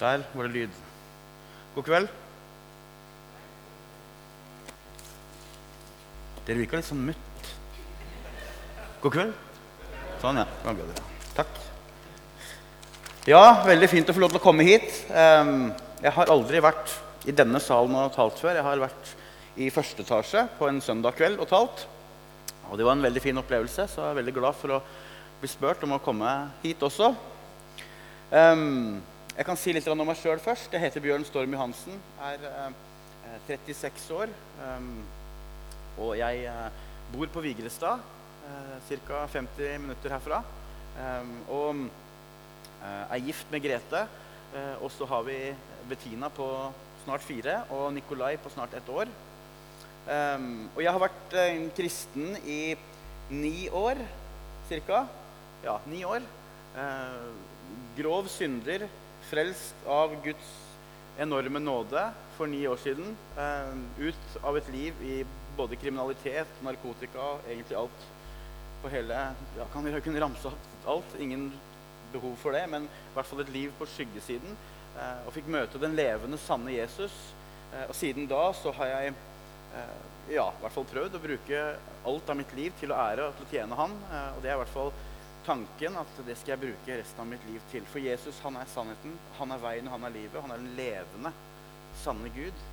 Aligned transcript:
Der 0.00 0.24
var 0.34 0.48
det 0.48 0.52
lyd. 0.52 0.80
God 1.74 1.86
kveld. 1.88 2.08
Dere 6.46 6.60
virka 6.60 6.78
litt 6.78 6.88
sånn 6.88 7.06
mutt. 7.08 7.48
God 9.02 9.14
kveld. 9.14 9.32
Sånn, 10.20 10.38
ja. 10.40 10.44
Det 10.44 10.68
var 10.68 10.76
bedre. 10.78 11.06
Takk. 11.36 11.56
Ja, 13.26 13.42
veldig 13.66 13.88
fint 13.90 14.12
å 14.12 14.14
få 14.14 14.22
lov 14.22 14.34
til 14.34 14.40
å 14.40 14.44
komme 14.44 14.68
hit. 14.68 14.86
Ehm, 15.10 15.72
jeg 16.04 16.12
har 16.14 16.30
aldri 16.30 16.60
vært 16.62 16.92
i 17.26 17.34
denne 17.34 17.58
salen 17.64 17.96
og 17.98 18.12
talt 18.14 18.38
før. 18.38 18.54
Jeg 18.54 18.68
har 18.68 18.84
vært 18.84 19.16
i 19.56 19.72
første 19.72 20.04
etasje 20.04 20.44
på 20.60 20.68
en 20.68 20.78
søndag 20.84 21.16
kveld 21.16 21.40
og 21.40 21.48
talt. 21.50 21.86
Og 22.70 22.78
det 22.78 22.86
var 22.86 22.94
en 22.94 23.04
veldig 23.04 23.22
fin 23.24 23.40
opplevelse, 23.40 23.88
så 23.88 24.04
jeg 24.04 24.12
er 24.12 24.20
veldig 24.20 24.34
glad 24.36 24.56
for 24.60 24.76
å 24.76 24.80
bli 25.40 25.50
spurt 25.50 25.82
om 25.86 25.96
å 25.96 26.02
komme 26.04 26.30
hit 26.62 26.82
også. 26.84 27.12
Um, 28.30 29.02
jeg 29.36 29.44
kan 29.44 29.58
si 29.60 29.72
litt 29.76 29.88
om 29.92 30.00
meg 30.00 30.16
sjøl 30.16 30.40
først. 30.40 30.72
Jeg 30.72 30.80
heter 30.80 31.02
Bjørn 31.04 31.24
Storm 31.28 31.52
Johansen. 31.52 31.98
Er 32.24 32.40
uh, 32.40 32.70
36 33.44 34.14
år. 34.16 34.30
Um, 34.62 35.02
og 36.00 36.14
jeg 36.16 36.46
bor 37.12 37.28
på 37.32 37.42
Vigrestad, 37.44 38.00
ca. 38.88 39.20
50 39.32 39.78
minutter 39.82 40.12
herfra. 40.12 40.42
Og 41.52 41.86
er 42.84 43.22
gift 43.24 43.48
med 43.52 43.64
Grete. 43.64 44.02
og 44.80 44.90
så 44.92 45.08
har 45.08 45.22
vi 45.24 45.38
Bettina 45.88 46.28
på 46.28 46.48
snart 47.04 47.24
fire 47.24 47.62
og 47.70 47.94
Nikolai 47.94 48.36
på 48.36 48.52
snart 48.52 48.74
ett 48.76 48.88
år. 48.88 49.08
og 50.76 50.82
jeg 50.82 50.92
har 50.92 51.00
vært 51.00 51.38
kristen 51.76 52.36
i 52.44 52.76
ni 53.30 53.68
år 53.68 53.96
ca. 54.68 55.06
Ja, 55.64 55.78
ni 55.86 56.04
år. 56.04 56.20
grov 57.96 58.28
synder 58.28 58.88
frelst 59.26 59.74
av 59.86 60.14
Guds 60.24 60.52
enorme 61.18 61.58
nåde 61.58 62.10
for 62.36 62.46
ni 62.46 62.66
år 62.68 62.76
siden. 62.76 63.16
Uh, 63.36 63.74
ut 63.98 64.36
av 64.42 64.58
et 64.58 64.68
liv 64.72 65.02
i 65.02 65.16
både 65.56 65.78
kriminalitet, 65.80 66.50
narkotika, 66.62 67.36
egentlig 67.48 67.78
alt 67.78 68.04
på 68.82 68.90
hele 68.92 69.20
ja, 69.56 69.64
Kan 69.72 69.86
vi 69.86 70.00
kunne 70.04 70.20
ramse 70.20 70.50
opp 70.50 70.90
alt? 70.92 71.16
Ingen 71.20 71.48
behov 72.12 72.36
for 72.38 72.54
det, 72.54 72.66
men 72.70 72.84
i 72.86 73.14
hvert 73.14 73.26
fall 73.26 73.42
et 73.42 73.54
liv 73.54 73.72
på 73.78 73.88
skyggesiden. 73.96 74.58
Uh, 74.96 75.26
og 75.26 75.34
fikk 75.34 75.50
møte 75.50 75.80
den 75.82 75.96
levende, 75.98 76.38
sanne 76.40 76.76
Jesus. 76.76 77.16
Uh, 77.72 77.88
og 77.88 77.96
siden 77.96 78.28
da 78.30 78.50
så 78.56 78.74
har 78.78 78.94
jeg 78.94 79.16
ja, 80.32 80.46
i 80.48 80.62
hvert 80.62 80.72
fall 80.72 80.86
prøvd 80.88 81.18
å 81.18 81.20
bruke 81.20 81.58
alt 82.08 82.30
av 82.32 82.38
mitt 82.38 82.52
liv 82.56 82.72
til 82.80 82.94
å 82.94 82.96
ære 82.96 83.26
og 83.26 83.34
til 83.36 83.44
å 83.44 83.50
tjene 83.50 83.76
Han. 83.76 83.92
og 84.32 84.38
det 84.40 84.48
er 84.48 84.54
i 84.56 84.60
hvert 84.62 84.72
fall 84.72 84.88
tanken 85.46 85.96
at 86.00 86.18
det 86.26 86.36
skal 86.38 86.56
jeg 86.56 86.64
bruke 86.64 86.98
resten 86.98 87.22
av 87.22 87.28
mitt 87.30 87.44
liv 87.48 87.62
til. 87.72 87.86
For 87.90 88.02
Jesus 88.02 88.40
han 88.44 88.58
er 88.58 88.70
sannheten, 88.72 89.14
han 89.38 89.54
er 89.54 89.62
veien, 89.62 89.90
han 89.92 90.06
er 90.06 90.14
livet. 90.14 90.40
Han 90.42 90.54
er 90.54 90.62
den 90.62 90.74
levende, 90.78 91.32
sanne 92.02 92.32
Gud. 92.34 92.64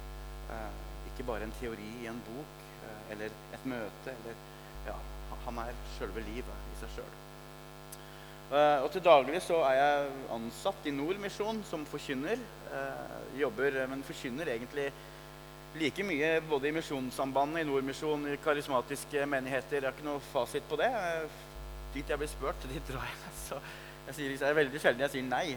Eh, 0.51 0.79
ikke 1.11 1.27
bare 1.29 1.47
en 1.47 1.57
teori 1.59 1.89
i 2.01 2.09
en 2.09 2.21
bok 2.27 2.63
eh, 2.87 3.11
eller 3.15 3.35
et 3.53 3.67
møte. 3.69 4.15
Eller, 4.15 4.41
ja, 4.87 4.97
han 5.45 5.61
er 5.63 5.77
sjølve 5.97 6.25
livet 6.25 6.71
i 6.73 6.79
seg 6.81 6.97
sjøl. 6.97 7.13
Eh, 8.53 8.83
og 8.83 8.91
til 8.93 9.05
daglig 9.05 9.41
så 9.45 9.61
er 9.69 9.79
jeg 9.79 10.11
ansatt 10.35 10.89
i 10.89 10.93
Nordmisjon 10.93 11.63
som 11.69 11.85
forkynner. 11.89 12.41
Eh, 12.73 13.17
jobber, 13.41 13.83
men 13.89 14.05
forkynner 14.05 14.49
egentlig 14.55 14.89
like 15.77 16.05
mye 16.05 16.35
både 16.45 16.69
i 16.69 16.75
Misjonssambandet, 16.75 17.63
i 17.63 17.69
Nordmisjon, 17.69 18.27
i 18.29 18.37
karismatiske 18.43 19.25
menigheter. 19.29 19.79
Jeg 19.79 19.89
har 19.89 19.95
ikke 19.95 20.05
noe 20.05 20.21
fasit 20.33 20.65
på 20.69 20.77
det. 20.81 20.91
Dit 21.93 22.09
jeg 22.09 22.19
blir 22.19 22.31
spurt, 22.31 22.67
dit 22.73 22.89
drar 22.89 23.07
jeg. 23.07 23.33
Så 23.45 23.61
jeg 24.07 24.17
sier, 24.17 24.35
det 24.35 24.49
er 24.49 24.59
veldig 24.59 24.81
sjelden 24.81 25.05
jeg 25.05 25.15
sier 25.15 25.29
nei. 25.29 25.47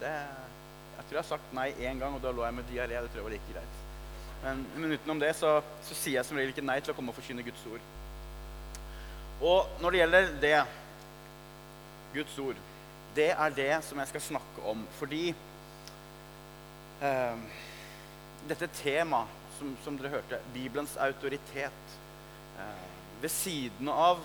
Det, 0.00 0.12
jeg 0.96 1.06
tror 1.06 1.16
jeg 1.16 1.22
har 1.22 1.30
sagt 1.30 1.56
nei 1.56 1.70
én 1.78 2.00
gang, 2.02 2.16
og 2.16 2.22
da 2.24 2.32
lå 2.34 2.44
jeg 2.46 2.58
med 2.58 2.70
diaré. 2.70 3.00
Det 3.00 3.12
tror 3.12 3.22
jeg 3.22 3.28
var 3.28 3.36
like 3.36 3.54
greit. 3.54 3.80
Men, 4.42 4.64
men 4.76 4.96
utenom 4.96 5.20
det 5.22 5.30
så, 5.38 5.60
så, 5.86 5.94
sier 5.94 6.18
jeg 6.18 6.26
som 6.26 6.38
regel 6.38 6.50
ikke 6.54 6.66
nei 6.66 6.80
til 6.82 6.92
å 6.92 6.96
komme 6.98 7.12
og 7.12 7.18
forkynne 7.18 7.44
Guds 7.46 7.62
ord. 7.70 7.84
Og 9.42 9.82
når 9.82 9.94
det 9.94 10.00
gjelder 10.00 10.32
det, 10.42 10.56
Guds 12.12 12.38
ord, 12.42 12.58
det 13.16 13.30
er 13.32 13.54
det 13.56 13.70
som 13.86 14.00
jeg 14.02 14.10
skal 14.10 14.24
snakke 14.24 14.64
om. 14.72 14.82
Fordi 14.98 15.22
eh, 17.06 17.46
dette 18.50 18.68
temaet, 18.80 19.38
som, 19.58 19.74
som, 19.84 19.98
dere 19.98 20.16
hørte, 20.16 20.40
Bibelens 20.54 20.96
autoritet 20.98 21.98
eh, 22.58 22.86
Ved 23.22 23.30
siden 23.30 23.86
av 23.92 24.18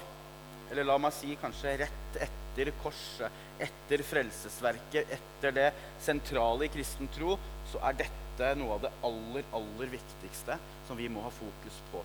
eller 0.72 0.88
la 0.88 0.98
meg 1.02 1.16
si 1.16 1.36
kanskje 1.40 1.78
rett 1.84 2.20
etter 2.28 2.72
korset, 2.82 3.44
etter 3.62 4.04
frelsesverket, 4.06 5.14
etter 5.18 5.54
det 5.56 5.68
sentrale 6.04 6.68
i 6.68 6.72
kristen 6.74 7.10
tro, 7.14 7.38
så 7.72 7.82
er 7.90 8.00
dette 8.04 8.54
noe 8.60 8.78
av 8.78 8.84
det 8.86 8.94
aller, 9.08 9.46
aller 9.58 9.94
viktigste 9.94 10.58
som 10.88 11.00
vi 11.00 11.10
må 11.10 11.24
ha 11.26 11.32
fokus 11.34 11.80
på. 11.92 12.04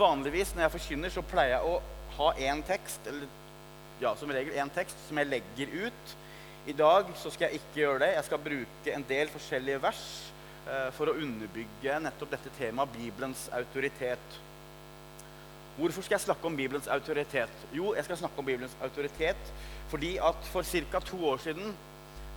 Vanligvis 0.00 0.54
når 0.54 0.66
jeg 0.66 0.74
forkynner, 0.76 1.12
så 1.12 1.24
pleier 1.26 1.58
jeg 1.58 1.68
å 1.68 1.78
ha 2.18 2.32
én 2.50 2.64
tekst, 2.66 3.06
eller 3.08 3.28
ja, 4.00 4.14
som 4.16 4.32
regel 4.32 4.56
én 4.56 4.72
tekst, 4.72 4.96
som 5.08 5.20
jeg 5.20 5.28
legger 5.28 5.72
ut. 5.86 6.18
I 6.68 6.76
dag 6.76 7.08
så 7.16 7.32
skal 7.32 7.48
jeg 7.48 7.60
ikke 7.60 7.82
gjøre 7.82 8.02
det. 8.04 8.12
Jeg 8.16 8.28
skal 8.28 8.44
bruke 8.44 8.94
en 8.94 9.06
del 9.08 9.32
forskjellige 9.32 9.80
vers 9.82 10.04
eh, 10.66 10.88
for 10.96 11.10
å 11.10 11.16
underbygge 11.16 11.98
nettopp 12.04 12.34
dette 12.36 12.52
temaet, 12.58 12.92
Bibelens 12.96 13.46
autoritet. 13.56 14.40
Hvorfor 15.80 16.04
skal 16.04 16.18
jeg 16.18 16.26
snakke 16.26 16.44
om 16.44 16.56
Bibelens 16.56 16.88
autoritet? 16.92 17.52
Jo, 17.72 17.94
jeg 17.96 18.04
skal 18.04 18.18
snakke 18.20 18.38
om 18.38 18.44
Bibelens 18.44 18.76
autoritet 18.84 19.52
fordi 19.88 20.16
at 20.22 20.44
for 20.52 20.62
ca. 20.62 21.00
to 21.00 21.18
år 21.26 21.40
siden 21.42 21.72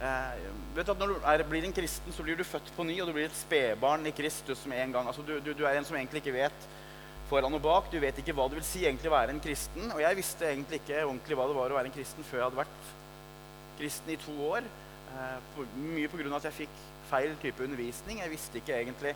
eh, 0.01 0.45
vet 0.75 0.87
du 0.87 0.91
at 0.91 0.99
Når 0.99 1.07
du 1.11 1.15
er, 1.25 1.43
blir 1.49 1.65
en 1.67 1.75
kristen, 1.75 2.13
så 2.13 2.23
blir 2.23 2.39
du 2.39 2.43
født 2.43 2.71
på 2.75 2.83
ny, 2.83 3.01
og 3.01 3.07
du 3.07 3.13
blir 3.13 3.27
et 3.27 3.35
spedbarn 3.35 4.07
i 4.07 4.15
Kristus 4.15 4.65
med 4.65 4.79
en 4.83 4.95
gang. 4.95 5.07
Altså, 5.07 5.21
du, 5.21 5.35
du, 5.39 5.51
du, 5.53 5.65
er 5.65 5.77
en 5.77 5.85
som 5.85 5.97
egentlig 5.97 6.23
ikke 6.23 6.33
vet 6.33 6.69
foran 7.29 7.53
og 7.53 7.61
bak. 7.61 7.91
Du 7.91 7.99
vet 7.99 8.17
ikke 8.17 8.33
hva 8.33 8.47
det 8.47 8.61
vil 8.61 8.65
si 8.67 8.85
egentlig 8.85 9.11
å 9.11 9.17
være 9.17 9.35
en 9.35 9.43
kristen. 9.43 9.91
Og 9.91 10.01
jeg 10.01 10.17
visste 10.17 10.49
egentlig 10.49 10.79
ikke 10.81 11.03
ordentlig 11.03 11.37
hva 11.37 11.49
det 11.51 11.59
var 11.59 11.75
å 11.75 11.77
være 11.81 11.91
en 11.91 11.97
kristen 11.99 12.29
før 12.29 12.39
jeg 12.39 12.47
hadde 12.47 12.61
vært 12.63 12.89
kristen 13.77 14.15
i 14.15 14.19
to 14.23 14.39
år. 14.53 14.73
Eh, 15.13 15.37
på, 15.53 15.67
mye 15.83 16.09
pga. 16.09 16.35
at 16.39 16.49
jeg 16.49 16.59
fikk 16.63 16.81
feil 17.11 17.37
type 17.43 17.63
undervisning. 17.67 18.23
Jeg 18.23 18.33
visste 18.33 18.63
ikke 18.63 18.79
egentlig 18.79 19.15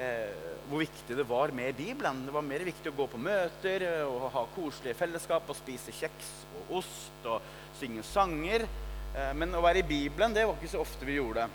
eh, 0.00 0.52
hvor 0.68 0.82
viktig 0.82 1.16
det 1.18 1.26
var 1.28 1.52
med 1.56 1.74
Bibelen. 1.76 2.24
Det 2.26 2.34
var 2.34 2.46
mer 2.46 2.64
viktig 2.66 2.92
å 2.92 2.96
gå 2.96 3.08
på 3.12 3.20
møter 3.20 3.86
eh, 3.88 4.04
og 4.06 4.30
ha 4.34 4.44
koselige 4.56 4.98
fellesskap 4.98 5.50
og 5.50 5.58
spise 5.58 5.94
kjeks 5.96 6.30
og 6.60 6.78
ost 6.82 7.28
og 7.28 7.50
synge 7.80 8.04
sanger. 8.06 8.66
Eh, 9.12 9.32
men 9.36 9.54
å 9.56 9.64
være 9.64 9.82
i 9.82 9.88
Bibelen 9.88 10.36
det 10.36 10.46
var 10.48 10.56
ikke 10.56 10.72
så 10.74 10.84
ofte 10.84 11.08
vi 11.08 11.18
gjorde. 11.18 11.48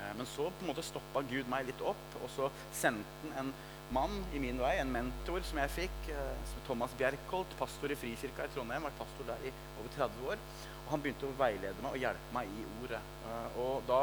Eh, 0.00 0.12
men 0.18 0.28
så 0.32 0.50
på 0.50 0.66
en 0.66 0.72
måte 0.72 0.84
stoppa 0.86 1.24
Gud 1.30 1.48
meg 1.52 1.70
litt 1.70 1.82
opp, 1.84 2.20
og 2.22 2.28
så 2.34 2.50
sendte 2.74 3.32
han 3.36 3.46
en 3.46 3.56
mann 3.94 4.16
i 4.34 4.40
min 4.42 4.58
vei, 4.58 4.76
en 4.80 4.92
mentor 4.92 5.44
som 5.46 5.60
jeg 5.62 5.74
fikk, 5.74 5.98
eh, 6.14 6.46
som 6.50 6.64
Thomas 6.66 6.94
Bjerkholt, 6.98 7.52
pastor 7.58 7.92
i 7.92 7.98
Frikirka 7.98 8.46
i 8.46 8.54
Trondheim. 8.54 8.86
Vært 8.88 8.98
pastor 8.98 9.28
der 9.30 9.46
i 9.46 9.52
over 9.78 9.92
30 9.96 10.30
år. 10.32 10.42
Og 10.86 10.94
han 10.94 11.02
begynte 11.02 11.28
å 11.28 11.36
veilede 11.38 11.82
meg 11.82 11.92
og 11.94 12.02
hjelpe 12.02 12.34
meg 12.34 12.50
i 12.50 12.64
ordet. 12.82 13.02
Eh, 13.26 13.60
og 13.62 13.86
da 13.88 14.00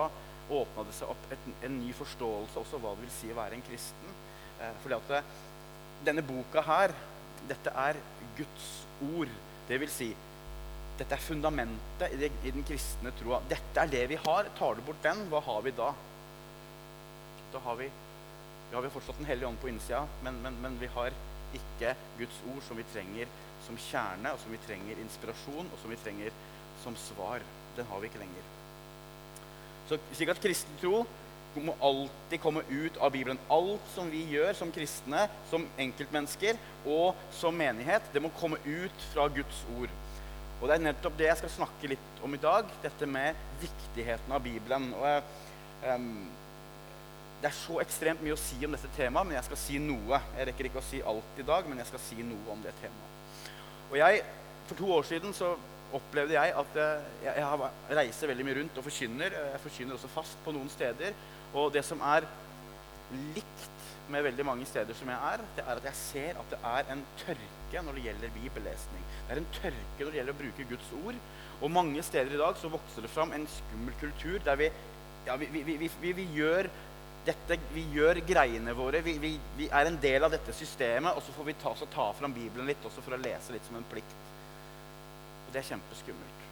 åpna 0.52 0.84
det 0.88 0.96
seg 0.98 1.12
opp 1.14 1.32
et, 1.32 1.48
en 1.64 1.80
ny 1.80 1.94
forståelse 1.96 2.60
også 2.60 2.80
hva 2.82 2.94
det 2.96 3.06
vil 3.06 3.16
si 3.16 3.32
å 3.32 3.40
være 3.40 3.58
en 3.58 3.66
kristen. 3.66 4.14
Eh, 4.60 4.76
fordi 4.84 4.98
at 4.98 5.12
det, 5.14 5.24
denne 6.08 6.26
boka 6.28 6.64
her, 6.68 6.94
dette 7.50 7.74
er 7.86 8.00
Guds 8.38 8.70
ord. 9.14 9.32
Det 9.68 9.80
vil 9.80 9.92
si, 9.92 10.10
dette 11.00 11.16
er 11.16 11.24
fundamentet 11.24 12.16
i, 12.16 12.20
det, 12.26 12.32
i 12.44 12.54
den 12.54 12.66
kristne 12.68 13.14
troa. 13.20 13.42
Dette 13.50 13.84
er 13.84 13.92
det 13.92 14.04
vi 14.12 14.20
har. 14.26 14.50
Tar 14.58 14.78
du 14.78 14.84
bort 14.88 15.04
den, 15.06 15.26
hva 15.32 15.44
har 15.46 15.62
vi 15.66 15.76
da? 15.78 15.92
Da 17.54 17.62
har 17.68 17.78
vi, 17.80 17.88
ja, 18.72 18.80
vi 18.80 18.88
har 18.88 18.94
fortsatt 18.94 19.20
Den 19.22 19.30
hellige 19.30 19.48
ånd 19.48 19.62
på 19.62 19.70
innsida, 19.70 20.04
men, 20.26 20.40
men, 20.42 20.58
men 20.64 20.78
vi 20.82 20.90
har 20.96 21.14
ikke 21.54 21.94
Guds 22.18 22.40
ord 22.50 22.64
som 22.66 22.80
vi 22.80 22.86
trenger 22.94 23.30
som 23.64 23.78
kjerne, 23.80 24.34
og 24.34 24.42
som 24.42 24.52
vi 24.52 24.60
trenger 24.66 25.00
inspirasjon, 25.00 25.70
og 25.70 25.80
som 25.82 25.94
vi 25.94 26.00
trenger 26.02 26.36
som 26.84 26.98
svar. 27.00 27.46
Den 27.78 27.88
har 27.90 28.02
vi 28.02 28.10
ikke 28.10 28.22
lenger. 28.22 28.50
Så 29.90 30.00
slik 30.14 30.32
at 30.32 30.42
kristen 30.42 30.80
tro 30.82 31.04
må 31.62 31.76
alltid 31.86 32.42
komme 32.42 32.64
ut 32.70 32.96
av 32.98 33.12
Bibelen. 33.14 33.40
Alt 33.52 33.84
som 33.94 34.10
vi 34.10 34.24
gjør 34.34 34.56
som 34.58 34.72
kristne, 34.74 35.28
som 35.52 35.68
enkeltmennesker 35.78 36.58
og 36.90 37.20
som 37.38 37.56
menighet, 37.58 38.08
det 38.14 38.24
må 38.24 38.32
komme 38.40 38.58
ut 38.66 39.06
fra 39.12 39.28
Guds 39.30 39.66
ord. 39.78 39.92
Og 40.62 40.70
Det 40.70 40.78
er 40.78 40.86
nettopp 40.86 41.18
det 41.20 41.28
jeg 41.28 41.42
skal 41.42 41.52
snakke 41.58 41.90
litt 41.92 42.24
om 42.24 42.34
i 42.34 42.40
dag, 42.42 42.70
dette 42.82 43.08
med 43.10 43.36
viktigheten 43.62 44.32
av 44.32 44.44
Bibelen. 44.46 44.94
Og 44.96 45.90
um, 45.92 46.24
det 47.42 47.50
er 47.50 47.58
så 47.58 47.82
ekstremt 47.84 48.24
mye 48.24 48.38
å 48.38 48.40
si 48.40 48.62
om 48.64 48.72
dette 48.72 48.88
temaet, 48.96 49.28
men 49.28 49.36
jeg 49.36 49.50
skal 49.50 49.60
si 49.60 49.82
noe. 49.84 50.22
Jeg 50.38 50.48
rekker 50.48 50.70
ikke 50.70 50.80
å 50.80 50.88
si 50.88 51.02
alt 51.04 51.42
i 51.42 51.46
dag, 51.50 51.68
men 51.68 51.82
jeg 51.84 51.90
skal 51.92 52.04
si 52.06 52.24
noe 52.24 52.54
om 52.54 52.64
det 52.64 52.72
temaet. 52.80 53.52
Og 53.92 54.00
jeg, 54.00 54.24
For 54.64 54.80
to 54.80 54.94
år 54.96 55.04
siden 55.04 55.34
så 55.36 55.50
opplevde 55.98 56.36
jeg 56.36 56.54
at 56.60 56.80
jeg, 56.80 57.34
jeg, 57.38 57.70
reiser 57.98 58.32
veldig 58.32 58.46
mye 58.48 58.58
rundt 58.60 58.80
og 58.80 58.88
forkynner. 58.88 59.38
Jeg 59.54 59.64
forkynner 59.66 59.98
også 59.98 60.12
fast 60.14 60.40
på 60.46 60.54
noen 60.56 60.72
steder. 60.74 61.16
Og 61.54 61.74
det 61.74 61.84
som 61.86 62.02
er 62.14 62.28
likt 63.36 63.90
med 64.12 64.26
veldig 64.26 64.46
mange 64.46 64.66
steder 64.68 64.98
som 64.98 65.10
jeg 65.10 65.34
er, 65.34 65.44
det 65.58 65.66
er 65.66 65.80
at 65.80 65.86
jeg 65.88 66.00
ser 66.00 66.40
at 66.40 66.50
det 66.52 66.60
er 66.70 66.90
en 66.94 67.04
tørke 67.22 67.84
når 67.86 67.98
det 67.98 68.08
gjelder 68.08 68.34
bibellesning. 68.36 69.06
Det 69.28 69.36
er 69.36 69.42
en 69.42 69.52
tørke 69.60 70.00
når 70.00 70.10
det 70.10 70.20
gjelder 70.20 70.36
å 70.36 70.42
bruke 70.42 70.70
Guds 70.72 70.96
ord. 71.04 71.22
Og 71.64 71.72
mange 71.72 72.04
steder 72.04 72.34
i 72.36 72.42
dag 72.42 72.58
så 72.60 72.72
vokser 72.74 73.06
det 73.06 73.14
fram 73.14 73.32
en 73.36 73.46
skummel 73.50 73.96
kultur 74.02 74.42
der 74.44 74.60
vi 74.60 74.72
ja, 75.24 75.38
vi, 75.40 75.48
vi, 75.48 75.78
vi, 75.80 76.12
vi, 76.12 76.26
gjør 76.36 76.68
dette, 77.24 77.58
vi 77.72 77.86
gjør 77.96 78.20
greiene 78.28 78.74
våre. 78.76 79.00
Vi, 79.06 79.38
er 79.70 79.88
en 79.88 80.00
del 80.04 80.26
av 80.28 80.34
dette 80.34 80.56
systemet, 80.58 81.16
og 81.16 81.24
så 81.24 81.36
får 81.36 81.48
vi 81.48 81.56
ta, 81.62 81.72
ta 81.94 82.10
fram 82.18 82.36
Bibelen 82.36 82.68
litt 82.68 82.84
også 82.84 83.04
for 83.06 83.16
å 83.16 83.22
lese 83.22 83.56
litt 83.56 83.64
som 83.70 83.80
en 83.80 83.88
plikt. 83.88 84.33
Det 85.54 85.62
er 85.62 85.70
kjempeskummelt. 85.70 86.48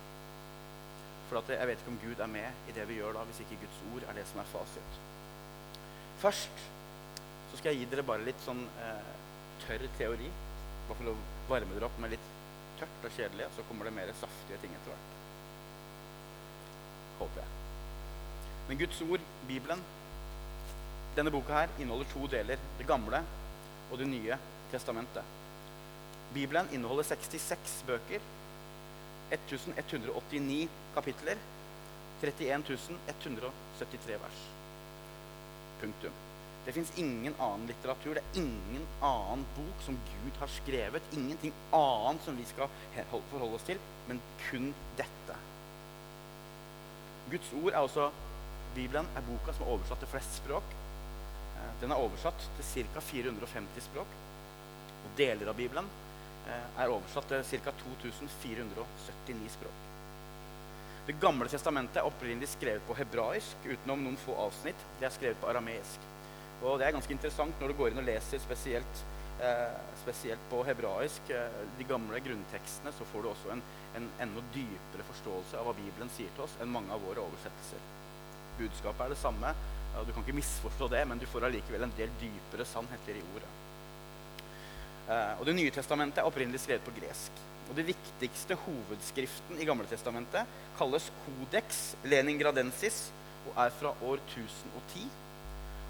For 1.29 1.53
jeg 1.55 1.67
vet 1.67 1.79
ikke 1.79 1.93
om 1.93 2.01
Gud 2.03 2.19
er 2.19 2.29
med 2.29 2.67
i 2.69 2.75
det 2.75 2.83
vi 2.89 2.99
gjør 2.99 3.15
da, 3.15 3.23
hvis 3.29 3.39
ikke 3.43 3.57
Guds 3.63 3.79
ord 3.93 4.05
er 4.09 4.17
det 4.19 4.25
som 4.29 4.41
er 4.43 4.49
fasit. 4.51 4.97
Først 6.21 6.65
så 7.51 7.59
skal 7.59 7.73
jeg 7.73 7.81
gi 7.81 7.87
dere 7.91 8.05
bare 8.07 8.23
litt 8.23 8.43
sånn 8.45 8.61
eh, 8.83 9.07
tørr 9.63 9.87
teori. 9.97 10.27
Bare 10.89 10.97
for 10.99 11.11
å 11.11 11.15
varme 11.49 11.73
dere 11.75 11.87
opp 11.87 11.97
med 12.03 12.13
litt 12.13 12.27
tørt 12.79 13.07
og 13.07 13.15
kjedelig. 13.15 13.47
Så 13.55 13.65
kommer 13.69 13.87
det 13.87 13.95
mer 13.95 14.11
saftige 14.19 14.59
ting 14.61 14.75
etter 14.77 14.93
hvert. 14.93 15.17
Håper 17.21 17.41
jeg. 17.41 17.57
Men 18.69 18.79
Guds 18.83 19.01
ord, 19.07 19.25
Bibelen, 19.49 19.81
denne 21.17 21.33
boka 21.33 21.57
her 21.63 21.73
inneholder 21.77 22.11
to 22.13 22.27
deler. 22.31 22.61
Det 22.79 22.87
gamle 22.87 23.23
og 23.91 23.97
Det 23.99 24.07
nye 24.07 24.37
testamentet. 24.71 25.39
Bibelen 26.31 26.69
inneholder 26.71 27.03
66 27.03 27.81
bøker, 27.87 28.21
1189 29.31 30.67
kapitler, 30.95 31.37
31 32.21 32.97
173 33.07 34.19
vers. 34.21 34.41
Punktum. 35.81 36.19
Det 36.65 36.73
fins 36.75 36.91
ingen 37.01 37.33
annen 37.41 37.65
litteratur, 37.67 38.15
det 38.15 38.21
er 38.21 38.43
ingen 38.43 38.83
annen 39.01 39.45
bok 39.55 39.79
som 39.85 39.97
Gud 40.05 40.35
har 40.39 40.51
skrevet. 40.59 41.07
Ingenting 41.17 41.55
annet 41.73 42.21
som 42.25 42.37
vi 42.37 42.45
skal 42.45 42.69
forholde 43.09 43.57
oss 43.57 43.65
til, 43.65 43.81
men 44.09 44.21
kun 44.43 44.69
dette. 44.99 45.37
Guds 47.31 47.49
ord 47.63 47.71
er 47.71 47.81
også 47.81 48.11
Bibelen 48.75 49.07
er 49.17 49.25
boka 49.25 49.55
som 49.55 49.65
er 49.65 49.73
oversatt 49.73 49.99
til 50.03 50.11
flest 50.13 50.37
språk. 50.39 50.75
Eh, 51.57 51.71
den 51.81 51.91
er 51.91 51.99
oversatt 51.99 52.45
til 52.59 52.85
ca. 52.93 53.03
450 53.09 53.87
språk. 53.89 54.13
Og 55.01 55.17
deler 55.17 55.49
av 55.51 55.57
Bibelen 55.57 55.89
er 56.49 56.91
oversatt 56.91 57.29
til 57.31 57.61
ca. 57.63 57.73
2479 57.83 59.53
språk. 59.55 59.87
Det 61.07 61.17
gamle 61.21 61.49
testamentet 61.49 61.97
er 61.99 62.07
opprinnelig 62.07 62.51
skrevet 62.51 62.83
på 62.87 62.95
hebraisk, 62.97 63.63
utenom 63.65 64.03
noen 64.05 64.19
få 64.21 64.35
avsnitt. 64.43 64.83
Det 64.99 65.07
er 65.07 65.15
skrevet 65.15 65.39
på 65.41 65.49
arameisk. 65.49 66.09
Og 66.61 66.77
det 66.77 66.87
er 66.87 66.93
ganske 66.95 67.15
interessant 67.15 67.57
når 67.61 67.71
du 67.71 67.77
går 67.79 67.91
inn 67.91 68.03
og 68.03 68.05
leser 68.05 68.41
spesielt, 68.43 69.05
eh, 69.41 69.79
spesielt 70.03 70.43
på 70.51 70.61
hebraisk 70.67 71.33
eh, 71.33 71.63
de 71.79 71.87
gamle 71.89 72.21
grunntekstene, 72.21 72.93
så 72.93 73.07
får 73.13 73.25
du 73.25 73.31
også 73.31 73.55
en, 73.55 73.63
en 73.97 74.11
enda 74.27 74.45
dypere 74.53 75.07
forståelse 75.09 75.57
av 75.57 75.67
hva 75.67 75.79
Bibelen 75.79 76.13
sier 76.13 76.29
til 76.35 76.45
oss, 76.45 76.59
enn 76.61 76.71
mange 76.73 76.93
av 76.93 77.01
våre 77.07 77.25
oversettelser 77.25 77.89
budskapet 78.61 79.05
er 79.05 79.13
det 79.13 79.21
samme. 79.21 79.53
Du 80.07 80.13
kan 80.13 80.23
ikke 80.23 80.37
misforstå 80.37 80.87
det, 80.93 81.03
men 81.07 81.19
du 81.19 81.27
får 81.29 81.47
allikevel 81.47 81.87
en 81.87 81.97
del 81.97 82.11
dypere 82.21 82.67
sannheter 82.67 83.19
i 83.19 83.25
ordet. 83.33 83.49
Eh, 85.11 85.39
og 85.39 85.45
Det 85.45 85.55
nye 85.57 85.73
testamentet 85.73 86.21
er 86.21 86.27
opprinnelig 86.29 86.61
skrevet 86.63 86.85
på 86.85 86.93
gresk. 86.95 87.41
Og 87.69 87.75
Det 87.75 87.87
viktigste 87.87 88.57
hovedskriften 88.65 89.59
i 89.59 89.67
Gamle 89.67 89.87
testamentet 89.87 90.47
kalles 90.77 91.11
Codex 91.23 91.81
Leningradensis 92.03 93.11
og 93.49 93.57
er 93.65 93.75
fra 93.75 93.93
år 94.01 94.19
1010. 94.27 95.07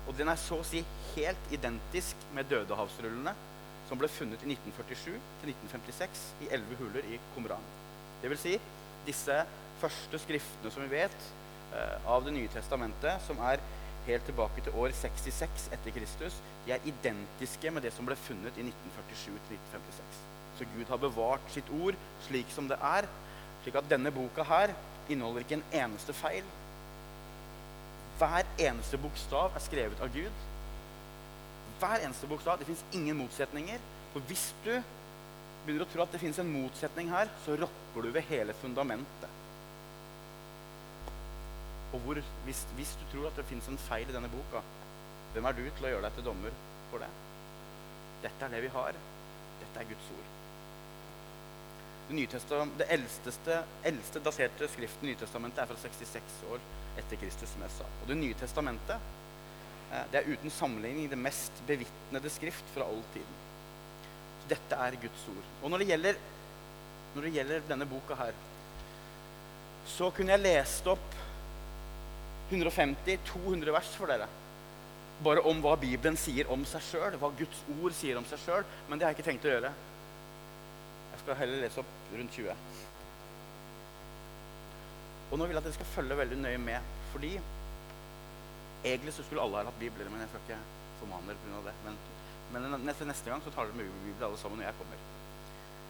Og 0.08 0.18
den 0.18 0.30
er 0.32 0.40
så 0.42 0.58
å 0.58 0.66
si 0.66 0.84
helt 1.16 1.54
identisk 1.54 2.16
med 2.34 2.50
Dødehavsrullene, 2.50 3.34
som 3.90 4.00
ble 4.00 4.08
funnet 4.10 4.42
i 4.42 4.54
1947 4.56 5.12
til 5.42 5.52
1956 5.54 6.24
i 6.46 6.50
elleve 6.56 6.80
huler 6.80 7.06
i 7.12 7.20
Qumran. 7.36 7.70
Det 8.22 8.32
vil 8.32 8.40
si, 8.40 8.56
disse 9.06 9.44
første 9.82 10.20
skriftene 10.22 10.72
som 10.74 10.86
vi 10.86 10.96
vet, 10.96 11.30
Eh, 11.72 12.12
av 12.12 12.24
Det 12.26 12.34
nye 12.36 12.52
testamentet, 12.52 13.22
som 13.24 13.40
er 13.48 13.62
helt 14.08 14.26
tilbake 14.26 14.64
til 14.66 14.76
år 14.78 14.94
66 14.98 15.68
etter 15.76 15.96
Kristus, 15.96 16.38
de 16.66 16.74
er 16.76 16.88
identiske 16.90 17.72
med 17.74 17.86
det 17.86 17.94
som 17.96 18.08
ble 18.08 18.18
funnet 18.20 18.58
i 18.58 18.66
1947-1956. 18.68 20.22
Så 20.58 20.68
Gud 20.76 20.88
har 20.90 21.02
bevart 21.02 21.52
sitt 21.54 21.70
ord 21.82 21.98
slik 22.28 22.50
som 22.54 22.68
det 22.70 22.78
er, 22.78 23.08
slik 23.64 23.78
at 23.80 23.90
denne 23.90 24.14
boka 24.14 24.46
her 24.46 24.74
inneholder 25.10 25.46
ikke 25.46 25.60
en 25.60 25.70
eneste 25.84 26.14
feil. 26.14 26.46
Hver 28.22 28.46
eneste 28.62 29.00
bokstav 29.02 29.56
er 29.58 29.64
skrevet 29.66 30.02
av 30.04 30.12
Gud. 30.14 30.42
Hver 31.82 32.04
eneste 32.06 32.30
bokstav. 32.30 32.60
Det 32.60 32.68
fins 32.70 32.84
ingen 32.94 33.18
motsetninger. 33.18 33.82
For 34.14 34.28
hvis 34.30 34.52
du 34.66 34.76
begynner 35.66 35.86
å 35.88 35.90
tro 35.90 36.04
at 36.04 36.14
det 36.14 36.22
fins 36.22 36.40
en 36.42 36.52
motsetning 36.52 37.10
her, 37.10 37.32
så 37.46 37.58
rokker 37.58 38.06
du 38.06 38.12
ved 38.14 38.28
hele 38.30 38.54
fundamentet. 38.62 39.31
Og 41.92 42.00
hvor, 42.00 42.20
hvis, 42.46 42.66
hvis, 42.78 42.94
du 43.00 43.08
tror 43.12 43.28
at 43.28 43.40
det 43.40 43.48
fins 43.50 43.68
en 43.68 43.80
feil 43.90 44.10
i 44.10 44.16
denne 44.16 44.32
boka, 44.32 44.62
hvem 45.34 45.48
er 45.48 45.58
du 45.58 45.64
til 45.66 45.88
å 45.88 45.94
gjøre 45.94 46.06
deg 46.08 46.18
til 46.18 46.28
dommer 46.28 46.60
for 46.92 47.04
det? 47.04 47.10
Dette 48.24 48.46
er 48.46 48.54
det 48.54 48.62
vi 48.64 48.72
har. 48.76 49.00
Dette 49.62 49.82
er 49.82 49.90
Guds 49.90 50.12
ord. 50.16 50.30
Det, 52.12 52.68
det 52.78 52.88
eldste, 52.92 53.58
eldste 53.88 54.20
daterte 54.20 54.68
skriften 54.68 55.08
i 55.08 55.14
Nytestamentet 55.14 55.62
er 55.64 55.70
fra 55.70 55.78
66 55.80 56.42
år 56.52 56.64
etter 57.00 57.20
Kristus, 57.22 57.54
som. 57.56 57.88
Og 58.02 58.10
Det 58.10 58.18
nye 58.20 58.36
testamentet 58.36 58.98
eh, 59.92 60.04
det 60.12 60.20
er 60.20 60.28
uten 60.34 60.52
sammenligning 60.52 61.08
det 61.12 61.20
mest 61.20 61.64
bevitnede 61.68 62.32
skrift 62.34 62.68
fra 62.76 62.84
all 62.84 63.00
tiden. 63.14 63.40
Så 64.42 64.52
dette 64.52 64.80
er 64.88 65.00
Guds 65.00 65.28
ord. 65.32 65.48
Og 65.64 65.72
når 65.72 65.84
det 65.84 65.90
gjelder, 65.94 66.20
når 67.16 67.28
det 67.28 67.34
gjelder 67.38 67.68
denne 67.70 67.88
boka 67.88 68.20
her, 68.20 68.36
så 69.88 70.12
kunne 70.12 70.36
jeg 70.36 70.44
lest 70.44 70.88
opp 70.92 71.16
150-200 72.52 73.74
vers 73.74 73.96
for 73.98 74.12
dere. 74.12 74.28
Bare 75.22 75.44
om 75.46 75.60
hva 75.62 75.76
Bibelen 75.80 76.18
sier 76.18 76.50
om 76.52 76.64
seg 76.66 76.84
sjøl, 76.86 77.18
hva 77.22 77.30
Guds 77.38 77.64
ord 77.78 77.96
sier 77.96 78.18
om 78.20 78.28
seg 78.30 78.42
sjøl. 78.42 78.66
Men 78.90 79.00
det 79.00 79.06
har 79.06 79.14
jeg 79.14 79.22
ikke 79.22 79.30
tenkt 79.30 79.48
å 79.48 79.54
gjøre. 79.54 79.74
Jeg 81.12 81.24
skal 81.24 81.40
heller 81.44 81.64
lese 81.64 81.84
opp 81.84 82.16
rundt 82.16 82.38
20. 82.38 82.56
Og 85.32 85.40
nå 85.40 85.48
vil 85.48 85.56
jeg 85.56 85.62
at 85.62 85.68
dere 85.70 85.78
skal 85.78 85.92
følge 85.94 86.18
veldig 86.20 86.40
nøye 86.42 86.62
med. 86.62 86.90
Fordi 87.14 87.32
egentlig 88.84 89.14
så 89.14 89.24
skulle 89.24 89.44
alle 89.46 89.62
ha 89.62 89.70
hatt 89.70 89.80
bibler, 89.80 90.10
men 90.12 90.24
jeg 90.24 90.32
skal 90.32 90.44
ikke 90.48 90.60
formane 91.00 91.30
dere 91.30 91.40
pga. 91.46 91.62
det. 91.70 91.76
Men, 91.86 92.02
men 92.52 92.88
neste, 92.88 93.08
neste, 93.08 93.30
gang 93.30 93.44
så 93.46 93.54
tar 93.54 93.70
dere 93.70 93.80
med 93.80 93.94
bibel 94.08 94.28
alle 94.28 94.42
sammen 94.42 94.60
når 94.60 94.70
jeg 94.72 94.80
kommer. 94.82 95.08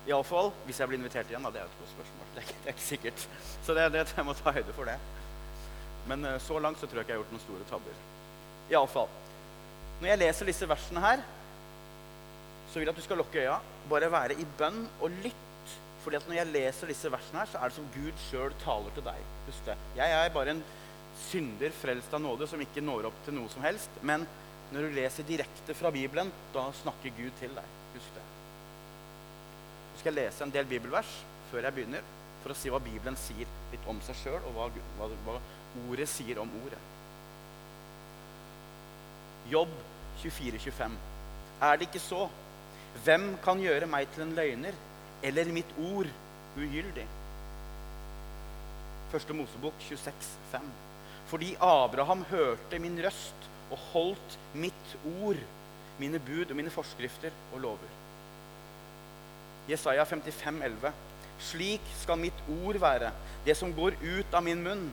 Iallfall 0.10 0.52
hvis 0.66 0.80
jeg 0.81 0.90
blir 0.90 1.00
invitert 1.00 1.31
igjen. 1.31 1.44
Da, 1.46 1.54
det 1.54 1.62
er 1.62 1.66
jo 1.66 1.74
et 1.74 1.81
godt 1.81 1.96
spørsmål. 1.96 2.30
Det 2.36 2.44
er, 2.44 2.48
ikke, 2.48 2.60
det 2.60 2.69
er 2.69 2.75
ikke 2.75 2.90
sikkert. 2.90 3.28
Så 3.65 3.77
det, 3.77 3.89
det, 3.94 4.06
jeg 4.18 4.27
må 4.27 4.38
ta 4.38 4.53
høyde 4.60 4.77
for 4.77 4.91
det. 4.91 5.00
Men 6.10 6.25
uh, 6.25 6.38
så 6.41 6.58
langt 6.60 6.79
så 6.81 6.88
tror 6.88 7.01
jeg 7.01 7.08
ikke 7.08 7.13
jeg 7.13 7.20
har 7.20 7.24
gjort 7.25 7.36
noen 7.36 7.46
store 7.46 7.70
tabber. 7.70 8.01
Iallfall. 8.72 9.13
Når 10.01 10.10
jeg 10.10 10.22
leser 10.24 10.50
disse 10.50 10.67
versene 10.70 11.03
her, 11.03 11.24
så 12.72 12.79
vil 12.79 12.88
jeg 12.88 12.96
at 12.96 13.00
du 13.01 13.05
skal 13.05 13.20
lukke 13.20 13.41
øya, 13.43 13.58
bare 13.91 14.12
være 14.12 14.38
i 14.39 14.46
bønn 14.58 14.86
og 15.03 15.17
lytt. 15.25 15.48
Fordi 16.01 16.17
at 16.17 16.27
når 16.27 16.39
jeg 16.39 16.50
leser 16.55 16.89
disse 16.89 17.12
versene 17.13 17.43
her, 17.43 17.50
så 17.51 17.60
er 17.60 17.70
det 17.70 17.77
som 17.77 17.89
Gud 17.93 18.22
sjøl 18.29 18.55
taler 18.63 18.96
til 18.96 19.05
deg. 19.05 19.25
Husk 19.50 19.67
det. 19.67 19.75
Jeg 20.00 20.15
er 20.17 20.34
bare 20.34 20.55
en 20.55 20.63
synder 21.27 21.75
frelst 21.77 22.15
av 22.15 22.24
nåde 22.24 22.48
som 22.50 22.63
ikke 22.63 22.84
når 22.84 23.10
opp 23.12 23.20
til 23.25 23.38
noe 23.38 23.51
som 23.53 23.65
helst. 23.65 24.00
Men 24.01 24.25
når 24.72 24.88
du 24.88 24.96
leser 24.96 25.27
direkte 25.27 25.75
fra 25.77 25.91
Bibelen, 25.93 26.31
da 26.55 26.70
snakker 26.81 27.13
Gud 27.17 27.36
til 27.41 27.53
deg. 27.58 27.77
Husk 27.93 28.17
det. 28.17 28.25
Så 29.91 30.01
skal 30.01 30.15
jeg 30.15 30.24
lese 30.24 30.48
en 30.48 30.55
del 30.55 30.70
bibelvers 30.70 31.12
før 31.51 31.67
jeg 31.67 31.75
begynner, 31.75 32.05
for 32.41 32.53
å 32.53 32.58
si 32.58 32.72
hva 32.72 32.79
Bibelen 32.81 33.17
sier 33.20 33.50
litt 33.74 33.89
om 33.91 34.00
seg 34.05 34.17
sjøl, 34.24 34.39
og 34.48 34.55
hva, 34.55 35.10
hva 35.27 35.36
ordet 35.88 36.10
sier 36.10 36.40
om 36.42 36.51
ordet. 36.63 36.82
Jobb 39.51 39.74
24-25. 40.24 41.00
Er 41.62 41.78
det 41.78 41.90
ikke 41.90 42.04
så? 42.04 42.28
Hvem 43.04 43.36
kan 43.44 43.60
gjøre 43.62 43.88
meg 43.90 44.10
til 44.13 44.25
en 44.25 44.36
løgner, 44.38 44.78
eller 45.24 45.51
mitt 45.54 45.74
ord 45.80 46.10
ugyldig? 46.58 47.08
Første 49.12 49.36
Mosebok 49.36 49.75
26, 49.90 50.13
26,5. 50.54 50.72
Fordi 51.32 51.56
Abraham 51.60 52.24
hørte 52.30 52.80
min 52.80 53.00
røst 53.06 53.50
og 53.72 53.78
holdt 53.78 54.40
mitt 54.54 54.98
ord, 55.22 55.40
mine 56.00 56.20
bud 56.20 56.50
og 56.50 56.56
mine 56.56 56.70
forskrifter 56.70 57.32
og 57.54 57.62
lover. 57.63 57.94
Jesaja 59.70 60.04
55, 60.04 60.63
11. 60.63 60.92
Slik 61.40 61.94
skal 62.01 62.20
mitt 62.20 62.44
ord 62.66 62.80
være, 62.82 63.12
det 63.46 63.56
som 63.58 63.72
går 63.74 63.96
ut 64.01 64.34
av 64.34 64.44
min 64.44 64.63
munn. 64.63 64.90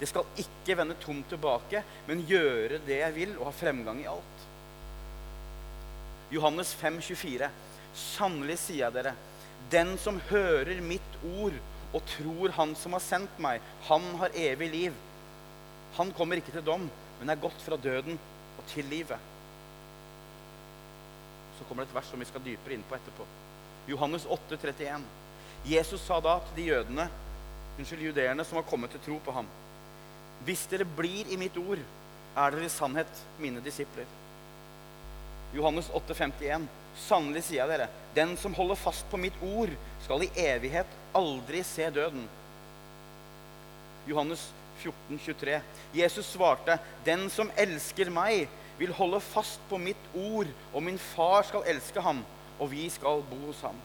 Det 0.00 0.08
skal 0.08 0.24
ikke 0.40 0.78
vende 0.78 0.96
tomt 1.02 1.28
tilbake, 1.28 1.82
men 2.08 2.24
gjøre 2.24 2.78
det 2.86 3.02
jeg 3.02 3.14
vil, 3.18 3.34
og 3.36 3.50
ha 3.50 3.52
fremgang 3.52 4.00
i 4.00 4.08
alt. 4.08 4.46
Johannes 6.32 6.72
5, 6.80 7.00
24. 7.04 7.50
Sannelig 8.00 8.56
sier 8.62 8.86
jeg 8.86 8.94
dere, 8.96 9.12
den 9.70 9.96
som 10.00 10.20
hører 10.30 10.80
mitt 10.80 11.16
ord 11.36 11.56
og 11.90 12.04
tror 12.06 12.52
Han 12.54 12.72
som 12.78 12.94
har 12.94 13.02
sendt 13.02 13.38
meg, 13.42 13.60
han 13.88 14.04
har 14.20 14.36
evig 14.38 14.68
liv. 14.70 14.98
Han 15.96 16.12
kommer 16.16 16.38
ikke 16.38 16.54
til 16.54 16.64
dom, 16.64 16.86
men 17.18 17.32
er 17.32 17.42
gått 17.42 17.60
fra 17.64 17.76
døden 17.76 18.14
og 18.56 18.68
til 18.70 18.86
livet. 18.88 19.18
Så 21.58 21.66
kommer 21.66 21.82
det 21.82 21.90
et 21.90 21.96
vers 21.98 22.12
som 22.12 22.22
vi 22.22 22.28
skal 22.30 22.44
dypere 22.46 22.76
inn 22.76 22.86
på 22.86 22.94
etterpå. 22.96 23.26
Johannes 23.90 24.24
8, 24.24 24.54
31. 24.54 25.02
Jesus 25.66 26.06
sa 26.06 26.20
da 26.24 26.38
til 26.46 26.62
de 26.62 26.68
jødene, 26.70 27.08
unnskyld, 27.76 28.06
judeerne 28.06 28.46
som 28.46 28.60
har 28.62 28.70
kommet 28.70 28.94
til 28.94 29.02
tro 29.04 29.18
på 29.26 29.34
ham 29.34 29.50
Hvis 30.46 30.64
dere 30.70 30.86
blir 30.96 31.28
i 31.28 31.38
mitt 31.40 31.56
ord, 31.60 31.80
er 32.36 32.54
dere 32.54 32.66
i 32.66 32.72
sannhet 32.72 33.22
mine 33.40 33.62
disipler. 33.64 34.08
Johannes 35.54 35.90
8, 35.92 36.14
51. 36.14 36.68
Sannelig 37.06 37.42
sier 37.46 37.62
jeg 37.62 37.70
dere, 37.72 37.88
den 38.14 38.36
som 38.38 38.54
holder 38.54 38.78
fast 38.78 39.06
på 39.10 39.18
mitt 39.20 39.36
ord, 39.44 39.72
skal 40.04 40.24
i 40.24 40.30
evighet 40.42 40.90
aldri 41.16 41.62
se 41.66 41.86
døden. 41.94 42.24
Johannes 44.08 44.48
14, 44.80 45.18
23. 45.18 45.60
Jesus 45.94 46.32
svarte, 46.34 46.78
den 47.04 47.28
som 47.32 47.50
elsker 47.58 48.10
meg, 48.14 48.48
vil 48.80 48.94
holde 48.96 49.20
fast 49.20 49.60
på 49.68 49.78
mitt 49.78 50.10
ord, 50.16 50.48
og 50.72 50.84
min 50.86 50.98
far 51.12 51.44
skal 51.48 51.66
elske 51.68 52.00
ham, 52.00 52.22
og 52.58 52.70
vi 52.72 52.86
skal 52.92 53.24
bo 53.28 53.42
hos 53.48 53.60
ham. 53.66 53.76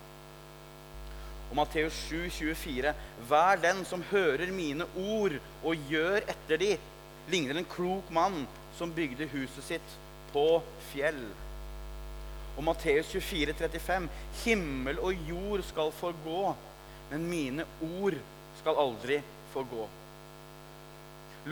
Og 1.56 1.62
Matteus 1.62 1.96
7, 2.10 2.26
24. 2.36 2.92
Vær 3.30 3.60
den 3.64 3.78
som 3.88 4.02
hører 4.10 4.50
mine 4.52 4.84
ord 5.00 5.38
og 5.64 5.84
gjør 5.88 6.18
etter 6.28 6.60
de, 6.60 6.74
ligner 7.32 7.56
en 7.62 7.68
klok 7.72 8.10
mann 8.12 8.42
som 8.76 8.92
bygde 8.92 9.30
huset 9.32 9.64
sitt 9.64 9.94
på 10.34 10.44
fjell. 10.90 11.22
Og 12.58 12.66
Matteus 12.68 13.08
24, 13.08 13.56
35. 13.56 14.10
Himmel 14.42 15.00
og 15.00 15.30
jord 15.30 15.64
skal 15.70 15.94
forgå, 15.96 16.42
men 17.14 17.24
mine 17.32 17.68
ord 17.88 18.18
skal 18.60 18.82
aldri 18.84 19.22
forgå. 19.54 19.88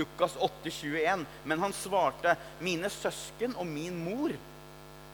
Lukas 0.01 0.35
8, 0.35 0.67
21. 0.81 1.23
Men 1.47 1.63
han 1.63 1.77
svarte, 1.79 2.35
mine 2.59 2.91
søsken 2.91 3.55
og 3.55 3.71
min 3.71 4.03
mor, 4.03 4.35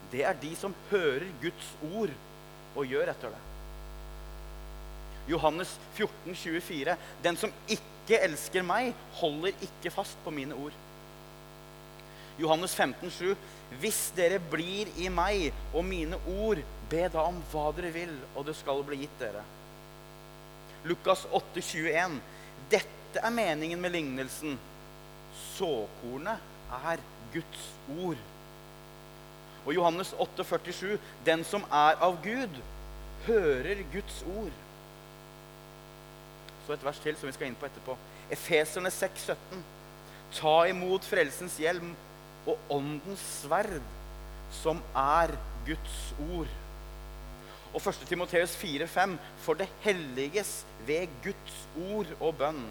det 0.10 0.26
er 0.26 0.42
de 0.42 0.56
som 0.58 0.74
hører 0.90 1.30
Guds 1.46 1.70
ord 1.92 2.18
og 2.74 2.90
gjør 2.90 3.14
etter 3.14 3.38
det. 3.38 3.49
Johannes 5.30 5.76
14, 5.96 6.36
24. 6.36 6.96
Den 7.24 7.38
som 7.38 7.54
ikke 7.70 8.20
elsker 8.26 8.66
meg, 8.66 8.94
holder 9.20 9.54
ikke 9.66 9.94
fast 9.94 10.18
på 10.26 10.34
mine 10.34 10.58
ord. 10.58 10.76
Johannes 12.40 12.74
15, 12.76 13.12
7. 13.12 13.36
Hvis 13.82 14.00
dere 14.18 14.40
blir 14.42 14.90
i 14.98 15.10
meg 15.14 15.52
og 15.74 15.84
mine 15.86 16.18
ord, 16.40 16.62
be 16.90 17.04
da 17.12 17.26
om 17.30 17.38
hva 17.52 17.68
dere 17.78 17.92
vil, 17.94 18.16
og 18.34 18.48
det 18.48 18.56
skal 18.58 18.82
bli 18.88 19.04
gitt 19.04 19.20
dere. 19.22 19.44
Lukas 20.88 21.26
8, 21.36 21.62
21. 21.62 22.18
Dette 22.72 23.22
er 23.22 23.36
meningen 23.36 23.82
med 23.82 23.94
lignelsen. 23.94 24.56
Såkornet 25.58 26.40
er 26.80 27.04
Guds 27.34 27.68
ord. 28.00 28.24
Og 29.66 29.76
Johannes 29.76 30.16
8, 30.18 30.44
47. 30.48 30.98
Den 31.28 31.44
som 31.46 31.68
er 31.70 32.00
av 32.02 32.18
Gud, 32.24 32.62
hører 33.28 33.84
Guds 33.94 34.24
ord. 34.32 34.56
Så 36.70 36.76
et 36.76 36.84
vers 36.86 37.00
til 37.02 37.16
som 37.18 37.26
vi 37.26 37.34
skal 37.34 37.48
inn 37.50 37.56
på 37.58 37.66
etterpå. 37.66 37.96
Efeserne 38.30 38.92
6, 38.94 39.24
17. 39.32 39.62
Ta 40.38 40.52
imot 40.70 41.08
frelsens 41.10 41.56
hjelm 41.58 41.96
og 42.46 42.60
åndens 42.76 43.24
sverd, 43.40 43.80
som 44.54 44.78
er 44.94 45.34
Guds 45.66 45.96
ord. 46.28 46.52
Og 47.74 47.82
1. 47.82 48.06
Timoteus 48.12 48.54
4, 48.62 48.86
5. 48.86 49.18
For 49.42 49.58
det 49.58 49.66
helliges 49.82 50.52
ved 50.86 51.10
Guds 51.26 51.58
ord 51.90 52.14
og 52.20 52.38
bønn. 52.38 52.62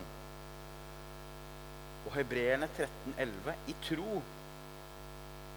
Og 2.06 2.14
Hebreerne 2.14 2.70
13, 2.78 3.16
11. 3.18 3.56
I 3.66 3.76
tro 3.88 4.22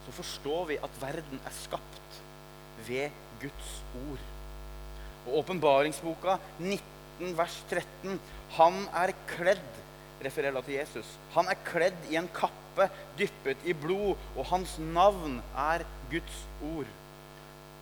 så 0.02 0.16
forstår 0.18 0.64
vi 0.72 0.82
at 0.82 0.98
verden 0.98 1.46
er 1.46 1.60
skapt 1.62 2.22
ved 2.90 3.14
Guds 3.38 3.76
ord. 4.02 4.26
Og 5.28 5.44
åpenbaringsboka 5.44 6.40
19 6.58 6.91
19, 7.20 7.36
vers 7.38 7.60
13. 7.70 8.18
Han 8.58 8.84
er 9.02 9.14
kledd 9.30 9.82
refererer 10.22 10.56
da 10.56 10.62
til 10.64 10.78
Jesus. 10.78 11.12
Han 11.36 11.50
er 11.50 11.60
kledd 11.66 12.10
i 12.10 12.18
en 12.20 12.30
kappe 12.34 12.88
dyppet 13.18 13.62
i 13.68 13.74
blod, 13.76 14.18
og 14.36 14.48
hans 14.52 14.78
navn 14.80 15.40
er 15.58 15.84
Guds 16.12 16.42
ord. 16.72 16.90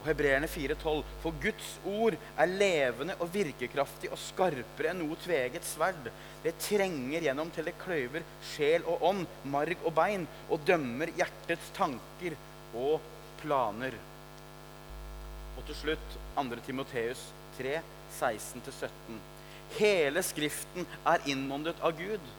Og 0.00 0.06
Hebreerne 0.08 0.48
4,12.: 0.48 1.02
For 1.22 1.36
Guds 1.42 1.70
ord 1.84 2.16
er 2.16 2.52
levende 2.62 3.16
og 3.20 3.32
virkekraftig 3.34 4.08
og 4.10 4.20
skarpere 4.20 4.92
enn 4.92 5.02
noe 5.02 5.18
tveget 5.20 5.66
sverd. 5.68 6.08
Det 6.44 6.56
trenger 6.62 7.26
gjennom 7.26 7.50
til 7.52 7.68
det 7.68 7.76
kløyver 7.82 8.24
sjel 8.54 8.86
og 8.88 9.04
ånd, 9.10 9.26
marg 9.44 9.84
og 9.84 9.92
bein, 9.98 10.24
og 10.48 10.64
dømmer 10.64 11.12
hjertets 11.18 11.74
tanker 11.76 12.38
og 12.72 13.04
planer. 13.42 13.98
Og 15.58 15.66
til 15.68 15.76
slutt 15.76 16.16
2. 16.38 16.62
Timoteus 16.64 17.28
3, 17.58 17.80
16-17. 18.18 19.18
Hele 19.78 20.22
Skriften 20.26 20.86
er 21.06 21.26
innåndet 21.30 21.78
av 21.84 21.94
Gud 21.98 22.30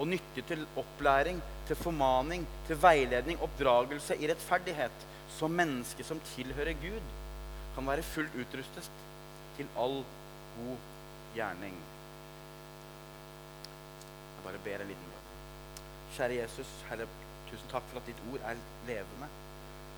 og 0.00 0.08
nyttig 0.08 0.44
til 0.48 0.62
opplæring, 0.80 1.40
til 1.68 1.76
formaning, 1.76 2.46
til 2.66 2.78
veiledning, 2.80 3.40
oppdragelse 3.44 4.16
i 4.16 4.28
rettferdighet, 4.30 5.04
så 5.36 5.48
mennesket 5.48 6.08
som 6.08 6.20
tilhører 6.32 6.72
Gud, 6.80 7.12
kan 7.76 7.86
være 7.86 8.04
fullt 8.04 8.34
utrustet 8.40 8.88
til 9.56 9.68
all 9.78 10.00
god 10.56 10.88
gjerning. 11.36 11.76
Jeg 14.32 14.44
bare 14.46 14.64
ber 14.64 14.82
en 14.82 14.90
liten 14.90 15.12
bønn. 15.12 15.86
Kjære 16.16 16.40
Jesus, 16.40 16.72
Herre, 16.88 17.06
tusen 17.50 17.70
takk 17.72 17.86
for 17.92 18.00
at 18.00 18.08
ditt 18.08 18.26
ord 18.32 18.44
er 18.48 18.60
levende. 18.88 19.30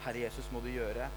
Herre 0.04 0.26
Jesus, 0.26 0.50
må 0.52 0.60
du 0.62 0.70
gjøre 0.74 1.08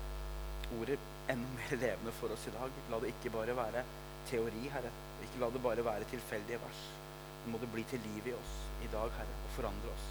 ordet 0.79 0.99
enda 1.31 1.48
mer 1.55 1.74
levende 1.77 2.13
for 2.19 2.34
oss 2.34 2.48
i 2.48 2.53
dag. 2.55 2.77
La 2.91 3.00
det 3.03 3.12
ikke 3.13 3.34
bare 3.34 3.55
være 3.57 3.84
teori, 4.29 4.69
Herre. 4.74 4.91
Ikke 5.25 5.41
la 5.41 5.50
det 5.53 5.63
bare 5.63 5.86
være 5.86 6.07
tilfeldige 6.12 6.62
vers. 6.63 6.84
Men 7.43 7.55
må 7.55 7.62
det 7.62 7.72
bli 7.74 7.84
til 7.89 8.03
liv 8.13 8.31
i 8.31 8.36
oss 8.38 8.55
i 8.86 8.89
dag, 8.93 9.12
Herre, 9.17 9.41
og 9.48 9.53
forandre 9.57 9.91
oss. 9.93 10.07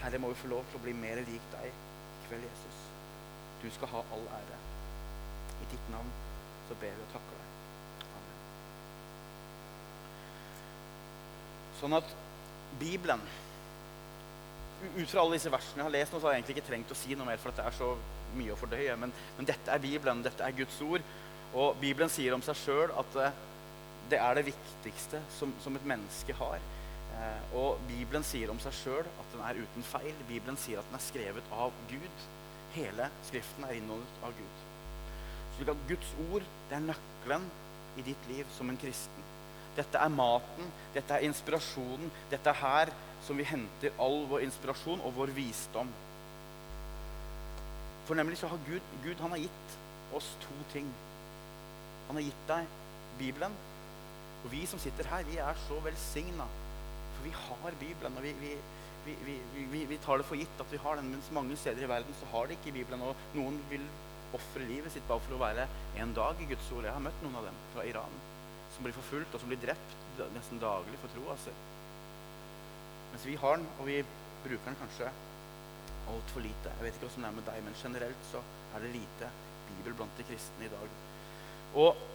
Herre, 0.00 0.20
må 0.22 0.32
vi 0.32 0.40
få 0.40 0.52
lov 0.52 0.64
til 0.70 0.80
å 0.80 0.84
bli 0.86 0.96
mer 0.96 1.20
lik 1.26 1.52
deg 1.52 1.68
i 1.68 2.24
kveld, 2.28 2.46
Jesus. 2.46 2.80
Du 3.60 3.68
skal 3.74 3.92
ha 3.92 4.04
all 4.16 4.26
ære. 4.38 4.58
I 5.60 5.68
ditt 5.74 5.92
navn 5.92 6.12
så 6.68 6.76
ber 6.80 6.96
vi 6.96 7.04
og 7.04 7.12
takker 7.12 7.36
deg. 7.42 8.06
Amen. 8.08 8.40
Sånn 11.82 12.00
at 12.00 12.16
Bibelen 12.80 13.22
Ut 14.80 15.10
fra 15.10 15.20
alle 15.20 15.36
disse 15.36 15.50
versene 15.52 15.82
jeg 15.82 15.84
har 15.84 15.92
lest 15.92 16.14
nå, 16.14 16.18
så 16.22 16.30
har 16.30 16.32
jeg 16.32 16.40
egentlig 16.40 16.54
ikke 16.56 16.68
trengt 16.70 16.92
å 16.94 16.96
si 16.96 17.12
noe 17.12 17.28
mer, 17.28 17.40
for 17.42 17.52
at 17.52 17.58
det 17.58 17.66
er 17.68 17.74
så 17.76 17.88
mye 18.38 18.54
å 18.54 18.58
fordøye. 18.60 18.96
Men, 19.00 19.12
men 19.38 19.48
dette 19.48 19.72
er 19.72 19.82
Bibelen, 19.82 20.24
dette 20.26 20.44
er 20.46 20.56
Guds 20.56 20.80
ord. 20.86 21.06
Og 21.50 21.78
Bibelen 21.80 22.12
sier 22.12 22.34
om 22.36 22.44
seg 22.46 22.58
sjøl 22.60 22.92
at 23.00 23.16
eh, 23.18 23.38
det 24.10 24.18
er 24.18 24.36
det 24.38 24.48
viktigste 24.50 25.22
som, 25.38 25.54
som 25.62 25.76
et 25.78 25.86
menneske 25.86 26.34
har. 26.38 26.62
Eh, 27.20 27.54
og 27.58 27.80
Bibelen 27.88 28.26
sier 28.26 28.52
om 28.52 28.60
seg 28.62 28.76
sjøl 28.80 29.06
at 29.06 29.32
den 29.34 29.42
er 29.46 29.62
uten 29.62 29.86
feil. 29.86 30.14
Bibelen 30.28 30.58
sier 30.60 30.80
at 30.80 30.90
den 30.90 30.98
er 30.98 31.06
skrevet 31.06 31.54
av 31.54 31.74
Gud. 31.90 32.28
Hele 32.74 33.10
Skriften 33.26 33.66
er 33.66 33.78
innholdet 33.78 34.26
av 34.26 34.36
Gud. 34.38 34.66
At 35.60 35.88
Guds 35.90 36.14
ord 36.30 36.46
det 36.70 36.78
er 36.78 36.86
nøkkelen 36.86 37.42
i 38.00 38.04
ditt 38.06 38.28
liv 38.30 38.48
som 38.56 38.70
en 38.70 38.78
kristen. 38.80 39.26
Dette 39.76 40.00
er 40.00 40.12
maten, 40.12 40.70
dette 40.94 41.14
er 41.14 41.26
inspirasjonen. 41.26 42.10
Dette 42.30 42.52
er 42.52 42.62
her 42.62 42.92
som 43.26 43.38
vi 43.38 43.46
henter 43.46 43.92
all 44.00 44.24
vår 44.30 44.46
inspirasjon 44.46 45.02
og 45.04 45.14
vår 45.18 45.34
visdom. 45.36 45.90
For 48.10 48.18
nemlig 48.18 48.40
så 48.40 48.48
har 48.50 48.58
Gud, 48.66 48.86
Gud 49.04 49.20
har 49.22 49.38
gitt 49.38 49.74
oss 50.18 50.32
to 50.42 50.54
ting. 50.72 50.88
Han 52.08 52.16
har 52.18 52.24
gitt 52.26 52.48
deg 52.48 52.72
Bibelen. 53.20 53.52
Og 54.40 54.48
vi 54.50 54.64
som 54.66 54.82
sitter 54.82 55.06
her, 55.06 55.22
vi 55.28 55.38
er 55.38 55.60
så 55.68 55.78
velsigna. 55.84 56.48
For 57.14 57.28
vi 57.28 57.30
har 57.36 57.76
Bibelen. 57.78 58.18
Og 58.18 58.26
vi, 58.26 58.32
vi, 59.04 59.36
vi, 59.76 59.84
vi, 59.92 60.00
tar 60.02 60.18
det 60.18 60.26
for 60.26 60.40
gitt 60.40 60.64
at 60.64 60.74
vi 60.74 60.82
har 60.82 60.98
den. 60.98 61.12
Mens 61.14 61.30
mange 61.38 61.54
steder 61.62 61.86
i 61.86 61.92
verden 61.92 62.18
så 62.18 62.32
har 62.32 62.50
de 62.50 62.58
ikke 62.58 62.74
Bibelen. 62.80 63.06
Og 63.06 63.38
noen 63.38 63.62
vil 63.70 63.86
ofre 64.34 64.66
livet 64.66 64.90
sitt 64.90 65.06
bare 65.06 65.22
for 65.28 65.38
å 65.38 65.42
være 65.46 65.70
en 66.02 66.18
dag 66.18 66.42
i 66.42 66.50
Guds 66.50 66.74
ord. 66.74 66.90
Jeg 66.90 66.98
har 66.98 67.06
møtt 67.06 67.22
noen 67.22 67.38
av 67.38 67.46
dem 67.46 67.64
fra 67.76 67.86
Iran 67.94 68.20
som 68.74 68.82
blir 68.82 68.98
forfulgt 68.98 69.38
og 69.38 69.44
som 69.44 69.54
blir 69.54 69.62
drept 69.62 69.98
nesten 70.34 70.58
daglig 70.58 70.98
for 70.98 71.14
troa 71.14 71.38
si. 71.46 71.54
Mens 73.14 73.30
vi 73.30 73.38
har 73.38 73.62
den, 73.62 73.70
og 73.78 73.86
vi 73.86 74.02
bruker 74.42 74.66
den 74.66 74.82
kanskje 74.82 75.14
altfor 76.12 76.44
lite. 76.44 76.72
Jeg 76.76 76.86
vet 76.86 76.96
ikke 76.96 77.08
hvordan 77.08 77.26
det 77.26 77.30
er 77.30 77.38
med 77.38 77.48
deg, 77.50 77.64
men 77.66 77.78
generelt 77.82 78.30
så 78.30 78.42
er 78.74 78.84
det 78.84 78.94
lite 78.94 79.30
Bibel 79.70 79.96
blant 79.98 80.18
de 80.18 80.26
kristne 80.28 80.66
i 80.66 80.72
dag. 80.72 80.96
Og 81.80 82.06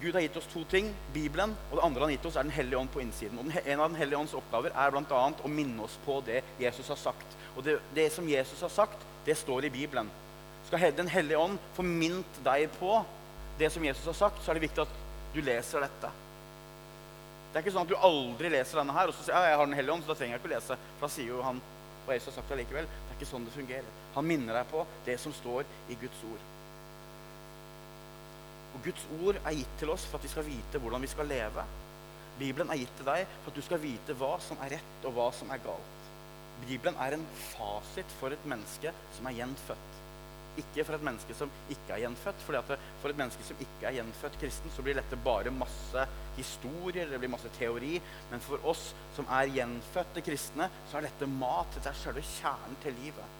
Gud 0.00 0.14
har 0.14 0.24
gitt 0.24 0.36
oss 0.38 0.48
to 0.52 0.62
ting. 0.70 0.92
Bibelen. 1.12 1.54
Og 1.70 1.76
det 1.76 1.84
andre 1.84 2.00
han 2.00 2.10
har 2.10 2.16
gitt 2.16 2.26
oss, 2.30 2.36
er 2.36 2.46
Den 2.46 2.54
hellige 2.54 2.78
ånd 2.78 2.90
på 2.92 3.02
innsiden. 3.02 3.38
Og 3.38 3.50
En 3.66 3.80
av 3.80 3.90
Den 3.90 3.98
hellige 3.98 4.18
ånds 4.18 4.34
oppgaver 4.34 4.72
er 4.74 4.90
bl.a. 4.90 5.22
å 5.42 5.50
minne 5.50 5.82
oss 5.84 5.98
på 6.06 6.20
det 6.26 6.42
Jesus 6.60 6.88
har 6.88 7.00
sagt. 7.00 7.36
Og 7.56 7.64
det, 7.64 7.78
det, 7.94 8.12
som 8.12 8.28
Jesus 8.28 8.60
har 8.60 8.72
sagt, 8.72 9.06
det 9.26 9.36
står 9.36 9.64
i 9.64 9.70
Bibelen. 9.70 10.10
Skal 10.66 10.92
Den 10.96 11.08
hellige 11.08 11.38
ånd 11.38 11.58
få 11.76 11.82
minnet 11.82 12.44
deg 12.44 12.70
på 12.78 13.02
det 13.58 13.70
som 13.70 13.84
Jesus 13.84 14.06
har 14.06 14.16
sagt, 14.16 14.42
så 14.42 14.50
er 14.50 14.58
det 14.58 14.68
viktig 14.68 14.82
at 14.86 15.00
du 15.34 15.40
leser 15.44 15.84
dette. 15.84 16.10
Det 17.52 17.58
er 17.58 17.64
ikke 17.66 17.74
sånn 17.74 17.84
at 17.84 17.92
du 17.92 17.98
aldri 18.00 18.48
leser 18.48 18.80
denne 18.80 18.94
her, 18.96 19.10
og 19.10 19.14
så 19.14 19.26
sier 19.26 19.36
ja, 19.36 19.50
jeg 19.50 19.58
har 19.60 19.66
Den 19.68 19.76
hellige 19.76 19.92
ånd, 19.92 20.04
så 20.06 20.14
da 20.14 20.18
trenger 20.18 20.38
jeg 20.38 20.40
ikke 20.40 20.48
å 20.48 20.54
lese. 20.54 20.78
For 20.96 21.04
da 21.04 21.12
sier 21.12 21.28
jo 21.34 21.42
han 21.44 21.60
hva 22.06 22.16
Jesus 22.16 22.30
har 22.30 22.38
sagt 22.40 22.54
allikevel. 22.54 22.88
Ikke 23.22 23.36
sånn 23.36 23.44
det 23.46 23.52
fungerer. 23.54 23.90
Han 24.16 24.26
minner 24.26 24.56
deg 24.58 24.70
på 24.72 24.80
det 25.06 25.14
som 25.22 25.30
står 25.36 25.62
i 25.94 25.94
Guds 26.00 26.22
ord. 26.26 26.46
Og 28.72 28.80
Guds 28.82 29.04
ord 29.20 29.38
er 29.44 29.54
gitt 29.60 29.76
til 29.78 29.92
oss 29.92 30.08
for 30.08 30.18
at 30.18 30.26
vi 30.26 30.30
skal 30.32 30.46
vite 30.48 30.80
hvordan 30.82 31.04
vi 31.06 31.10
skal 31.12 31.30
leve. 31.30 31.62
Bibelen 32.40 32.72
er 32.72 32.80
gitt 32.80 32.96
til 32.98 33.06
deg 33.06 33.22
for 33.44 33.52
at 33.52 33.60
du 33.60 33.62
skal 33.62 33.82
vite 33.84 34.16
hva 34.18 34.32
som 34.42 34.58
er 34.66 34.74
rett, 34.74 35.06
og 35.06 35.14
hva 35.14 35.28
som 35.38 35.54
er 35.54 35.62
galt. 35.62 36.08
Bibelen 36.64 36.98
er 36.98 37.14
en 37.14 37.26
fasit 37.52 38.18
for 38.18 38.34
et 38.34 38.48
menneske 38.50 38.90
som 39.14 39.30
er 39.30 39.38
gjenfødt. 39.38 40.01
Ikke 40.60 40.84
for 40.84 40.98
et 40.98 41.04
menneske 41.06 41.34
som 41.36 41.52
ikke 41.72 41.94
er 41.94 42.02
gjenfødt. 42.04 42.42
fordi 42.44 42.76
For 43.00 43.08
et 43.08 43.16
menneske 43.16 43.44
som 43.44 43.60
ikke 43.60 43.88
er 43.88 43.96
gjenfødt 43.96 44.40
kristen, 44.40 44.72
så 44.74 44.82
blir 44.82 44.98
dette 44.98 45.16
bare 45.24 45.50
masse 45.50 46.06
historier, 46.36 47.08
det 47.08 47.20
blir 47.20 47.32
masse 47.32 47.48
teori. 47.58 48.00
Men 48.30 48.40
for 48.40 48.60
oss 48.68 48.94
som 49.16 49.28
er 49.30 49.52
gjenfødte 49.56 50.24
kristne, 50.24 50.68
så 50.90 50.98
er 50.98 51.08
dette 51.08 51.26
mat. 51.26 51.72
Dette 51.74 51.88
er 51.88 52.02
selve 52.02 52.24
kjernen 52.34 52.76
til 52.82 52.98
livet. 53.00 53.38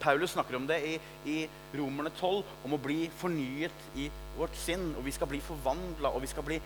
Paulus 0.00 0.30
snakker 0.30 0.56
om 0.56 0.66
det 0.68 0.76
i, 0.84 0.96
i 1.24 1.36
Romerne 1.76 2.10
12, 2.20 2.42
om 2.64 2.74
å 2.76 2.80
bli 2.80 3.06
fornyet 3.20 3.86
i 3.96 4.10
vårt 4.36 4.56
sinn. 4.60 4.90
Og 4.96 5.04
vi 5.06 5.14
skal 5.16 5.28
bli 5.30 5.40
forvandla, 5.44 6.12
og 6.12 6.24
vi 6.24 6.30
skal 6.32 6.44
bli 6.46 6.60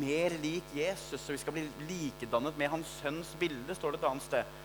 mer 0.00 0.36
lik 0.42 0.76
Jesus. 0.76 1.20
Og 1.20 1.36
vi 1.36 1.40
skal 1.42 1.56
bli 1.56 1.64
likedannet 1.88 2.56
med 2.60 2.72
hans 2.72 2.98
sønns 3.02 3.32
bilde, 3.40 3.76
står 3.76 3.94
det 3.94 4.02
et 4.02 4.08
annet 4.10 4.28
sted. 4.28 4.60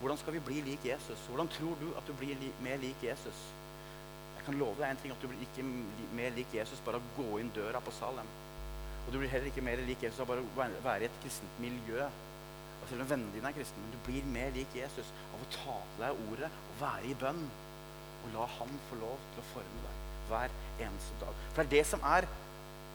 Hvordan 0.00 0.18
skal 0.20 0.36
vi 0.36 0.44
bli 0.44 0.60
lik 0.60 0.84
Jesus? 0.84 1.28
Hvordan 1.28 1.48
tror 1.48 1.76
du 1.80 1.88
at 1.96 2.08
du 2.08 2.12
blir 2.20 2.36
li 2.40 2.50
mer 2.64 2.76
lik 2.82 3.04
Jesus? 3.04 3.46
Kan 4.46 4.58
love 4.60 4.78
deg 4.78 4.92
en 4.92 5.00
ting, 5.02 5.12
at 5.12 5.22
du 5.22 5.28
blir 5.30 5.42
ikke 5.42 5.64
mer 6.16 6.34
lik 6.36 6.54
Jesus 6.54 6.82
bare 6.86 7.00
å 7.02 7.08
gå 7.16 7.40
inn 7.42 7.50
døra 7.54 7.82
på 7.82 7.94
Salem. 7.94 8.28
Og 9.06 9.12
du 9.12 9.18
blir 9.20 9.30
heller 9.30 9.50
ikke 9.50 9.64
mer 9.64 9.82
lik 9.86 10.02
Jesus 10.02 10.22
av 10.22 10.30
bare 10.30 10.42
å 10.42 10.68
være 10.84 11.04
i 11.04 11.08
et 11.08 11.20
kristent 11.22 11.60
miljø. 11.62 12.06
Og 12.86 12.88
selv 12.90 13.02
om 13.02 13.10
vennene 13.10 13.34
dine 13.34 13.50
er 13.50 13.56
kristne, 13.56 13.82
men 13.82 13.94
du 13.94 14.00
blir 14.06 14.26
mer 14.30 14.50
lik 14.54 14.74
Jesus 14.76 15.12
av 15.34 15.42
å 15.42 15.50
ta 15.50 15.76
til 15.90 16.02
deg 16.04 16.24
ordet 16.30 16.50
og 16.50 16.80
være 16.82 17.10
i 17.10 17.14
bønn. 17.18 17.44
Og 18.24 18.34
la 18.34 18.48
Han 18.56 18.74
få 18.88 18.98
lov 19.00 19.22
til 19.32 19.42
å 19.42 19.46
forme 19.52 19.84
deg 19.84 20.02
hver 20.26 20.54
eneste 20.86 21.20
dag. 21.22 21.40
For 21.54 21.62
det 21.62 21.66
er 21.66 21.72
det 21.76 21.86
som 21.90 22.06
er 22.06 22.26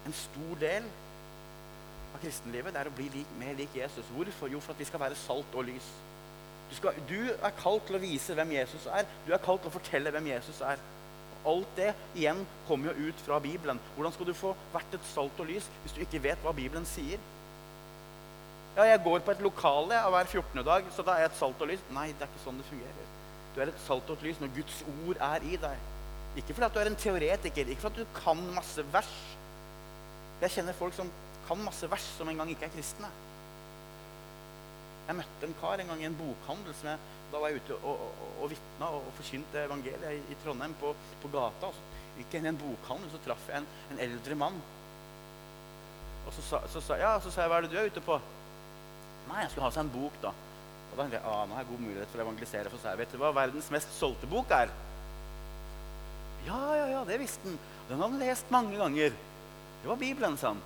en 0.08 0.16
stor 0.16 0.54
del 0.62 0.88
av 2.12 2.24
kristenlivet. 2.24 2.74
Det 2.74 2.82
er 2.82 2.92
å 2.92 2.96
bli 2.96 3.10
lik, 3.14 3.36
mer 3.40 3.56
lik 3.60 3.76
Jesus. 3.76 4.08
Hvorfor? 4.16 4.52
Jo, 4.52 4.60
for 4.64 4.76
at 4.76 4.84
vi 4.84 4.88
skal 4.90 5.04
være 5.04 5.20
salt 5.20 5.56
og 5.56 5.68
lys. 5.68 5.92
Du, 6.72 6.76
skal, 6.76 7.04
du, 7.08 7.20
er 7.36 7.56
kalt 7.60 7.84
til 7.88 7.98
å 7.98 8.04
vise 8.04 8.36
hvem 8.36 8.56
Jesus 8.56 8.88
er. 8.88 9.08
Du 9.28 9.34
er 9.36 9.44
kalt 9.44 9.64
til 9.64 9.72
å 9.72 9.76
fortelle 9.76 10.12
hvem 10.16 10.32
Jesus 10.32 10.62
er. 10.64 10.80
Alt 11.48 11.78
det 11.78 11.92
igjen 12.14 12.44
kommer 12.68 12.92
jo 12.92 13.10
ut 13.10 13.22
fra 13.26 13.40
Bibelen. 13.42 13.80
Hvordan 13.96 14.14
skal 14.14 14.28
du 14.30 14.34
få 14.38 14.56
vært 14.74 14.98
et 14.98 15.08
salt 15.10 15.40
og 15.42 15.50
lys 15.50 15.70
hvis 15.84 15.96
du 15.96 16.02
ikke 16.04 16.22
vet 16.28 16.44
hva 16.46 16.54
Bibelen 16.54 16.86
sier? 16.86 17.22
Ja, 18.76 18.86
jeg 18.88 19.02
går 19.04 19.24
på 19.26 19.34
et 19.34 19.42
lokale 19.44 19.98
hver 20.14 20.28
14. 20.30 20.62
dag, 20.64 20.86
så 20.96 21.04
da 21.04 21.16
er 21.16 21.26
jeg 21.26 21.32
et 21.34 21.40
salt 21.42 21.64
og 21.64 21.68
lys. 21.72 21.82
Nei, 21.92 22.12
det 22.14 22.24
er 22.24 22.30
ikke 22.32 22.44
sånn 22.46 22.62
det 22.62 22.68
fungerer. 22.70 23.10
Du 23.52 23.60
er 23.60 23.72
et 23.72 23.82
salt 23.84 24.08
og 24.08 24.20
et 24.20 24.30
lys 24.30 24.40
når 24.40 24.54
Guds 24.56 24.78
ord 24.94 25.26
er 25.28 25.48
i 25.50 25.58
deg. 25.60 25.90
Ikke 26.40 26.54
fordi 26.54 26.68
at 26.70 26.78
du 26.78 26.80
er 26.80 26.92
en 26.92 27.02
teoretiker, 27.04 27.74
ikke 27.74 27.84
fordi 27.84 28.06
at 28.06 28.08
du 28.08 28.22
kan 28.22 28.46
masse 28.56 28.86
vers. 28.94 29.12
Jeg 30.42 30.56
kjenner 30.56 30.78
folk 30.78 30.96
som 30.96 31.12
kan 31.50 31.60
masse 31.66 31.90
vers, 31.92 32.06
som 32.16 32.30
en 32.32 32.40
gang 32.40 32.54
ikke 32.54 32.70
er 32.70 32.74
kristne. 32.78 33.10
Jeg 35.10 35.18
møtte 35.18 35.50
en 35.50 35.58
kar 35.60 35.82
en 35.82 35.92
gang 35.92 36.06
i 36.06 36.08
en 36.08 36.16
bokhandel. 36.16 36.74
som 36.80 36.94
jeg, 36.94 37.00
Da 37.32 37.40
var 37.40 37.52
jeg 37.52 37.64
ute 37.64 37.78
og, 37.80 38.04
og, 38.04 38.28
og 38.44 38.52
vitna 38.52 38.92
og, 38.92 39.08
og 39.08 39.16
forkynte 39.20 39.64
evangeliet 39.64 40.18
i, 40.18 40.22
i 40.34 40.38
Trondheim 40.44 40.76
på, 40.82 40.92
på, 41.24 41.32
gata. 41.32 41.72
og 41.72 41.76
så 41.78 42.20
gikk 42.20 42.36
jeg 42.36 42.42
inn 42.42 42.50
i 42.50 42.52
en 42.52 42.60
bokhandel, 42.60 43.12
så 43.14 43.22
traff 43.26 43.50
jeg 43.50 43.62
en, 43.62 43.68
en 43.94 44.02
eldre 44.04 44.38
mann. 44.38 44.62
Og 46.28 46.36
så 46.36 46.44
sa, 46.46 46.62
så, 46.70 46.84
sa, 46.84 46.98
ja, 47.00 47.16
så 47.24 47.32
sa 47.34 47.46
jeg 47.46 47.52
hva 47.54 47.60
er 47.62 47.68
det 47.68 47.74
du 47.74 47.80
er 47.80 47.92
ute 47.92 48.04
på? 48.06 48.18
Nei, 49.30 49.44
jeg 49.46 49.54
skulle 49.54 49.68
ha 49.70 49.74
seg 49.74 49.86
en 49.86 49.94
bok, 49.94 50.18
da. 50.24 50.34
Og 50.92 50.98
da 50.98 51.06
tenkte 51.06 51.20
jeg 51.22 51.28
ah, 51.32 51.44
nå 51.48 51.56
har 51.56 51.64
jeg 51.64 51.72
god 51.72 51.84
mulighet 51.86 52.12
for 52.12 52.22
å 52.22 52.26
evangelisere. 52.26 52.72
For 52.74 52.84
seg. 52.84 52.98
Vet 53.00 53.14
du 53.16 53.20
hva 53.22 53.32
verdens 53.36 53.70
mest 53.74 53.94
solgte 53.96 54.28
bok 54.30 54.52
er? 54.56 54.74
Ja, 56.48 56.60
ja, 56.76 56.88
ja, 56.98 57.06
det 57.08 57.22
visste 57.22 57.48
han. 57.48 57.62
Den 57.88 58.02
hadde 58.02 58.18
han 58.18 58.26
lest 58.26 58.52
mange 58.54 58.76
ganger. 58.80 59.16
Det 59.82 59.90
var 59.90 60.02
Bibelen, 60.02 60.36
sa 60.42 60.52
han. 60.52 60.60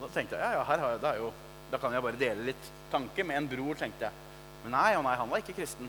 Og 0.00 0.08
da 0.08 0.10
tenkte 0.16 0.36
jeg 0.36 0.42
ja, 0.42 0.58
ja, 0.58 0.66
her 0.66 0.82
har 0.82 0.96
jeg, 0.96 1.04
er 1.12 1.22
jo 1.22 1.30
da 1.70 1.78
kan 1.78 1.94
jeg 1.94 2.02
bare 2.02 2.18
dele 2.18 2.48
litt 2.48 2.68
tanke 2.90 3.24
med 3.26 3.38
en 3.38 3.48
bror, 3.50 3.78
tenkte 3.78 4.08
jeg. 4.08 4.29
Men 4.64 4.76
nei, 4.76 4.90
nei, 5.02 5.16
han 5.20 5.30
var 5.30 5.42
ikke 5.42 5.56
kristen. 5.56 5.88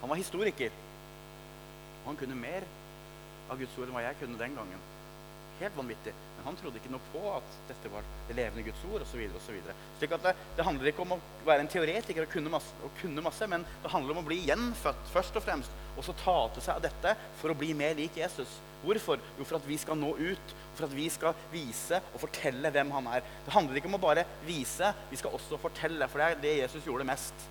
Han 0.00 0.12
var 0.12 0.20
historiker. 0.20 0.72
Og 2.02 2.12
han 2.12 2.20
kunne 2.20 2.38
mer 2.38 2.64
av 3.50 3.60
Guds 3.60 3.76
ord 3.76 3.88
enn 3.88 3.96
hva 3.96 4.06
jeg 4.06 4.18
kunne 4.22 4.40
den 4.40 4.56
gangen. 4.56 4.88
Helt 5.60 5.76
vanvittig. 5.76 6.14
Men 6.38 6.46
han 6.48 6.56
trodde 6.56 6.80
ikke 6.80 6.92
noe 6.92 7.10
på 7.12 7.20
at 7.34 7.56
dette 7.68 7.90
var 7.92 8.06
det 8.30 8.36
levende 8.38 8.64
Guds 8.64 8.80
ord 8.88 9.02
osv. 9.04 9.20
Slik 9.98 10.14
at 10.16 10.22
det, 10.24 10.32
det, 10.56 10.64
handler 10.64 10.88
ikke 10.88 11.04
om 11.04 11.12
å 11.18 11.20
være 11.44 11.66
en 11.66 11.68
teoretiker 11.68 12.24
og 12.24 12.32
kunne, 12.32 12.52
masse, 12.54 12.72
og 12.86 12.94
kunne 13.02 13.24
masse, 13.26 13.48
men 13.50 13.66
det 13.82 13.92
handler 13.92 14.16
om 14.16 14.22
å 14.22 14.28
bli 14.30 14.40
gjenfødt 14.46 15.12
først 15.12 15.36
og 15.36 15.44
fremst. 15.44 15.76
Og 15.98 16.06
så 16.06 16.16
ta 16.22 16.38
til 16.54 16.64
seg 16.64 16.78
av 16.78 16.86
dette 16.86 17.14
for 17.42 17.52
å 17.52 17.58
bli 17.60 17.74
mer 17.76 17.92
lik 17.98 18.16
Jesus. 18.22 18.56
Hvorfor? 18.80 19.20
Jo, 19.36 19.44
for 19.44 19.60
at 19.60 19.68
vi 19.68 19.76
skal 19.76 20.00
nå 20.00 20.14
ut. 20.16 20.56
For 20.78 20.88
at 20.88 20.96
vi 20.96 21.10
skal 21.12 21.36
vise 21.52 22.00
og 22.14 22.22
fortelle 22.24 22.72
hvem 22.72 22.96
han 22.96 23.12
er. 23.18 23.30
Det 23.44 23.52
handler 23.52 23.76
ikke 23.76 23.92
om 23.92 24.00
å 24.00 24.04
bare 24.08 24.24
vise, 24.48 24.94
vi 25.12 25.20
skal 25.20 25.36
også 25.36 25.60
fortelle. 25.60 26.08
For 26.08 26.24
det 26.24 26.30
er 26.30 26.44
det 26.46 26.60
Jesus 26.62 26.88
gjorde 26.88 27.10
mest. 27.12 27.50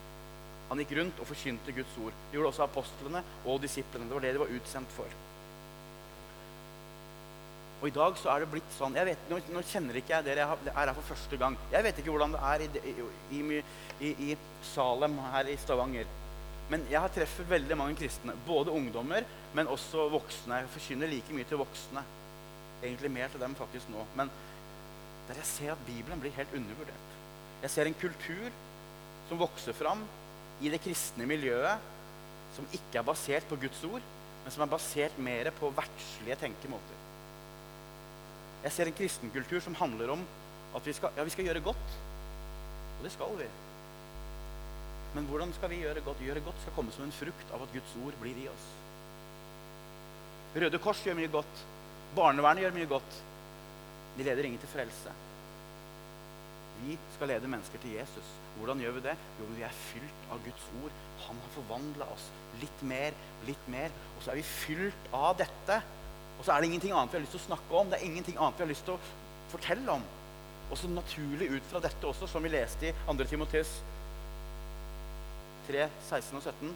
Han 0.70 0.84
gikk 0.84 0.94
rundt 1.00 1.20
og 1.22 1.28
forkynte 1.30 1.74
Guds 1.74 1.98
ord. 2.04 2.14
Det 2.30 2.38
gjorde 2.38 2.52
også 2.54 2.68
apostlene 2.68 3.24
og 3.46 3.58
disiplene. 3.64 4.06
Det 4.06 4.18
var 4.18 4.26
det 4.26 4.36
de 4.36 4.44
var 4.44 4.54
utsendt 4.60 4.94
for. 4.94 5.18
Og 7.80 7.88
i 7.88 7.96
dag 7.96 8.18
så 8.20 8.34
er 8.34 8.44
det 8.44 8.52
blitt 8.52 8.72
sånn 8.76 8.98
jeg 8.98 9.08
vet, 9.08 9.28
Nå, 9.32 9.38
nå 9.56 9.62
kjenner 9.64 9.96
ikke 9.96 10.18
jeg 10.18 10.26
dere 10.28 10.44
jeg 10.44 10.74
er 10.74 10.90
her 10.90 10.96
for 10.98 11.14
første 11.14 11.40
gang. 11.40 11.56
Jeg 11.72 11.86
vet 11.86 12.02
ikke 12.02 12.12
hvordan 12.12 12.36
det 12.36 12.42
er 12.52 12.64
i, 12.66 12.96
i, 13.40 13.62
i, 14.10 14.12
i 14.30 14.38
Salem 14.74 15.16
her 15.32 15.50
i 15.50 15.56
Stavanger. 15.62 16.10
Men 16.70 16.84
jeg 16.92 17.02
har 17.02 17.14
treffet 17.14 17.50
veldig 17.50 17.78
mange 17.80 17.98
kristne. 17.98 18.36
Både 18.46 18.76
ungdommer, 18.76 19.26
men 19.58 19.72
også 19.72 20.10
voksne. 20.14 20.60
Jeg 20.60 20.74
forkynner 20.76 21.10
like 21.10 21.34
mye 21.34 21.48
til 21.50 21.62
voksne. 21.64 22.04
Egentlig 22.84 23.12
mer 23.16 23.32
til 23.32 23.42
dem 23.42 23.56
faktisk 23.58 23.90
nå. 23.94 24.04
Men 24.20 24.30
der 25.30 25.40
jeg 25.40 25.50
ser 25.50 25.74
at 25.74 25.86
Bibelen 25.88 26.22
blir 26.22 26.36
helt 26.36 26.54
undervurdert. 26.58 27.16
Jeg 27.64 27.74
ser 27.74 27.90
en 27.90 27.98
kultur 28.02 28.52
som 29.30 29.40
vokser 29.42 29.76
fram 29.78 30.04
i 30.60 30.72
det 30.72 30.82
kristne 30.84 31.28
miljøet, 31.30 31.92
som 32.56 32.68
ikke 32.76 33.00
er 33.00 33.06
basert 33.08 33.46
på 33.50 33.58
Guds 33.62 33.84
ord, 33.88 34.04
men 34.44 34.54
som 34.54 34.64
er 34.66 34.72
basert 34.72 35.20
mer 35.22 35.52
på 35.56 35.72
verdslige 35.78 36.40
tenkemåter. 36.42 37.06
Jeg 38.64 38.76
ser 38.76 38.90
en 38.90 38.98
kristenkultur 38.98 39.62
som 39.64 39.78
handler 39.80 40.12
om 40.18 40.24
at 40.76 40.86
vi 40.86 40.94
skal, 40.94 41.14
ja, 41.16 41.24
vi 41.24 41.34
skal 41.34 41.48
gjøre 41.48 41.64
godt. 41.64 41.98
Og 43.00 43.06
det 43.06 43.12
skal 43.14 43.38
vi. 43.40 43.48
Men 45.16 45.30
hvordan 45.30 45.54
skal 45.56 45.72
vi 45.72 45.80
gjøre 45.86 46.04
godt? 46.06 46.22
Gjøre 46.26 46.44
godt 46.44 46.60
skal 46.62 46.76
komme 46.76 46.92
som 46.94 47.06
en 47.06 47.16
frukt 47.16 47.56
av 47.56 47.64
at 47.64 47.72
Guds 47.74 47.96
ord 48.04 48.20
blir 48.22 48.44
i 48.44 48.50
oss. 48.52 48.68
Røde 50.60 50.82
Kors 50.82 51.02
gjør 51.06 51.18
mye 51.18 51.32
godt. 51.32 51.64
Barnevernet 52.18 52.66
gjør 52.66 52.76
mye 52.76 52.92
godt. 52.92 53.18
De 54.18 54.26
leder 54.28 54.50
ingen 54.50 54.62
til 54.62 54.72
frelse. 54.74 55.14
Vi 56.80 56.96
skal 57.16 57.34
lede 57.34 57.50
mennesker 57.52 57.82
til 57.84 57.96
Jesus. 57.98 58.28
Hvordan 58.58 58.80
gjør 58.80 58.98
vi 58.98 59.06
det? 59.10 59.16
Jo, 59.40 59.48
vi 59.56 59.64
er 59.68 59.80
fylt 59.92 60.28
av 60.32 60.42
Guds 60.46 60.68
ord. 60.82 61.00
Han 61.26 61.40
har 61.44 61.56
forvandla 61.56 62.08
oss 62.14 62.30
litt 62.62 62.84
mer, 62.88 63.16
litt 63.48 63.72
mer. 63.72 63.92
Og 64.16 64.24
så 64.24 64.32
er 64.34 64.40
vi 64.40 64.46
fylt 64.48 65.10
av 65.16 65.34
dette. 65.40 65.82
Og 66.38 66.46
så 66.46 66.54
er 66.54 66.62
det 66.62 66.70
ingenting 66.72 66.96
annet 66.96 67.12
vi 67.12 67.20
har 67.20 67.26
lyst 67.26 67.36
til 67.36 67.44
å 67.44 67.48
snakke 67.50 67.82
om. 67.82 67.92
Det 67.92 68.00
er 68.00 68.08
ingenting 68.08 68.40
annet 68.40 68.60
vi 68.60 68.66
har 68.66 68.72
lyst 68.72 68.88
til 68.88 68.96
å 68.96 69.02
fortelle 69.52 70.00
om. 70.00 70.08
Og 70.70 70.78
så 70.78 70.92
naturlig 70.92 71.50
ut 71.56 71.72
fra 71.72 71.82
dette 71.84 72.08
også, 72.08 72.30
som 72.30 72.46
vi 72.46 72.54
leste 72.54 72.92
i 72.92 72.96
2. 73.08 73.28
Timoteus 73.32 73.72
3, 75.70 75.86
16 76.10 76.38
og 76.38 76.46
17, 76.46 76.76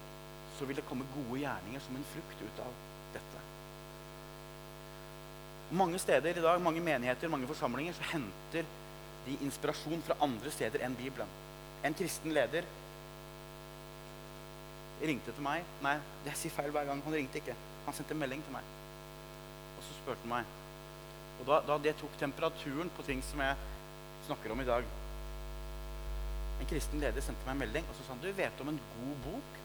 så 0.57 0.67
vil 0.69 0.77
det 0.77 0.85
komme 0.89 1.07
gode 1.15 1.39
gjerninger 1.41 1.81
som 1.81 1.97
en 1.97 2.09
frukt 2.11 2.41
ut 2.43 2.61
av 2.65 2.73
dette. 3.15 3.43
Mange 5.73 6.01
steder 6.01 6.37
i 6.37 6.43
dag, 6.43 6.61
mange 6.61 6.81
menigheter, 6.83 7.31
mange 7.31 7.49
forsamlinger, 7.49 7.95
så 7.97 8.09
henter 8.11 8.67
de 9.25 9.37
inspirasjon 9.45 10.03
fra 10.05 10.17
andre 10.25 10.51
steder 10.51 10.83
enn 10.85 10.95
Bibelen. 10.99 11.29
En 11.83 11.95
kristen 11.97 12.33
leder 12.35 12.67
ringte 15.03 15.33
til 15.35 15.43
meg. 15.43 15.67
Nei, 15.83 15.97
jeg 16.27 16.39
sier 16.39 16.55
feil 16.55 16.71
hver 16.71 16.87
gang. 16.87 17.01
Han 17.05 17.15
ringte 17.15 17.39
ikke. 17.41 17.55
Han 17.87 17.95
sendte 17.95 18.17
melding 18.17 18.43
til 18.45 18.55
meg. 18.55 18.67
Og 19.77 19.85
så 19.85 19.95
spurte 19.99 20.23
han 20.23 20.33
meg. 20.37 20.51
Og 21.41 21.47
da, 21.49 21.59
da 21.67 21.79
det 21.81 21.95
tok 21.99 22.13
temperaturen 22.19 22.91
på 22.95 23.05
ting 23.07 23.23
som 23.27 23.41
jeg 23.43 23.57
snakker 24.27 24.53
om 24.53 24.61
i 24.61 24.67
dag 24.67 24.85
En 26.61 26.69
kristen 26.69 27.01
leder 27.01 27.25
sendte 27.25 27.43
meg 27.43 27.57
en 27.57 27.63
melding 27.65 27.87
og 27.89 27.97
så 27.97 28.05
sa 28.05 28.13
han, 28.13 28.21
du 28.23 28.29
vet 28.37 28.61
om 28.63 28.69
en 28.71 28.77
god 28.93 29.17
bok 29.25 29.57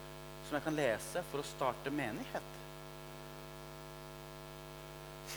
som 0.48 0.56
jeg 0.56 0.64
kan 0.64 0.74
lese 0.74 1.22
for 1.28 1.42
å 1.42 1.46
starte 1.46 1.92
menighet. 1.94 2.48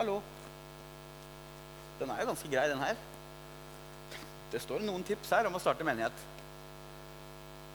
Hallo. 0.00 0.16
Den 1.98 2.10
er 2.10 2.22
jo 2.22 2.32
ganske 2.32 2.50
grei, 2.50 2.66
den 2.70 2.82
her. 2.82 2.98
Det 4.52 4.60
står 4.64 4.84
noen 4.86 5.04
tips 5.04 5.30
her 5.34 5.48
om 5.48 5.56
å 5.58 5.62
starte 5.62 5.86
menighet. 5.86 6.26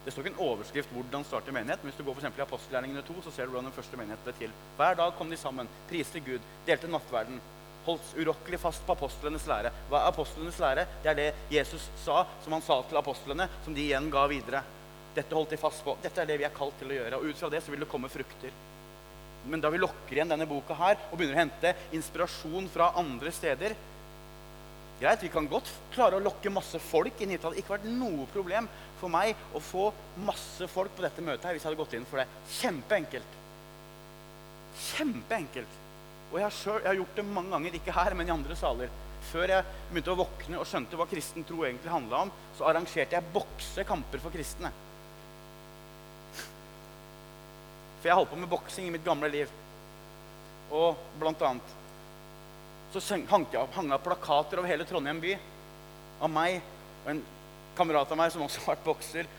Det 0.04 0.12
står 0.12 0.26
ikke 0.26 0.34
en 0.34 0.46
overskrift 0.50 0.90
'hvordan 0.92 1.24
starte 1.24 1.52
menighet', 1.52 1.84
men 1.84 1.92
hvis 1.92 1.98
du 1.98 2.04
går 2.04 2.16
for 2.16 2.28
i 2.28 2.42
apostelgjerningene 2.42 3.04
2, 3.08 3.22
så 3.24 3.32
ser 3.32 3.46
du 3.46 3.52
hvordan 3.52 3.72
den 3.72 3.78
første 3.80 3.98
menighet 3.98 4.24
ble 4.24 4.34
til. 4.34 4.52
Hver 4.78 4.96
dag 4.96 5.14
kom 5.18 5.30
de 5.30 5.38
sammen, 5.38 5.68
priste 5.88 6.20
Gud, 6.20 6.42
delte 6.66 6.88
nattverden, 6.88 7.40
holdt 7.86 8.16
urokkelig 8.18 8.60
fast 8.60 8.86
på 8.86 8.96
apostlenes 8.96 9.48
lære. 9.48 9.72
Hva 9.90 10.02
er 10.02 10.12
apostlenes 10.12 10.60
lære? 10.60 10.88
Det 11.04 11.10
er 11.12 11.16
det 11.16 11.36
Jesus 11.52 11.90
sa, 12.04 12.26
som 12.44 12.54
han 12.54 12.62
sa 12.62 12.82
til 12.82 12.98
apostlene, 12.98 13.48
som 13.64 13.74
de 13.74 13.82
igjen 13.82 14.12
ga 14.12 14.28
videre. 14.28 14.64
Dette 15.16 15.36
holdt 15.36 15.50
de 15.50 15.58
fast 15.58 15.84
på. 15.86 15.96
Dette 16.02 16.22
er 16.22 16.26
det 16.26 16.38
vi 16.38 16.46
er 16.48 16.56
kalt 16.56 16.78
til 16.80 16.92
å 16.92 16.98
gjøre. 16.98 17.20
Og 17.20 17.30
ut 17.30 17.38
fra 17.38 17.50
det 17.50 17.64
så 17.64 17.72
vil 17.72 17.80
det 17.80 17.90
komme 17.92 18.10
frukter. 18.10 18.52
Men 19.46 19.62
da 19.62 19.70
vi 19.70 19.78
lokker 19.78 20.16
igjen 20.16 20.32
denne 20.32 20.48
boka 20.48 20.76
her 20.80 20.98
og 21.12 21.18
begynner 21.18 21.36
å 21.36 21.44
hente 21.44 21.74
inspirasjon 21.92 22.70
fra 22.72 22.94
andre 23.00 23.32
steder, 23.36 23.76
Greit, 25.02 25.24
Vi 25.24 25.32
kan 25.34 25.48
godt 25.50 25.70
klare 25.94 26.18
å 26.18 26.24
lokke 26.24 26.52
masse 26.54 26.80
folk 26.80 27.22
inn 27.22 27.34
hit. 27.34 27.42
Det 27.42 27.50
hadde 27.50 27.62
ikke 27.62 27.76
vært 27.76 27.88
noe 27.90 28.28
problem 28.34 28.70
for 29.00 29.12
meg 29.12 29.36
å 29.54 29.62
få 29.64 29.90
masse 30.24 30.68
folk 30.72 30.94
på 30.96 31.04
dette 31.04 31.24
møtet 31.26 31.48
her 31.48 31.56
hvis 31.56 31.66
jeg 31.66 31.72
hadde 31.72 31.82
gått 31.82 31.96
inn 31.98 32.06
for 32.10 32.22
det. 32.22 32.28
Kjempeenkelt. 32.60 33.40
Kjempeenkelt. 34.94 35.80
Og 36.32 36.40
jeg 36.40 36.48
har, 36.48 36.56
selv, 36.56 36.80
jeg 36.82 36.90
har 36.90 37.02
gjort 37.02 37.20
det 37.20 37.26
mange 37.30 37.54
ganger, 37.54 37.76
ikke 37.78 37.98
her, 37.98 38.16
men 38.18 38.30
i 38.30 38.34
andre 38.34 38.56
saler. 38.58 38.94
Før 39.30 39.52
jeg 39.52 39.66
begynte 39.92 40.14
å 40.14 40.20
våkne 40.20 40.60
og 40.60 40.66
skjønte 40.68 40.98
hva 41.00 41.06
kristen 41.10 41.46
tro 41.48 41.62
egentlig 41.64 41.92
handla 41.94 42.24
om, 42.26 42.32
så 42.58 42.66
arrangerte 42.70 43.16
jeg 43.16 43.34
boksekamper 43.36 44.24
for 44.24 44.34
kristne. 44.34 44.72
For 48.00 48.10
jeg 48.10 48.18
holdt 48.20 48.34
på 48.34 48.40
med 48.42 48.52
boksing 48.52 48.90
i 48.90 48.96
mitt 48.96 49.06
gamle 49.06 49.30
liv. 49.32 49.52
Og 50.74 50.98
blant 51.22 51.44
annet 51.46 51.78
så 53.02 53.20
hang 53.30 53.48
det 53.90 54.04
plakater 54.04 54.60
over 54.62 54.70
hele 54.70 54.86
Trondheim 54.86 55.22
by 55.24 55.34
av 56.24 56.30
meg 56.32 56.60
og 57.04 57.10
en 57.14 57.24
kamerat 57.78 58.12
av 58.14 58.20
meg 58.20 58.34
som 58.34 58.44
også 58.46 58.62
har 58.64 58.76
vært 58.76 58.86
bokser. 58.86 59.30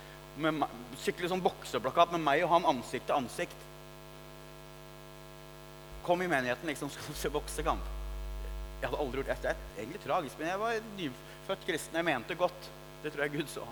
Med 0.41 0.65
skikkelig 0.99 1.31
sånn 1.31 1.45
bokseplakat 1.45 2.15
med 2.15 2.25
meg 2.25 2.43
og 2.45 2.51
han 2.57 2.67
ansikt 2.75 3.07
til 3.09 3.17
ansikt. 3.17 3.61
Kom 6.05 6.21
i 6.21 6.29
menigheten, 6.29 6.69
liksom, 6.69 6.91
skal 6.93 7.17
se 7.17 7.31
boksekamp. 7.33 7.93
Jeg 8.83 8.91
hadde 8.91 9.01
aldri 9.01 9.23
gjort 9.23 9.31
det. 9.31 9.39
Det 9.55 9.55
er 9.55 9.85
egentlig 9.85 10.03
tragisk, 10.03 10.37
men 10.41 10.51
jeg 10.51 10.61
var 10.61 10.83
nyfødt 10.99 11.67
kristen. 11.71 11.97
Jeg 11.97 12.09
mente 12.11 12.37
godt. 12.37 12.69
Det 13.05 13.15
tror 13.15 13.25
jeg 13.25 13.37
Gud 13.39 13.49
så. 13.53 13.65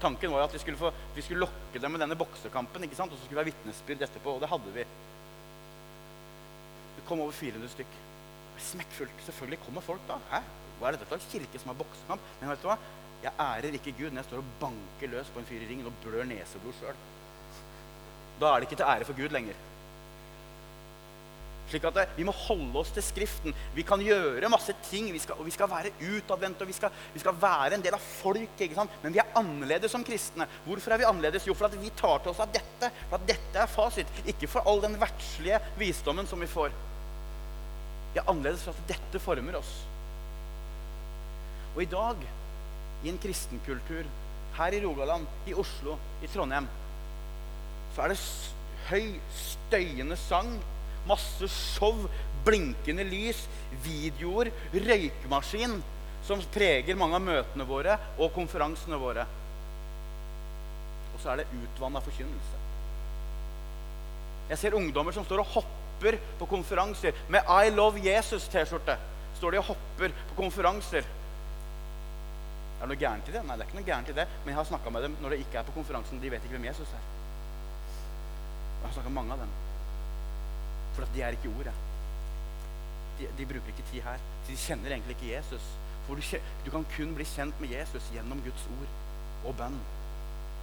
Tanken 0.00 0.32
var 0.32 0.48
at 0.48 0.54
vi 0.56 0.62
skulle, 0.62 0.80
få, 0.80 0.90
vi 1.14 1.22
skulle 1.22 1.44
lokke 1.44 1.78
dem 1.78 1.92
med 1.94 2.02
denne 2.02 2.16
boksekampen, 2.18 2.86
ikke 2.86 2.96
sant? 2.98 3.12
og 3.12 3.20
så 3.20 3.28
skulle 3.28 3.44
vi 3.44 3.44
ha 3.44 3.50
vitnesbyrd 3.52 4.06
etterpå. 4.08 4.34
Og 4.34 4.42
det 4.42 4.50
hadde 4.50 4.74
vi. 4.74 4.86
Det 6.96 7.04
kom 7.06 7.22
over 7.22 7.36
400 7.36 7.70
stykk. 7.76 7.98
Smekkfullt. 8.68 9.22
Selvfølgelig 9.26 9.62
kommer 9.64 9.84
folk 9.84 10.02
da. 10.08 10.18
Hæ? 10.32 10.42
Hva 10.80 10.88
er 10.88 10.96
dette 10.96 11.08
for 11.08 11.20
en 11.20 11.30
kirke 11.32 11.60
som 11.60 11.72
har 11.72 11.80
boksekamp? 11.80 12.28
Men 12.40 12.52
vet 12.52 12.62
du 12.62 12.68
hva? 12.70 12.76
Jeg 13.20 13.36
ærer 13.36 13.74
ikke 13.76 13.92
Gud 13.98 14.10
når 14.10 14.22
jeg 14.22 14.30
står 14.30 14.40
og 14.40 14.52
banker 14.60 15.10
løs 15.12 15.32
på 15.32 15.42
en 15.42 15.48
fyr 15.48 15.60
i 15.60 15.66
ringen 15.68 15.88
og 15.90 15.96
blør 16.04 16.28
neseblod 16.28 16.76
sjøl. 16.78 17.02
Da 18.40 18.52
er 18.54 18.62
det 18.62 18.70
ikke 18.70 18.80
til 18.80 18.88
ære 18.88 19.08
for 19.08 19.18
Gud 19.18 19.34
lenger. 19.36 19.58
Slik 21.70 21.84
at 21.86 21.94
det, 21.94 22.06
Vi 22.16 22.24
må 22.26 22.32
holde 22.34 22.80
oss 22.80 22.90
til 22.90 23.04
Skriften. 23.04 23.54
Vi 23.76 23.84
kan 23.86 24.00
gjøre 24.02 24.48
masse 24.50 24.74
ting, 24.88 25.12
vi 25.12 25.20
skal, 25.22 25.38
og 25.38 25.46
vi 25.46 25.54
skal 25.54 25.70
være 25.70 25.92
utadvendte. 26.00 26.64
og 26.64 26.68
vi 26.68 26.74
skal, 26.74 26.90
vi 27.14 27.20
skal, 27.22 27.36
være 27.40 27.74
en 27.76 27.84
del 27.84 27.94
av 27.94 28.00
folket. 28.00 28.64
ikke 28.66 28.74
sant? 28.74 28.90
Men 29.02 29.14
vi 29.14 29.20
er 29.22 29.30
annerledes 29.38 29.92
som 29.92 30.04
kristne. 30.04 30.48
Hvorfor 30.64 30.92
er 30.92 30.98
vi 30.98 31.04
annerledes? 31.04 31.46
Jo, 31.46 31.54
for 31.54 31.68
at 31.68 31.78
vi 31.78 31.92
tar 31.94 32.18
til 32.18 32.32
oss 32.32 32.40
av 32.42 32.50
dette. 32.50 32.90
For 33.08 33.20
at 33.20 33.28
dette 33.28 33.62
er 33.62 33.70
fasit. 33.70 34.06
Ikke 34.26 34.48
for 34.48 34.66
all 34.66 34.82
den 34.82 34.98
verdslige 34.98 35.60
visdommen 35.78 36.26
som 36.26 36.40
vi 36.40 36.50
får. 36.50 36.74
Er 38.14 38.26
annerledes 38.26 38.64
for 38.66 38.74
at 38.74 38.90
dette 38.90 39.22
former 39.22 39.60
oss. 39.60 39.70
Og 41.76 41.84
i 41.84 41.90
dag, 41.90 42.24
i 43.04 43.10
en 43.12 43.20
kristenkultur 43.22 44.08
her 44.56 44.74
i 44.74 44.80
Rogaland, 44.82 45.28
i 45.46 45.54
Oslo, 45.54 45.94
i 46.22 46.28
Trondheim, 46.30 46.66
så 47.94 48.04
er 48.04 48.12
det 48.12 48.18
høy, 48.90 49.06
støyende 49.34 50.18
sang 50.18 50.50
Masse 51.08 51.48
show, 51.48 52.04
blinkende 52.44 53.06
lys, 53.08 53.46
videoer, 53.84 54.50
røykmaskin 54.74 55.78
som 56.26 56.42
preger 56.52 56.98
mange 56.98 57.16
av 57.16 57.24
møtene 57.24 57.64
våre 57.64 57.96
og 58.20 58.34
konferansene 58.36 58.98
våre. 59.00 59.24
Og 61.14 61.22
så 61.22 61.32
er 61.32 61.40
det 61.40 61.48
utvanna 61.56 62.02
forkynnelse. 62.04 62.60
Jeg 64.50 64.60
ser 64.60 64.76
ungdommer 64.76 65.14
som 65.16 65.24
står 65.24 65.40
og 65.40 65.54
hopper 65.56 65.79
på 66.38 66.46
konferanser 66.46 67.12
med 67.28 67.42
'I 67.46 67.70
love 67.70 68.00
Jesus'-T-skjorte. 68.00 68.96
Står 69.36 69.50
de 69.50 69.58
og 69.58 69.64
hopper 69.64 70.12
på 70.28 70.34
konferanser. 70.42 71.04
Er 72.80 72.86
det 72.86 72.88
noe 72.88 73.00
gærent 73.00 73.28
i 73.28 73.32
det? 73.32 73.42
Nei, 73.44 73.56
det 73.56 73.64
er 73.64 73.68
ikke 73.68 73.80
noe 73.80 73.90
gærent 73.90 74.08
i 74.08 74.16
det. 74.16 74.26
Men 74.40 74.48
jeg 74.52 74.56
har 74.56 74.64
snakka 74.64 74.90
med 74.90 75.02
dem 75.02 75.16
når 75.20 75.30
de 75.30 75.40
ikke 75.44 75.58
er 75.58 75.68
på 75.68 75.76
konferansen. 75.76 76.20
De 76.20 76.30
vet 76.30 76.44
ikke 76.44 76.56
hvem 76.56 76.64
Jesus 76.64 76.88
er. 76.96 77.04
Jeg 78.80 78.88
har 78.88 78.92
snakka 78.92 79.08
med 79.08 79.18
mange 79.20 79.32
av 79.32 79.38
dem. 79.44 79.52
For 80.96 81.02
at 81.04 81.14
de 81.14 81.22
er 81.22 81.36
ikke 81.36 81.52
ordet. 81.58 81.74
De, 83.18 83.28
de, 83.38 83.46
bruker 83.46 83.68
ikke 83.68 83.88
tid 83.92 84.02
her. 84.02 84.18
De 84.48 84.56
kjenner 84.56 84.90
egentlig 84.96 85.16
ikke 85.16 85.34
Jesus. 85.34 85.64
For 86.06 86.16
du, 86.16 86.22
du, 86.64 86.70
kan 86.70 86.86
kun 86.96 87.14
bli 87.14 87.24
kjent 87.24 87.60
med 87.60 87.68
Jesus 87.68 88.08
gjennom 88.14 88.40
Guds 88.44 88.64
ord 88.78 88.88
og 89.44 89.56
bønn. 89.56 89.76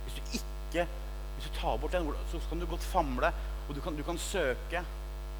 Hvis 0.06 0.18
du 0.18 0.40
ikke 0.42 0.88
hvis 1.38 1.52
du 1.52 1.60
tar 1.60 1.78
bort 1.78 1.94
den, 1.94 2.08
så 2.32 2.40
kan 2.50 2.60
du 2.60 2.66
godt 2.66 2.84
famle, 2.84 3.30
og 3.70 3.76
du 3.76 3.82
kan, 3.82 3.98
du 3.98 4.04
kan 4.04 4.18
søke. 4.18 4.82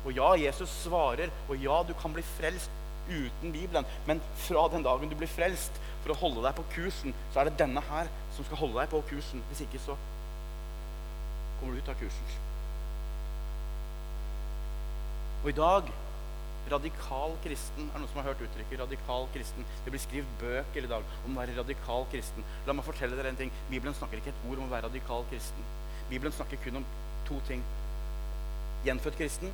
Og 0.06 0.14
ja, 0.16 0.32
Jesus 0.48 0.72
svarer, 0.84 1.32
og 1.50 1.64
ja, 1.64 1.82
du 1.88 1.94
kan 2.02 2.14
bli 2.16 2.24
frelst 2.38 2.72
uten 3.08 3.52
Bibelen. 3.52 3.86
Men 4.08 4.22
fra 4.48 4.68
den 4.72 4.86
dagen 4.86 5.10
du 5.10 5.16
blir 5.16 5.32
frelst, 5.32 5.78
for 6.04 6.14
å 6.14 6.20
holde 6.22 6.44
deg 6.46 6.56
på 6.58 6.66
kursen, 6.76 7.16
så 7.34 7.42
er 7.42 7.50
det 7.50 7.60
denne 7.60 7.84
her 7.90 8.10
som 8.36 8.48
skal 8.48 8.62
holde 8.62 8.80
deg 8.80 8.92
på 8.92 9.04
kursen. 9.10 9.44
Hvis 9.52 9.64
ikke, 9.66 9.82
så 9.84 9.96
kommer 11.60 11.76
du 11.76 11.82
ut 11.82 11.92
av 11.92 11.98
kursen. 12.00 12.36
Og 15.44 15.50
i 15.52 15.58
dag 15.58 15.90
radikal 16.68 17.36
kristen 17.44 17.86
Er 17.86 17.94
det 17.94 18.02
noen 18.02 18.10
som 18.12 18.18
har 18.20 18.26
hørt 18.28 18.42
uttrykket 18.44 18.80
'radikal 18.82 19.28
kristen'? 19.32 19.68
Det 19.86 19.92
blir 19.94 20.02
skrevet 20.04 20.40
bøker 20.42 20.84
i 20.84 20.90
dag 20.92 21.04
om 21.26 21.38
å 21.38 21.40
være 21.40 21.56
radikal 21.56 22.04
kristen. 22.12 22.44
La 22.66 22.74
meg 22.74 22.84
fortelle 22.84 23.16
dere 23.16 23.30
en 23.30 23.40
ting. 23.40 23.52
Bibelen 23.70 23.96
snakker 23.96 24.20
ikke 24.20 24.34
et 24.34 24.44
ord 24.50 24.58
om 24.58 24.68
å 24.68 24.74
være 24.74 24.90
radikal 24.90 25.24
kristen. 25.32 25.64
Bibelen 26.10 26.34
snakker 26.36 26.60
kun 26.64 26.82
om 26.82 26.86
to 27.30 27.40
ting. 27.48 27.64
Gjenfødt 28.84 29.18
kristen 29.18 29.54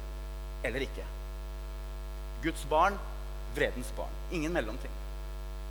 eller 0.63 0.85
ikke. 0.85 1.05
Guds 2.43 2.65
barn, 2.69 2.97
vredens 3.55 3.93
barn. 3.97 4.11
Ingen 4.31 4.53
mellomting. 4.53 4.91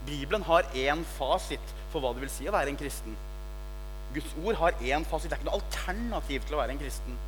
Bibelen 0.07 0.43
har 0.43 0.67
én 0.75 1.03
fasit 1.17 1.75
for 1.91 2.03
hva 2.03 2.13
det 2.15 2.25
vil 2.25 2.33
si 2.33 2.47
å 2.49 2.55
være 2.55 2.73
en 2.73 2.79
kristen. 2.79 3.15
Guds 4.13 4.33
ord 4.43 4.57
har 4.59 4.81
én 4.81 5.05
fasit. 5.09 5.29
Det 5.29 5.37
er 5.37 5.41
ikke 5.41 5.49
noe 5.51 5.61
alternativ 5.61 6.43
til 6.47 6.57
å 6.57 6.61
være 6.61 6.75
en 6.75 6.81
kristen. 6.81 7.21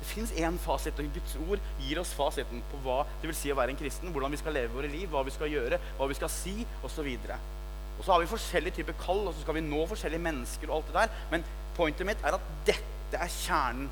Det 0.00 0.08
fins 0.08 0.32
én 0.40 0.56
fasit, 0.64 0.96
og 0.96 1.14
Guds 1.14 1.36
ord 1.44 1.64
gir 1.84 2.00
oss 2.00 2.12
fasiten 2.16 2.62
på 2.70 2.80
hva 2.86 3.02
det 3.20 3.28
vil 3.28 3.36
si 3.36 3.52
å 3.52 3.56
være 3.58 3.74
en 3.74 3.80
kristen. 3.80 4.12
Hvordan 4.14 4.32
vi 4.32 4.40
skal 4.40 4.56
leve 4.56 4.72
våre 4.74 4.90
liv, 4.92 5.08
hva 5.12 5.22
vi 5.26 5.34
skal 5.34 5.52
gjøre, 5.52 5.80
hva 5.98 6.08
vi 6.08 6.16
skal 6.16 6.32
si 6.32 6.54
osv. 6.86 7.10
Og, 7.10 8.04
så 8.04 8.14
har 8.14 8.22
vi 8.22 8.30
forskjellige 8.30 8.80
typer 8.80 8.96
kall, 9.02 9.26
og 9.26 9.34
så 9.34 9.44
skal 9.44 9.58
vi 9.58 9.66
nå 9.66 9.82
forskjellige 9.90 10.24
mennesker. 10.24 10.70
og 10.70 10.80
alt 10.80 10.88
det 10.88 10.96
der. 11.02 11.18
Men 11.34 11.44
pointet 11.76 12.08
mitt 12.08 12.24
er 12.24 12.38
at 12.38 12.54
dette 12.68 13.20
er 13.20 13.36
kjernen. 13.42 13.90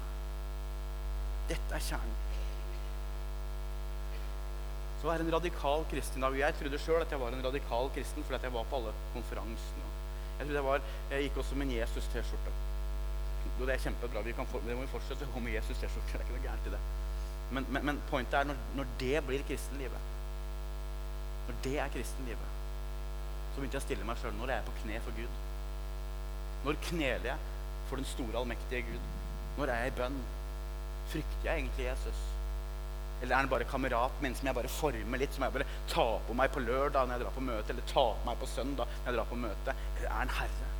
Dette 1.49 1.77
er 1.77 1.85
kjernen. 1.90 2.16
Så 4.99 5.07
være 5.07 5.23
en 5.23 5.35
radikal 5.35 5.85
kristen 5.91 6.25
dag. 6.25 6.39
Jeg 6.39 6.55
trodde 6.59 6.79
sjøl 6.83 7.03
at 7.03 7.13
jeg 7.15 7.21
var 7.21 7.35
en 7.35 7.45
radikal 7.45 7.91
kristen 7.95 8.25
fordi 8.27 8.43
jeg 8.49 8.55
var 8.55 8.67
på 8.71 8.81
alle 8.81 8.95
konferansene. 9.15 9.91
Jeg, 10.39 10.51
jeg, 10.55 10.65
var, 10.65 10.83
jeg 11.11 11.27
gikk 11.27 11.39
også 11.43 11.59
med 11.59 11.69
en 11.69 11.77
Jesus-T-skjorte. 11.77 12.55
Jo, 13.59 13.67
det 13.67 13.75
er 13.75 13.85
kjempebra. 13.85 14.23
Vi 14.27 14.35
for, 14.39 14.63
det 14.67 14.77
må 14.77 14.87
vi 14.87 14.93
fortsette 14.93 15.27
å 15.27 15.35
gå 15.35 15.43
med 15.45 15.55
Jesus 15.55 15.79
T-skjorte. 15.79 16.13
Det 16.13 16.19
er 16.19 16.25
ikke 16.27 16.37
noe 16.37 16.47
gærent 16.47 16.71
i 16.71 16.75
det. 16.75 16.81
Men, 17.51 17.67
men, 17.71 17.85
men 17.91 18.01
pointet 18.11 18.41
er 18.41 18.49
når, 18.51 18.59
når, 18.77 18.89
det 19.01 19.21
blir 19.25 19.45
kristenlivet 19.49 20.09
Når 21.49 21.61
det 21.65 21.79
er 21.81 21.93
kristenlivet, 21.95 22.57
så 23.55 23.61
begynte 23.61 23.79
jeg 23.79 23.81
å 23.81 23.87
stille 23.87 24.09
meg 24.09 24.19
sjøl 24.21 24.35
når 24.37 24.51
er 24.51 24.59
jeg 24.59 24.67
på 24.67 24.75
kne 24.83 24.99
for 25.07 25.17
Gud. 25.17 25.39
Når 26.67 26.83
kneler 26.91 27.31
jeg 27.31 27.47
for 27.89 28.03
den 28.03 28.11
store, 28.11 28.35
allmektige 28.43 28.83
Gud? 28.91 29.07
Når 29.57 29.73
er 29.73 29.87
jeg 29.87 29.95
i 29.95 29.97
bønn? 30.03 30.19
Frykter 31.09 31.49
jeg 31.49 31.63
egentlig 31.63 31.87
Jesus? 31.89 32.21
Eller 33.19 33.35
er 33.35 33.41
han 33.41 33.51
bare 33.51 33.67
kamerat, 33.67 34.21
men 34.23 34.37
som 34.39 34.47
jeg 34.47 34.55
bare 34.55 34.71
former 34.71 35.21
litt, 35.21 35.35
som 35.35 35.45
jeg 35.47 35.55
bare 35.57 35.67
tar 35.91 36.21
på 36.29 36.37
meg 36.39 36.53
på 36.55 36.63
lørdag 36.63 37.09
når 37.09 37.17
jeg 37.17 37.25
drar 37.25 37.35
på 37.35 37.45
møte, 37.49 37.75
eller 37.75 37.91
tar 37.91 38.15
på 38.15 38.29
meg 38.29 38.39
på 38.39 38.51
søndag 38.53 38.87
når 38.93 39.11
jeg 39.11 39.19
drar 39.19 39.31
på 39.33 39.43
møte? 39.43 39.75
Eller 39.97 40.09
er 40.09 40.17
han 40.21 40.35
herre? 40.39 40.71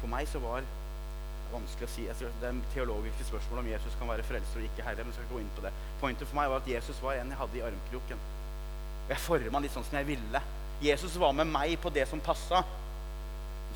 For 0.00 0.12
meg 0.12 0.28
så 0.30 0.40
var 0.44 0.64
vanskelig 1.52 1.86
å 1.86 1.92
si. 1.92 2.06
Det 2.40 2.48
er 2.48 2.62
teologiske 2.74 3.28
spørsmål 3.28 3.62
om 3.62 3.70
Jesus 3.70 3.98
kan 4.00 4.10
være 4.10 4.24
frelser 4.26 4.62
og 4.62 4.68
ikke 4.68 4.86
herre. 4.86 5.04
men 5.04 5.12
jeg 5.12 5.20
skal 5.20 5.30
gå 5.34 5.42
inn 5.42 5.52
på 5.56 5.64
det. 5.66 5.72
Pointet 6.00 6.28
for 6.30 6.40
meg 6.40 6.50
var 6.52 6.64
at 6.64 6.72
Jesus 6.72 7.02
var 7.02 7.20
en 7.20 7.32
jeg 7.32 7.40
hadde 7.42 7.60
i 7.60 7.64
armkroken. 7.68 8.24
Og 9.04 9.14
jeg 9.14 9.22
forma 9.22 9.62
litt 9.62 9.76
sånn 9.76 9.86
som 9.86 10.00
jeg 10.00 10.10
ville. 10.10 10.42
Jesus 10.82 11.16
var 11.20 11.32
med 11.36 11.48
meg 11.48 11.78
på 11.80 11.92
det 11.94 12.08
som 12.10 12.20
passa. 12.24 12.64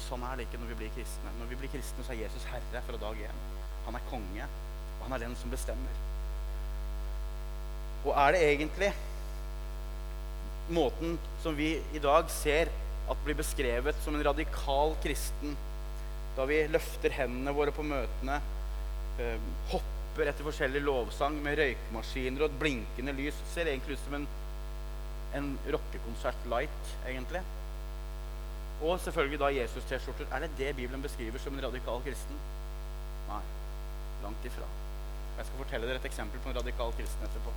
Sånn 0.08 0.24
er 0.26 0.38
det 0.38 0.48
ikke 0.48 0.60
når 0.60 0.72
vi 0.72 0.78
blir 0.82 0.94
kristne. 0.96 1.32
Når 1.38 1.52
vi 1.52 1.60
blir 1.62 1.72
kristne, 1.72 2.04
så 2.04 2.14
er 2.14 2.24
Jesus 2.24 2.48
herre 2.50 2.84
fra 2.86 3.00
dag 3.00 3.26
én. 3.28 3.42
Han 3.86 3.96
er 3.96 4.08
konge, 4.10 4.48
og 4.98 5.04
han 5.06 5.16
er 5.16 5.28
den 5.28 5.36
som 5.40 5.52
bestemmer. 5.52 6.09
Og 8.04 8.12
er 8.14 8.34
det 8.34 8.44
egentlig 8.48 8.92
måten 10.70 11.18
som 11.42 11.56
vi 11.56 11.74
i 11.94 12.02
dag 12.02 12.30
ser 12.32 12.70
at 13.10 13.24
blir 13.24 13.36
beskrevet 13.38 13.96
som 14.04 14.14
en 14.14 14.24
radikal 14.24 14.94
kristen 15.02 15.56
da 16.36 16.46
vi 16.46 16.60
løfter 16.70 17.12
hendene 17.12 17.52
våre 17.52 17.72
på 17.74 17.84
møtene, 17.84 18.36
eh, 19.20 19.48
hopper 19.72 20.30
etter 20.30 20.46
forskjellig 20.46 20.82
lovsang 20.84 21.36
med 21.42 21.58
røykmaskiner 21.58 22.44
og 22.44 22.52
et 22.52 22.60
blinkende 22.60 23.14
lys. 23.18 23.40
Ser 23.52 23.68
egentlig 23.68 23.98
ut 23.98 24.04
som 24.04 24.14
en, 24.20 24.28
en 25.36 25.50
rockekonsert 25.74 26.46
light, 26.52 26.94
egentlig. 27.02 27.42
Og 28.80 29.02
selvfølgelig 29.04 29.42
da 29.42 29.50
Jesus-T-skjorter. 29.58 30.30
Er 30.32 30.46
det 30.46 30.54
det 30.58 30.76
Bibelen 30.78 31.02
beskriver 31.02 31.42
som 31.42 31.58
en 31.58 31.66
radikal 31.66 32.00
kristen? 32.06 32.40
Nei. 33.28 33.42
Langt 34.22 34.46
ifra. 34.46 34.70
Jeg 35.36 35.50
skal 35.50 35.60
fortelle 35.64 35.90
dere 35.90 36.00
et 36.00 36.08
eksempel 36.08 36.40
på 36.40 36.52
en 36.52 36.60
radikal 36.62 36.94
kristen 36.96 37.26
etterpå. 37.28 37.52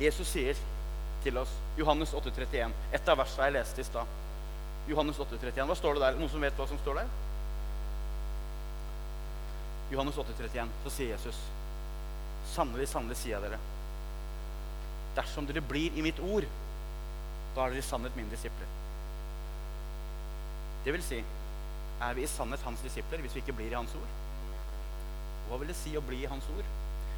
Jesus 0.00 0.28
sier 0.28 0.58
til 1.24 1.38
oss. 1.40 1.52
Johannes 1.78 2.12
8,31. 2.14 2.74
Et 2.94 3.08
av 3.08 3.18
versene 3.18 3.48
jeg 3.48 3.56
leste 3.56 3.82
i 3.82 3.86
stad. 3.88 4.16
Johannes 4.90 5.18
8,31. 5.18 5.64
Hva 5.66 5.76
står 5.78 5.96
det 5.96 6.04
der? 6.04 6.18
Noen 6.20 6.32
som 6.32 6.44
vet 6.44 6.58
hva 6.58 6.66
som 6.70 6.80
står 6.82 7.00
der? 7.00 7.14
Johannes 9.92 10.18
8,31. 10.18 10.74
Så 10.84 10.92
sier 10.94 11.14
Jesus, 11.14 11.40
sannelig, 12.52 12.88
sannelig 12.90 13.18
sier 13.20 13.36
jeg 13.36 13.46
dere, 13.46 13.58
dersom 15.16 15.46
dere 15.48 15.64
blir 15.64 15.94
i 15.96 16.04
mitt 16.04 16.20
ord, 16.20 16.46
da 17.56 17.64
er 17.64 17.74
dere 17.74 17.82
i 17.82 17.86
sannhet 17.86 18.16
mine 18.18 18.30
disipler. 18.32 18.72
Det 20.84 20.94
vil 20.94 21.02
si, 21.02 21.22
er 22.02 22.14
vi 22.14 22.26
i 22.26 22.30
sannhet 22.30 22.62
hans 22.66 22.82
disipler 22.84 23.22
hvis 23.24 23.34
vi 23.34 23.42
ikke 23.42 23.56
blir 23.56 23.72
i 23.72 23.78
hans 23.78 23.94
ord? 23.98 24.10
Hva 25.48 25.58
vil 25.60 25.70
det 25.70 25.78
si 25.78 25.94
å 25.96 26.04
bli 26.04 26.20
i 26.22 26.30
hans 26.30 26.46
ord? 26.52 26.68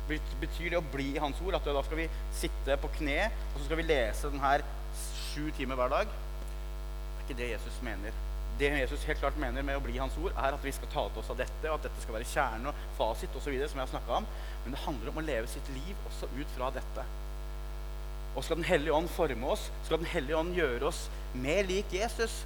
Betyr 0.08 0.72
det 0.72 0.80
å 0.80 0.86
bli 0.94 1.10
i 1.14 1.20
hans 1.22 1.40
ord 1.44 1.58
at 1.58 1.66
da 1.68 1.82
skal 1.84 2.00
vi 2.00 2.08
sitte 2.34 2.78
på 2.80 2.90
kne 2.96 3.28
og 3.28 3.58
så 3.58 3.66
skal 3.66 3.80
vi 3.82 3.88
lese 3.90 4.32
den 4.32 4.42
her 4.42 4.64
sju 5.28 5.50
timer 5.58 5.78
hver 5.78 5.92
dag? 5.92 6.08
Det 6.08 7.20
er 7.20 7.26
ikke 7.26 7.38
det 7.42 7.52
Jesus 7.52 7.78
mener. 7.84 8.24
Det 8.58 8.72
Jesus 8.74 9.04
helt 9.06 9.20
klart 9.20 9.36
mener 9.38 9.62
med 9.62 9.78
å 9.78 9.82
bli 9.84 9.94
i 9.94 10.00
hans 10.02 10.16
ord, 10.18 10.32
er 10.32 10.56
at 10.56 10.64
vi 10.64 10.72
skal 10.74 10.90
ta 10.90 11.04
til 11.06 11.22
oss 11.22 11.30
av 11.30 11.38
dette, 11.38 11.62
og 11.68 11.76
at 11.76 11.84
dette 11.86 12.02
skal 12.02 12.16
være 12.16 12.26
kjernen 12.26 12.70
og 12.70 12.80
fasit 12.98 13.36
osv., 13.38 13.54
som 13.54 13.78
jeg 13.78 13.84
har 13.84 13.92
snakka 13.92 14.16
om. 14.16 14.26
Men 14.64 14.74
det 14.74 14.82
handler 14.82 15.12
om 15.12 15.20
å 15.20 15.26
leve 15.28 15.50
sitt 15.52 15.68
liv 15.76 16.08
også 16.08 16.26
ut 16.34 16.56
fra 16.56 16.72
dette. 16.74 17.04
Og 18.34 18.44
skal 18.44 18.58
Den 18.58 18.66
hellige 18.66 18.96
ånd 18.96 19.10
forme 19.14 19.52
oss, 19.54 19.68
skal 19.86 20.02
Den 20.02 20.10
hellige 20.10 20.40
ånd 20.40 20.58
gjøre 20.58 20.90
oss 20.90 21.04
mer 21.38 21.62
lik 21.68 21.94
Jesus, 21.94 22.40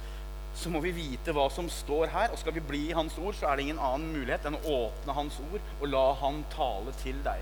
så 0.55 0.69
må 0.69 0.79
vi 0.83 0.93
vite 0.95 1.33
hva 1.33 1.47
som 1.51 1.67
står 1.71 2.11
her. 2.13 2.31
Og 2.33 2.39
skal 2.41 2.55
vi 2.55 2.63
bli 2.63 2.83
i 2.89 2.95
Hans 2.95 3.17
ord, 3.17 3.35
så 3.37 3.49
er 3.49 3.57
det 3.57 3.67
ingen 3.67 3.81
annen 3.81 4.13
mulighet 4.13 4.45
enn 4.47 4.59
å 4.59 4.77
åpne 4.77 5.17
Hans 5.17 5.39
ord 5.49 5.59
og 5.79 5.85
la 5.89 6.05
Han 6.21 6.43
tale 6.53 6.93
til 7.01 7.19
deg. 7.25 7.41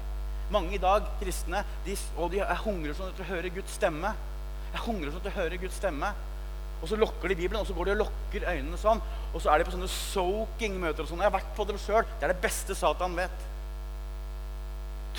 Mange 0.51 0.75
i 0.75 0.81
dag, 0.83 1.05
kristne, 1.21 1.63
de, 1.85 1.95
og 2.17 2.33
de, 2.33 2.41
jeg 2.41 2.63
hungrer 2.65 2.95
sånn 2.95 3.11
etter 3.11 3.23
å 3.23 3.31
høre 3.31 3.53
Guds 3.55 3.77
stemme. 3.77 4.11
Jeg 4.71 4.83
hungrer 4.87 5.11
sånn 5.11 5.23
etter 5.23 5.31
å 5.31 5.39
høre 5.43 5.59
Guds 5.61 5.79
stemme. 5.79 6.11
Og 6.81 6.89
så 6.89 6.97
lokker 6.97 7.29
de 7.29 7.37
Bibelen, 7.37 7.61
og 7.61 7.69
så 7.69 7.75
går 7.77 7.87
de 7.87 7.93
og 7.93 8.01
lokker 8.01 8.47
øynene 8.49 8.79
sånn. 8.81 8.99
Og 9.31 9.39
så 9.39 9.51
er 9.51 9.61
de 9.61 9.67
på 9.67 9.75
sånne 9.75 9.91
soaking-møter 9.93 11.05
og 11.05 11.11
sånn. 11.11 11.21
Jeg 11.21 11.29
har 11.29 11.37
vært 11.37 11.55
på 11.55 11.67
dem 11.69 11.79
sjøl. 11.79 12.03
Det 12.17 12.25
er 12.25 12.33
det 12.33 12.43
beste 12.43 12.75
Satan 12.75 13.15
vet. 13.19 13.47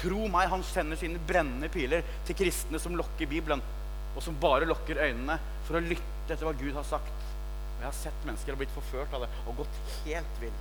Tro 0.02 0.26
meg, 0.32 0.50
han 0.50 0.64
sender 0.66 0.98
sine 0.98 1.20
brennende 1.28 1.70
piler 1.72 2.04
til 2.26 2.36
kristne 2.36 2.80
som 2.82 2.96
lokker 2.98 3.30
Bibelen, 3.30 3.62
og 4.12 4.24
som 4.24 4.36
bare 4.40 4.68
lokker 4.68 5.00
øynene 5.04 5.38
for 5.68 5.78
å 5.78 5.84
lytte 5.84 6.32
etter 6.32 6.44
hva 6.48 6.56
Gud 6.58 6.74
har 6.76 6.88
sagt. 6.88 7.21
Og 7.82 7.88
jeg 7.88 7.90
har 7.90 7.98
sett 7.98 8.26
mennesker 8.28 8.54
har 8.54 8.58
blitt 8.60 8.74
forført 8.76 9.14
av 9.16 9.24
det 9.24 9.28
og 9.50 9.56
gått 9.58 9.78
helt 10.04 10.36
vill. 10.38 10.58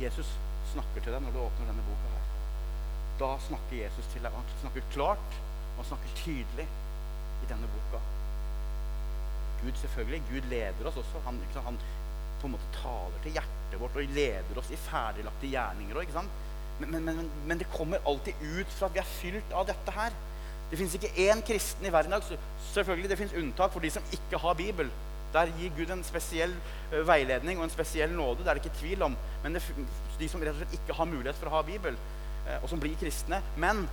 Jesus 0.00 0.30
snakker 0.70 1.04
til 1.04 1.12
deg 1.12 1.20
når 1.20 1.34
du 1.34 1.40
åpner 1.42 1.68
denne 1.68 1.84
boka 1.84 2.12
her. 2.14 2.30
Da 3.20 3.28
snakker 3.44 3.76
Jesus 3.76 4.08
til 4.14 4.24
deg. 4.24 4.32
Han 4.32 4.48
snakker 4.62 4.86
klart 4.94 5.36
og 5.74 5.82
han 5.82 5.90
snakker 5.90 6.14
tydelig 6.22 6.64
i 7.44 7.50
denne 7.50 7.68
boka. 7.74 8.00
Gud 9.60 9.76
selvfølgelig, 9.82 10.22
Gud 10.30 10.48
leder 10.54 10.88
oss 10.88 10.96
også. 11.02 11.20
Han, 11.26 11.42
han 11.66 11.78
på 12.40 12.48
en 12.48 12.54
måte 12.56 12.72
taler 12.78 13.20
til 13.26 13.36
hjertet 13.36 13.82
vårt 13.82 14.00
og 14.00 14.16
leder 14.16 14.62
oss 14.62 14.72
i 14.72 14.80
ferdiglagte 14.80 15.52
gjerninger. 15.52 16.00
Også, 16.00 16.24
men, 16.80 16.94
men, 16.94 17.04
men, 17.04 17.30
men, 17.44 17.60
det 17.60 17.68
kommer 17.74 18.00
alltid 18.08 18.40
ut 18.40 18.72
fra 18.78 18.88
at 18.88 18.96
vi 18.96 19.04
er 19.04 19.12
fylt 19.18 19.54
av 19.60 19.68
dette 19.68 19.98
her. 19.98 20.16
Det 20.70 20.78
fins 20.78 20.94
ikke 20.94 21.12
én 21.28 21.40
kristen 21.46 21.86
i 21.86 21.92
verden 21.92 22.12
i 22.12 22.16
dag. 22.16 22.40
Selvfølgelig, 22.72 23.10
det 23.10 23.18
fins 23.18 23.36
unntak 23.40 23.72
for 23.72 23.84
de 23.84 23.90
som 23.90 24.10
ikke 24.12 24.40
har 24.42 24.56
Bibel. 24.58 24.90
Der 25.32 25.50
gir 25.58 25.72
Gud 25.76 25.90
en 25.92 26.04
spesiell 26.04 26.52
uh, 26.92 27.00
veiledning 27.08 27.58
og 27.58 27.64
en 27.64 27.72
spesiell 27.72 28.12
nåde. 28.12 28.44
Det 28.44 28.48
er 28.48 28.58
det 28.58 28.64
ikke 28.64 28.80
tvil 28.80 29.02
om. 29.08 29.16
Men 29.42 29.56
det, 29.56 29.62
de 30.20 30.28
som 30.28 30.44
rett 30.44 30.56
og 30.56 30.60
slett 30.60 30.76
ikke 30.80 30.96
har 30.96 31.08
mulighet 31.08 31.40
for 31.40 31.50
å 31.50 31.56
ha 31.56 31.64
Bibel, 31.64 31.96
uh, 32.46 32.58
og 32.62 32.68
som 32.68 32.80
blir 32.80 32.96
kristne. 33.00 33.40
Men 33.56 33.86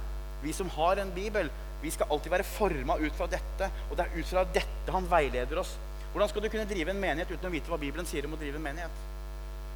vi 0.44 0.54
som 0.56 0.70
har 0.76 1.00
en 1.00 1.16
Bibel, 1.16 1.52
vi 1.82 1.92
skal 1.92 2.12
alltid 2.12 2.32
være 2.32 2.48
forma 2.48 3.00
ut 3.00 3.18
fra 3.18 3.28
dette. 3.32 3.72
Og 3.90 3.98
det 3.98 4.06
er 4.06 4.20
ut 4.20 4.32
fra 4.32 4.46
dette 4.56 4.96
han 4.96 5.12
veileder 5.12 5.64
oss. 5.64 5.76
Hvordan 6.12 6.32
skal 6.32 6.44
du 6.44 6.52
kunne 6.52 6.68
drive 6.70 6.92
en 6.92 7.00
menighet 7.00 7.32
uten 7.36 7.50
å 7.50 7.52
vite 7.52 7.72
hva 7.72 7.80
Bibelen 7.80 8.08
sier 8.08 8.28
om 8.28 8.36
å 8.36 8.40
drive 8.40 8.60
en 8.60 8.64
menighet? 8.64 9.04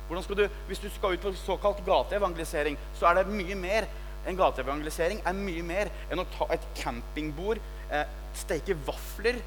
Du, 0.10 0.46
Hvis 0.68 0.80
du 0.82 0.88
skal 0.90 1.14
ut 1.14 1.22
på 1.22 1.34
såkalt 1.38 1.84
gateevangelisering, 1.86 2.78
så 2.98 3.10
er 3.10 3.20
det 3.20 3.28
mye 3.30 3.58
mer 3.60 3.86
en 4.28 4.38
gateevangelisering 4.40 5.22
er 5.26 5.38
mye 5.38 5.64
mer 5.66 5.92
enn 6.12 6.22
å 6.22 6.28
ta 6.36 6.50
et 6.54 6.66
campingbord, 6.80 7.62
eh, 7.90 8.06
steke 8.36 8.76
vafler, 8.88 9.40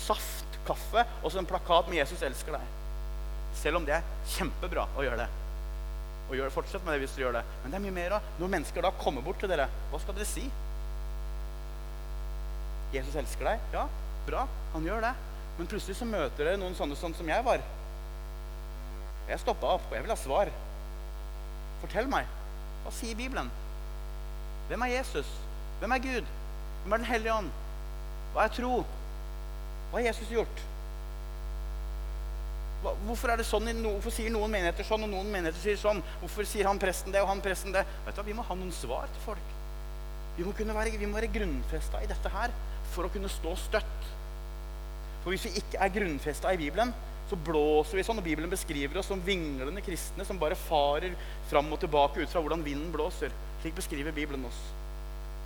saft, 0.00 0.58
kaffe 0.64 1.04
og 1.22 1.30
så 1.30 1.38
en 1.38 1.46
plakat 1.46 1.88
med 1.88 1.98
'Jesus 1.98 2.22
elsker 2.22 2.52
deg'. 2.52 2.72
Selv 3.54 3.76
om 3.76 3.84
det 3.84 3.94
er 3.94 4.02
kjempebra 4.26 4.88
å 4.96 5.04
gjøre 5.04 5.18
det. 5.18 5.28
Og 6.30 6.36
gjør, 6.36 6.50
fortsett 6.50 6.84
med 6.84 6.94
det 6.94 7.04
hvis 7.04 7.16
du 7.16 7.22
gjør 7.22 7.36
det. 7.38 7.44
Men 7.62 7.70
det 7.70 7.76
er 7.78 7.84
mye 7.84 7.98
mer 7.98 8.16
òg. 8.16 8.28
Når 8.40 8.48
mennesker 8.48 8.82
da 8.82 8.90
kommer 8.90 9.22
bort 9.22 9.38
til 9.40 9.48
dere, 9.48 9.68
hva 9.90 10.00
skal 10.00 10.14
dere 10.14 10.28
si? 10.28 10.50
Jesus 12.94 13.14
elsker 13.14 13.44
deg? 13.44 13.60
Ja, 13.72 13.88
bra. 14.26 14.46
Han 14.72 14.86
gjør 14.86 15.04
det. 15.04 15.14
Men 15.58 15.68
plutselig 15.70 15.96
så 15.96 16.08
møter 16.08 16.44
dere 16.44 16.56
noen 16.56 16.74
sånne 16.74 16.96
sånn 16.96 17.14
som 17.14 17.28
jeg 17.28 17.44
var. 17.44 17.60
Jeg 19.28 19.40
stoppa 19.40 19.76
opp, 19.76 19.84
og 19.88 19.96
jeg 19.96 20.02
vil 20.02 20.14
ha 20.14 20.16
svar. 20.16 20.50
Fortell 21.82 22.08
meg. 22.10 22.26
Hva 22.84 22.92
sier 22.92 23.16
Bibelen? 23.18 23.50
Hvem 24.68 24.82
er 24.82 24.94
Jesus? 24.96 25.30
Hvem 25.78 25.92
er 25.92 26.04
Gud? 26.04 26.30
Hvem 26.82 26.92
er 26.92 27.02
Den 27.02 27.06
hellige 27.06 27.34
ånd? 27.34 27.50
Hva 28.34 28.44
er 28.44 28.54
tro? 28.54 28.84
Hva 29.90 30.00
har 30.00 30.08
Jesus 30.08 30.30
gjort? 30.32 30.62
Hvorfor 32.84 33.40
sånn, 33.46 33.70
hvorfor 33.80 34.12
sier 34.12 34.32
noen 34.32 34.52
menigheter 34.52 34.84
sånn, 34.84 35.06
og 35.06 35.12
noen 35.12 35.30
menigheter 35.32 35.60
sier 35.62 35.78
sånn? 35.80 36.02
Hvorfor 36.20 36.44
sier 36.48 36.68
han 36.68 36.80
presten 36.80 37.14
det, 37.14 37.22
og 37.22 37.30
han 37.30 37.40
presten 37.44 37.72
det? 37.72 37.84
Vet 38.04 38.18
du, 38.18 38.22
Vi 38.26 38.36
må 38.36 38.44
ha 38.44 38.56
noen 38.58 38.72
svar 38.72 39.08
til 39.08 39.24
folk. 39.24 39.54
Vi 40.36 40.44
må, 40.44 40.52
være, 40.52 40.98
vi 40.98 41.06
må 41.06 41.14
være 41.14 41.32
grunnfesta 41.32 42.02
i 42.02 42.10
dette 42.10 42.32
her 42.34 42.52
for 42.92 43.06
å 43.06 43.12
kunne 43.14 43.30
stå 43.30 43.54
støtt. 43.56 44.08
For 45.22 45.32
hvis 45.32 45.46
vi 45.46 45.62
ikke 45.62 45.80
er 45.80 45.92
grunnfesta 45.94 46.52
i 46.52 46.60
Bibelen, 46.60 46.92
så 47.30 47.38
blåser 47.40 47.98
vi 47.98 48.04
sånn, 48.04 48.20
og 48.20 48.26
Bibelen 48.26 48.52
beskriver 48.52 49.00
oss 49.00 49.08
som 49.08 49.22
vinglende 49.24 49.82
kristne 49.84 50.26
som 50.28 50.40
bare 50.40 50.58
farer 50.58 51.14
fram 51.48 51.70
og 51.72 51.80
tilbake 51.80 52.20
ut 52.20 52.30
fra 52.30 52.42
hvordan 52.44 52.64
vinden 52.66 52.92
blåser. 52.92 53.32
Slik 53.62 53.76
beskriver 53.78 54.12
Bibelen 54.12 54.44
oss. 54.44 54.60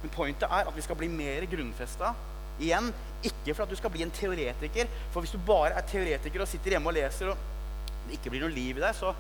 Men 0.03 0.13
pointet 0.15 0.51
er 0.51 0.67
at 0.67 0.75
vi 0.75 0.83
skal 0.83 0.99
bli 0.99 1.11
mer 1.11 1.47
grunnfesta. 1.51 2.13
Igjen, 2.59 2.91
ikke 3.23 3.55
for 3.55 3.65
at 3.65 3.71
du 3.71 3.79
skal 3.79 3.93
bli 3.95 4.03
en 4.03 4.15
teoretiker. 4.15 4.91
For 5.15 5.23
hvis 5.23 5.35
du 5.35 5.41
bare 5.47 5.77
er 5.79 5.87
teoretiker 5.87 6.43
og 6.43 6.51
sitter 6.51 6.75
hjemme 6.75 6.91
og 6.91 6.99
leser, 6.99 7.31
og 7.31 8.07
det 8.09 8.19
ikke 8.19 8.35
blir 8.35 8.47
noe 8.47 8.55
liv 8.55 8.79
i 8.79 8.83
deg, 8.83 8.95
så 8.99 9.15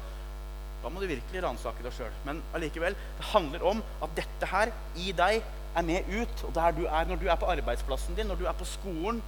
da 0.83 0.91
må 0.91 1.03
du 1.03 1.09
virkelig 1.11 1.43
ransake 1.43 1.83
deg 1.83 1.95
sjøl. 1.95 2.13
Men 2.27 2.43
allikevel, 2.55 2.99
det 3.19 3.31
handler 3.33 3.65
om 3.71 3.83
at 4.03 4.15
dette 4.19 4.51
her 4.51 4.75
i 4.99 5.15
deg 5.15 5.41
er 5.79 5.87
med 5.87 6.11
ut. 6.11 6.45
Og 6.47 6.55
der 6.59 6.75
du 6.75 6.85
er 6.87 7.09
når 7.09 7.23
du 7.23 7.27
er 7.31 7.39
på 7.39 7.51
arbeidsplassen 7.55 8.19
din, 8.19 8.31
når 8.31 8.43
du 8.43 8.47
er 8.51 8.59
på 8.59 8.67
skolen, 8.67 9.23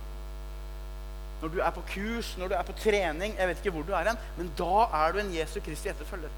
når 1.41 1.53
du 1.55 1.59
er 1.65 1.73
på 1.73 1.83
kurs, 1.89 2.35
når 2.39 2.53
du 2.53 2.55
er 2.59 2.67
på 2.69 2.77
trening 2.77 3.33
Jeg 3.39 3.49
vet 3.49 3.61
ikke 3.63 3.73
hvor 3.73 3.87
du 3.89 3.95
er 3.97 4.11
hen, 4.11 4.19
men 4.37 4.51
da 4.59 4.87
er 5.01 5.13
du 5.13 5.21
en 5.23 5.35
Jesu 5.35 5.61
Kristi 5.65 5.89
etterfølger. 5.93 6.33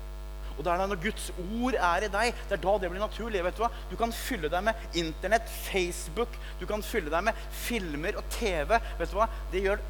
Og 0.52 0.64
det 0.64 0.72
er 0.72 0.82
når 0.86 1.00
Guds 1.00 1.30
ord 1.32 1.74
er 1.74 2.04
i 2.06 2.10
deg, 2.12 2.42
det 2.48 2.56
er 2.58 2.62
da 2.62 2.74
det 2.78 2.90
blir 2.92 3.00
naturlig. 3.00 3.42
vet 3.44 3.56
Du 3.56 3.62
hva? 3.64 3.70
Du 3.90 3.96
kan 3.96 4.12
fylle 4.12 4.50
deg 4.52 4.64
med 4.66 4.98
Internett, 5.00 5.48
Facebook, 5.48 6.36
du 6.60 6.66
kan 6.68 6.84
fylle 6.84 7.10
deg 7.10 7.24
med 7.24 7.44
filmer 7.64 8.18
og 8.20 8.28
TV. 8.36 8.78
vet 8.98 9.10
du 9.10 9.16
hva? 9.16 9.28
Det 9.52 9.64
gjør, 9.64 9.82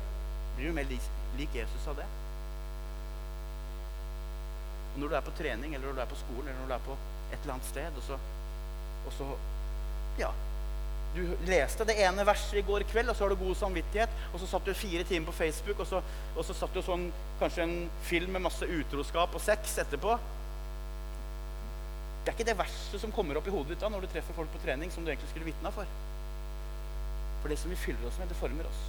Blir 0.57 0.69
jo 0.69 0.75
mer 0.77 0.85
lik, 0.85 1.05
lik 1.39 1.55
Jesus 1.57 1.87
av 1.89 1.97
det? 1.97 2.07
Og 4.93 5.01
når 5.01 5.09
du 5.09 5.17
er 5.17 5.25
på 5.25 5.35
trening, 5.39 5.75
eller 5.75 5.87
når 5.89 5.97
du 5.97 6.03
er 6.05 6.11
på 6.11 6.21
skolen, 6.21 6.49
eller 6.49 6.61
når 6.61 6.69
du 6.69 6.75
er 6.77 6.87
på 6.91 6.97
et 7.33 7.39
eller 7.39 7.55
annet 7.55 7.69
sted, 7.71 7.97
og 7.97 8.05
så, 8.05 8.19
og 9.07 9.15
så 9.17 9.29
ja, 10.21 10.29
du 11.13 11.23
leste 11.45 11.85
det 11.85 11.99
ene 12.01 12.25
verset 12.25 12.63
i 12.63 12.65
går 12.65 12.87
kveld, 12.89 13.11
og 13.13 13.17
så 13.17 13.27
har 13.27 13.33
du 13.33 13.41
god 13.43 13.57
samvittighet. 13.61 14.13
Og 14.33 14.41
så 14.41 14.49
satt 14.49 14.65
du 14.65 14.73
fire 14.77 15.05
timer 15.09 15.29
på 15.29 15.35
Facebook, 15.37 15.83
og 15.85 15.89
så, 15.89 16.01
og 16.33 16.47
så 16.47 16.57
satt 16.57 16.73
du 16.73 16.81
sånn, 16.85 17.11
kanskje 17.41 17.67
en 17.67 17.75
film 18.09 18.33
med 18.33 18.47
masse 18.47 18.65
utroskap 18.65 19.37
og 19.37 19.45
sex 19.45 19.77
etterpå. 19.85 20.17
Det 22.23 22.31
er 22.31 22.39
ikke 22.39 22.49
det 22.49 22.59
verset 22.59 23.03
som 23.03 23.13
kommer 23.13 23.37
opp 23.37 23.49
i 23.51 23.53
hodet 23.53 23.75
ditt 23.75 23.83
da 23.83 23.91
når 23.91 24.05
du 24.05 24.13
treffer 24.13 24.37
folk 24.37 24.51
på 24.55 24.63
trening, 24.65 24.93
som 24.95 25.05
du 25.05 25.11
egentlig 25.11 25.33
skulle 25.33 25.49
vitna 25.51 25.73
for. 25.75 25.89
For 27.43 27.51
det 27.51 27.59
som 27.59 27.73
vi 27.73 27.81
fyller 27.83 28.07
oss 28.09 28.19
med, 28.23 28.31
det 28.31 28.39
former 28.39 28.69
oss. 28.71 28.83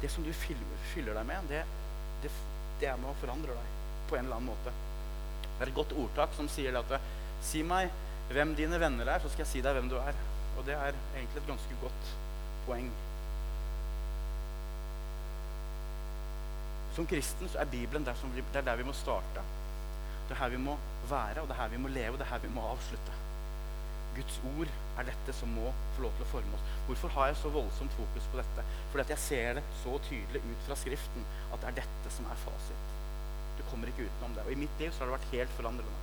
Det 0.00 0.10
som 0.12 0.24
du 0.24 0.30
fyller, 0.32 1.10
deg 1.10 1.26
med, 1.26 1.48
det, 1.50 1.64
det, 2.22 2.30
det, 2.80 2.88
er 2.88 3.00
med 3.00 3.10
å 3.10 3.18
forandre 3.18 3.56
deg 3.56 3.72
på 4.08 4.16
en 4.16 4.28
eller 4.28 4.38
annen 4.38 4.52
måte. 4.52 4.72
Det 5.44 5.66
er 5.66 5.72
et 5.72 5.76
godt 5.76 5.96
ordtak 5.98 6.32
som 6.38 6.48
sier 6.50 6.76
at 6.80 6.96
Si 7.44 7.60
meg 7.66 7.90
hvem 8.30 8.54
dine 8.56 8.78
venner 8.80 9.10
er, 9.10 9.20
så 9.20 9.28
skal 9.28 9.42
jeg 9.44 9.50
si 9.50 9.60
deg 9.64 9.74
hvem 9.76 9.90
du 9.90 9.98
er. 10.00 10.16
Og 10.58 10.66
det 10.66 10.76
er 10.76 10.92
egentlig 11.16 11.42
et 11.42 11.50
ganske 11.50 11.80
godt 11.82 12.14
poeng. 12.66 12.92
Som 16.94 17.06
kristen 17.10 17.50
så 17.50 17.58
er 17.58 17.70
Bibelen 17.70 18.06
der, 18.06 18.14
vi, 18.34 18.42
det 18.52 18.62
er 18.62 18.68
der 18.70 18.76
vi 18.76 18.86
må 18.86 18.94
starte. 18.94 19.42
Det 20.28 20.36
er 20.36 20.44
her 20.44 20.54
vi 20.54 20.62
må 20.62 20.78
være, 21.10 21.42
og 21.42 21.48
det 21.48 21.56
er 21.56 21.62
her 21.62 21.72
vi 21.74 21.82
må 21.82 21.88
leve, 21.88 22.14
og 22.14 22.18
det 22.18 22.26
er 22.26 22.32
her 22.36 22.44
vi 22.44 22.52
må 22.54 22.62
avslutte. 22.70 23.16
Guds 24.14 24.36
ord 24.46 24.70
er 24.98 25.08
dette 25.08 25.34
som 25.34 25.50
må 25.56 25.72
få 25.96 26.04
lov 26.04 26.12
til 26.14 26.26
å 26.26 26.30
forme 26.30 26.56
oss. 26.56 26.68
Hvorfor 26.86 27.12
har 27.16 27.30
jeg 27.30 27.40
så 27.40 27.50
voldsomt 27.54 27.96
fokus 27.98 28.28
på 28.30 28.38
dette? 28.38 28.64
Fordi 28.92 29.02
at 29.02 29.12
jeg 29.14 29.22
ser 29.24 29.58
det 29.58 29.64
så 29.82 29.96
tydelig 30.06 30.42
ut 30.44 30.68
fra 30.68 30.78
Skriften 30.78 31.26
at 31.50 31.64
det 31.64 31.70
er 31.72 31.80
dette 31.80 32.12
som 32.14 32.28
er 32.30 32.42
fasit. 32.44 32.92
Du 33.58 33.64
kommer 33.70 33.90
ikke 33.90 34.06
utenom 34.06 34.36
det. 34.36 34.46
Og 34.46 34.54
i 34.54 34.60
mitt 34.62 34.78
liv 34.78 34.92
så 34.92 35.02
har 35.02 35.10
det 35.10 35.16
vært 35.18 35.34
helt 35.34 35.58
forandrende. 35.58 35.98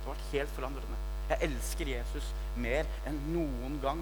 Det 0.00 0.08
har 0.08 0.16
vært 0.16 0.34
helt 0.34 0.54
forandrende. 0.58 1.00
Jeg 1.30 1.46
elsker 1.46 1.92
Jesus 1.92 2.30
mer 2.58 2.88
enn 3.06 3.18
noen 3.34 3.76
gang 3.82 4.00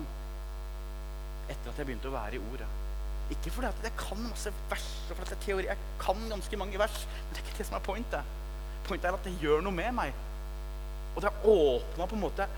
etter 1.48 1.70
at 1.70 1.80
jeg 1.80 1.88
begynte 1.88 2.10
å 2.10 2.14
være 2.14 2.38
i 2.38 2.42
Ordet. 2.50 2.68
Ikke 3.32 3.52
fordi 3.52 3.68
at 3.68 3.84
jeg 3.84 3.92
kan 4.00 4.22
masse 4.24 4.52
vers, 4.70 4.86
og 5.10 5.18
fordi 5.18 5.26
at 5.26 5.34
jeg, 5.34 5.42
teori, 5.44 5.66
jeg 5.68 5.90
kan 6.00 6.22
ganske 6.30 6.60
mange 6.60 6.80
vers. 6.80 7.02
Men 7.10 7.34
det 7.34 7.42
er 7.42 7.46
ikke 7.46 7.58
det 7.58 7.68
som 7.68 7.76
er 7.76 7.84
pointet. 7.84 8.32
Pointet 8.88 9.10
er 9.10 9.18
at 9.18 9.28
det 9.28 9.36
gjør 9.42 9.60
noe 9.64 9.76
med 9.76 9.92
meg. 9.96 10.24
Og 11.14 11.20
det 11.20 11.28
har 11.28 11.52
åpna 11.52 12.08
på 12.08 12.16
en 12.16 12.24
måte 12.24 12.48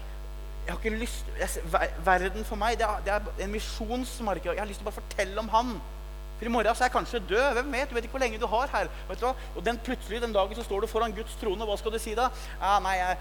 jeg 0.67 0.75
har 0.75 0.85
ikke 0.85 0.99
lyst, 1.01 1.27
jeg, 1.41 1.89
Verden 2.05 2.45
for 2.45 2.61
meg 2.61 2.77
det 2.79 2.85
er, 2.87 3.01
det 3.05 3.13
er 3.15 3.45
en 3.47 3.53
misjonsmarked. 3.55 4.53
Jeg 4.53 4.61
har 4.61 4.69
lyst 4.69 4.83
til 4.83 4.87
å 4.87 4.91
bare 4.91 5.01
fortelle 5.01 5.43
om 5.43 5.49
han. 5.51 5.73
For 6.39 6.49
i 6.49 6.53
morgen 6.53 6.77
så 6.77 6.85
er 6.85 6.91
jeg 6.91 6.95
kanskje 6.95 7.21
død. 7.29 7.47
Hvem 7.57 7.73
vet? 7.75 7.89
Du 7.91 7.97
vet 7.97 8.07
ikke 8.07 8.15
hvor 8.15 8.23
lenge 8.23 8.39
du 8.39 8.47
har 8.47 8.71
her. 8.75 8.91
Og 9.57 9.65
den 9.67 9.81
plutselig 9.85 10.21
den 10.23 10.37
dagen 10.37 10.57
så 10.57 10.65
står 10.65 10.85
du 10.85 10.91
foran 10.93 11.17
Guds 11.17 11.35
trone. 11.41 11.67
Hva 11.67 11.79
skal 11.81 11.97
du 11.97 11.99
si 11.99 12.15
da? 12.15 12.29
Ah, 12.61 12.79
nei, 12.85 12.95
jeg, 13.01 13.19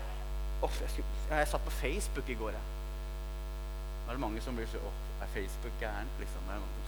oh, 0.65 0.81
jeg, 0.81 0.89
skulle, 0.95 1.21
jeg, 1.29 1.47
satt 1.53 1.65
på 1.65 1.77
Facebook 1.79 2.29
i 2.29 2.37
går. 2.41 2.57
Jeg. 2.57 2.65
Da 4.05 4.11
er 4.11 4.17
det 4.17 4.25
mange 4.25 4.41
som 4.41 4.57
blir 4.57 4.67
så 4.71 4.81
oh, 4.81 5.05
Er 5.21 5.31
Facebook 5.33 5.75
gærent? 5.79 6.19
Liksom. 6.19 6.47
Er 6.49 6.61
noen 6.61 6.79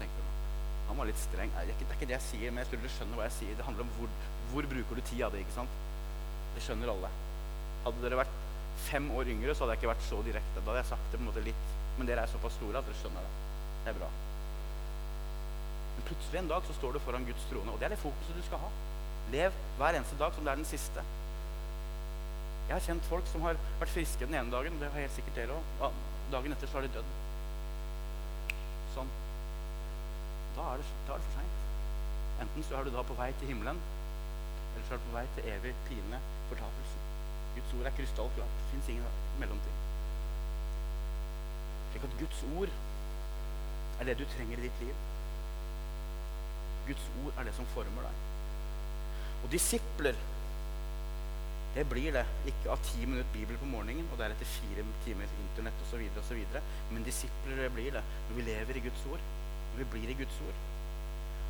han 0.92 0.98
var 1.00 1.08
litt 1.08 1.20
streng. 1.24 1.52
Det 1.56 1.62
er, 1.62 1.70
ikke, 1.72 1.86
det 1.86 1.94
er 1.94 2.00
ikke 2.00 2.08
det 2.10 2.16
jeg 2.18 2.26
sier, 2.26 2.52
men 2.52 2.60
jeg 2.60 2.68
tror 2.68 2.82
du 2.84 2.90
skjønner 2.92 3.16
hva 3.16 3.26
jeg 3.30 3.36
sier. 3.38 3.52
Det 3.56 3.64
handler 3.64 3.86
om 3.86 3.92
hvor, 3.96 4.16
hvor 4.52 4.66
bruker 4.74 4.98
du 5.00 5.02
tida 5.08 5.30
di. 5.32 5.44
ikke 5.46 5.54
sant? 5.56 5.78
Det 6.52 6.64
skjønner 6.66 6.92
alle. 6.92 7.12
Hadde 7.86 8.04
dere 8.04 8.18
vært 8.20 8.34
fem 8.90 9.08
år 9.16 9.32
yngre, 9.32 9.56
så 9.56 9.64
hadde 9.64 9.78
jeg 9.78 9.82
ikke 9.82 9.92
vært 9.94 10.04
så 10.10 10.20
direkte. 10.26 10.58
Da 10.58 10.66
hadde 10.68 10.82
jeg 10.82 10.90
sagt 10.90 11.08
det 11.08 11.22
på 11.22 11.24
en 11.24 11.30
måte 11.30 11.46
litt. 11.46 11.70
Men 11.96 12.12
dere 12.12 12.26
er 12.26 12.34
såpass 12.34 12.60
store 12.60 12.82
at 12.82 12.90
dere 12.90 13.00
skjønner 13.00 13.24
det. 13.24 13.32
Det 13.86 13.94
er 13.94 13.98
bra. 14.02 14.10
Men 15.96 16.08
plutselig 16.10 16.42
en 16.42 16.52
dag 16.52 16.68
så 16.68 16.76
står 16.82 16.98
du 16.98 17.04
foran 17.06 17.30
Guds 17.30 17.48
trone, 17.54 17.72
og 17.72 17.80
det 17.80 17.88
er 17.88 17.96
det 17.96 18.04
fokuset 18.04 18.42
du 18.42 18.44
skal 18.50 18.64
ha. 18.66 18.76
Lev 19.32 19.64
hver 19.80 19.96
eneste 19.96 20.20
dag 20.20 20.36
som 20.36 20.44
det 20.44 20.52
er 20.52 20.60
den 20.60 20.68
siste. 20.68 21.06
Jeg 22.72 22.78
har 22.78 22.86
kjent 22.86 23.08
folk 23.12 23.26
som 23.28 23.42
har 23.44 23.58
vært 23.82 23.92
friske 23.92 24.24
den 24.24 24.38
ene 24.40 24.54
dagen, 24.54 24.78
det 24.80 24.88
har 24.94 25.04
helt 25.04 25.12
sikkert 25.12 25.42
dere 25.42 25.58
òg. 25.84 25.98
Dagen 26.32 26.54
etter 26.56 26.70
så 26.72 26.78
har 26.78 26.86
de 26.86 26.92
dødd. 26.94 27.10
Sånn 28.94 29.12
da 30.56 30.70
er 30.72 30.80
det, 30.80 30.86
da 31.10 31.18
er 31.18 31.20
det 31.20 31.26
for 31.26 31.36
seint. 31.36 31.60
Enten 32.46 32.66
så 32.70 32.78
er 32.78 32.88
du 32.88 32.94
da 32.96 33.04
på 33.10 33.18
vei 33.20 33.28
til 33.42 33.52
himmelen, 33.52 33.84
eller 34.72 34.88
så 34.88 34.96
er 34.96 35.04
du 35.04 35.10
på 35.10 35.18
vei 35.18 35.26
til 35.36 35.52
evig 35.52 35.76
pine, 35.90 36.24
fortapelsen. 36.48 37.06
Guds 37.58 37.76
ord 37.76 37.92
er 37.92 37.98
krystallklart. 38.00 38.58
Det 38.62 38.72
fins 38.72 38.90
ingen 38.96 39.22
mellomting. 39.44 39.78
Slik 41.92 42.08
at 42.08 42.18
Guds 42.24 42.44
ord 42.56 42.76
er 44.00 44.08
det 44.08 44.20
du 44.22 44.28
trenger 44.38 44.64
i 44.64 44.70
ditt 44.70 44.84
liv. 44.86 45.08
Guds 46.88 47.12
ord 47.26 47.36
er 47.36 47.52
det 47.52 47.60
som 47.60 47.68
former 47.76 48.08
deg. 48.08 48.24
Og 49.44 49.52
disipler, 49.60 50.28
det 51.76 51.86
blir 51.90 52.12
det. 52.16 52.26
Ikke 52.52 52.74
av 52.74 52.82
ti 52.84 53.06
minutter 53.06 53.30
Bibel 53.36 53.60
på 53.60 53.70
morgenen 53.70 54.10
og 54.12 54.20
deretter 54.20 54.50
fire 54.58 54.84
timer 55.06 55.38
Internett 55.46 55.86
osv. 55.86 56.42
Men 56.92 57.06
disipler 57.08 57.64
det 57.64 57.72
blir 57.76 57.94
det 57.96 58.04
når 58.30 58.36
vi 58.40 58.50
lever 58.50 58.80
i 58.80 58.84
Guds 58.90 59.06
ord 59.12 59.30
når 59.72 59.84
vi 59.84 59.90
blir 59.92 60.10
i 60.12 60.18
Guds 60.20 60.40
ord. 60.48 60.58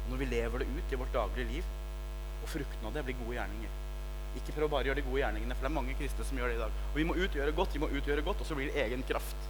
Og 0.04 0.10
når 0.12 0.22
vi 0.22 0.26
lever 0.26 0.58
det 0.60 0.68
ut 0.68 0.94
i 0.94 1.00
vårt 1.02 1.14
daglige 1.14 1.48
liv. 1.54 1.64
Og 2.42 2.50
frukten 2.50 2.88
av 2.88 2.94
det 2.94 3.06
blir 3.06 3.18
gode 3.22 3.38
gjerninger. 3.38 3.80
Ikke 4.40 4.56
prøv 4.56 4.70
bare 4.72 4.86
å 4.86 4.90
gjøre 4.90 5.02
de 5.02 5.08
gode 5.08 5.20
gjerningene, 5.20 5.56
for 5.58 5.66
det 5.66 5.70
er 5.70 5.76
mange 5.76 5.98
kristne 6.00 6.26
som 6.26 6.38
gjør 6.40 6.52
det 6.52 6.56
i 6.56 6.62
dag. 6.62 6.78
Og 6.92 6.96
vi 6.98 7.06
må 7.10 7.18
utgjøre 7.20 7.56
godt, 7.58 7.76
vi 7.76 7.82
må 7.84 7.90
utgjøre 7.92 8.24
godt, 8.26 8.42
og 8.42 8.48
så 8.48 8.58
blir 8.58 8.72
det 8.72 8.86
egen 8.86 9.04
kraft. 9.10 9.50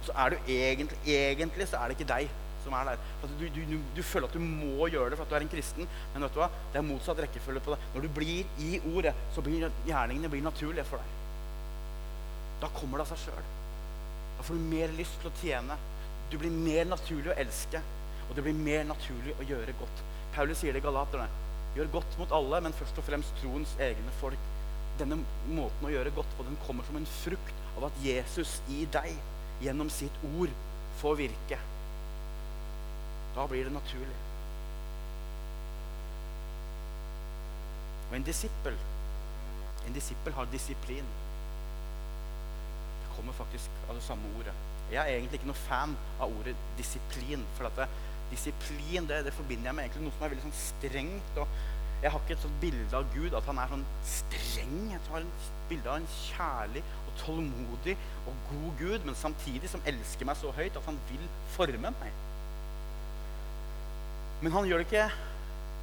Og 0.00 0.08
så 0.08 0.16
er 0.22 0.32
du 0.32 0.50
egentlig, 0.56 0.98
egentlig 1.04 1.68
så 1.68 1.82
er 1.82 1.90
det 1.90 1.98
ikke 1.98 2.12
deg 2.14 2.42
som 2.66 2.76
er 2.76 2.90
der. 2.90 3.02
Du, 3.38 3.44
du, 3.54 3.76
du, 3.96 4.02
føler 4.02 4.28
at 4.28 4.36
du 4.36 4.42
må 4.42 4.88
gjøre 4.92 5.12
det 5.12 5.18
for 5.18 5.26
at 5.26 5.32
du 5.32 5.38
er 5.38 5.46
en 5.46 5.52
kristen. 5.52 5.90
Men 6.14 6.26
vet 6.26 6.34
du 6.34 6.40
hva? 6.42 6.50
det 6.72 6.80
er 6.80 6.86
motsatt 6.86 7.22
rekkefølge 7.22 7.62
på 7.64 7.74
det. 7.74 7.80
Når 7.94 8.06
du 8.06 8.10
blir 8.18 8.64
i 8.66 8.80
ordet, 8.92 9.14
så 9.34 9.44
blir 9.44 9.68
gjerningene 9.88 10.32
blir 10.32 10.44
naturlige 10.44 10.86
for 10.88 11.02
deg. 11.02 11.14
Da 12.62 12.72
kommer 12.76 12.98
det 12.98 13.06
av 13.06 13.12
seg 13.12 13.26
sjøl. 13.26 13.52
Da 14.36 14.44
får 14.46 14.58
du 14.58 14.68
mer 14.72 14.94
lyst 14.98 15.20
til 15.22 15.30
å 15.30 15.36
tjene. 15.40 15.78
Du 16.32 16.38
blir 16.40 16.52
mer 16.52 16.88
naturlig 16.90 17.30
å 17.32 17.38
elske, 17.38 17.80
og 18.26 18.34
det 18.36 18.44
blir 18.44 18.56
mer 18.58 18.86
naturlig 18.88 19.36
å 19.38 19.46
gjøre 19.46 19.76
godt. 19.78 20.02
Paulus 20.34 20.60
sier 20.60 20.74
det 20.74 20.82
i 20.82 20.86
Galaterne. 20.86 21.28
Gjør 21.76 21.92
godt 21.92 22.18
mot 22.18 22.32
alle, 22.32 22.60
men 22.64 22.74
først 22.76 22.98
og 23.00 23.06
fremst 23.06 23.36
troens 23.42 23.76
egne 23.84 24.12
folk. 24.20 24.52
Denne 24.96 25.20
måten 25.52 25.86
å 25.86 25.92
gjøre 25.92 26.14
godt 26.16 26.36
på 26.38 26.46
den 26.46 26.56
kommer 26.64 26.86
som 26.88 26.96
en 26.96 27.08
frukt 27.20 27.64
av 27.76 27.90
at 27.90 28.04
Jesus 28.04 28.58
i 28.72 28.86
deg 28.92 29.12
gjennom 29.60 29.90
sitt 29.92 30.24
ord 30.34 30.52
får 31.02 31.18
virke. 31.20 31.60
Da 33.36 33.46
blir 33.46 33.64
det 33.64 33.72
naturlig. 33.72 34.16
Og 38.10 38.16
en 38.16 38.24
disippel 38.26 38.78
En 39.86 39.94
disippel 39.94 40.32
har 40.34 40.48
disiplin. 40.50 41.10
Det 43.02 43.10
kommer 43.16 43.32
faktisk 43.32 43.70
av 43.88 43.94
det 43.94 44.02
samme 44.02 44.32
ordet. 44.38 44.54
Jeg 44.90 44.98
er 44.98 45.18
egentlig 45.18 45.38
ikke 45.38 45.50
noe 45.52 45.60
fan 45.60 45.94
av 46.18 46.34
ordet 46.40 46.56
disiplin. 46.78 47.44
For 47.54 47.70
det, 47.76 47.86
disiplin 48.32 49.06
det, 49.06 49.20
det, 49.28 49.34
forbinder 49.36 49.70
jeg 49.70 49.78
med 49.78 50.00
noe 50.02 50.16
som 50.16 50.26
er 50.26 50.34
veldig 50.34 50.46
sånn 50.48 50.58
strengt. 50.58 51.38
og 51.38 51.54
Jeg 52.02 52.10
har 52.10 52.24
ikke 52.24 52.34
et 52.34 52.44
sånt 52.48 52.60
bilde 52.64 52.98
av 52.98 53.14
Gud 53.14 53.38
at 53.38 53.46
han 53.52 53.62
er 53.62 53.72
sånn 53.76 53.86
streng. 54.16 54.76
Jeg 54.90 55.06
har 55.12 55.22
et 55.22 55.48
bilde 55.70 55.92
av 55.92 56.00
en 56.00 56.12
kjærlig 56.16 56.82
og 57.04 57.16
tålmodig 57.22 57.98
og 58.26 58.46
god 58.50 58.70
Gud, 58.82 59.06
men 59.06 59.22
samtidig 59.22 59.70
som 59.70 59.86
elsker 59.86 60.26
meg 60.26 60.42
så 60.42 60.54
høyt 60.56 60.74
at 60.74 60.90
han 60.90 60.98
vil 61.12 61.30
forme 61.54 61.94
meg. 62.02 62.25
Men 64.42 64.52
han 64.52 64.68
gjør 64.68 64.82
det 64.82 64.88
ikke 64.90 65.06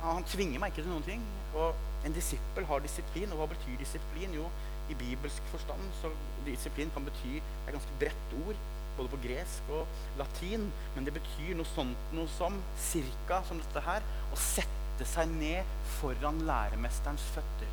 Han 0.04 0.26
tvinger 0.28 0.60
meg 0.60 0.74
ikke 0.74 0.84
til 0.84 0.92
noen 0.92 1.08
ting. 1.08 1.24
Og 1.56 2.06
en 2.06 2.16
disippel 2.16 2.68
har 2.68 2.84
disiplin. 2.84 3.32
Og 3.32 3.40
hva 3.40 3.50
betyr 3.54 3.80
disiplin? 3.80 4.36
Jo, 4.36 4.50
i 4.92 4.98
bibelsk 5.00 5.46
forstand 5.54 5.84
så 6.02 6.12
disiplin 6.44 6.92
kan 6.92 7.06
bety 7.08 7.38
et 7.40 7.72
ganske 7.72 8.00
bredt 8.02 8.34
ord 8.44 8.58
både 8.98 9.10
på 9.14 9.20
gresk 9.24 9.70
og 9.74 10.20
latin. 10.20 10.68
Men 10.96 11.08
det 11.08 11.16
betyr 11.16 11.56
noe 11.58 11.70
sånt 11.72 12.12
noe 12.16 12.30
som 12.36 12.60
cirka 12.90 13.42
som 13.48 13.62
dette 13.62 13.86
her 13.88 14.04
å 14.34 14.40
sette 14.40 15.08
seg 15.10 15.32
ned 15.40 15.72
foran 15.98 16.44
læremesterens 16.48 17.24
føtter. 17.34 17.72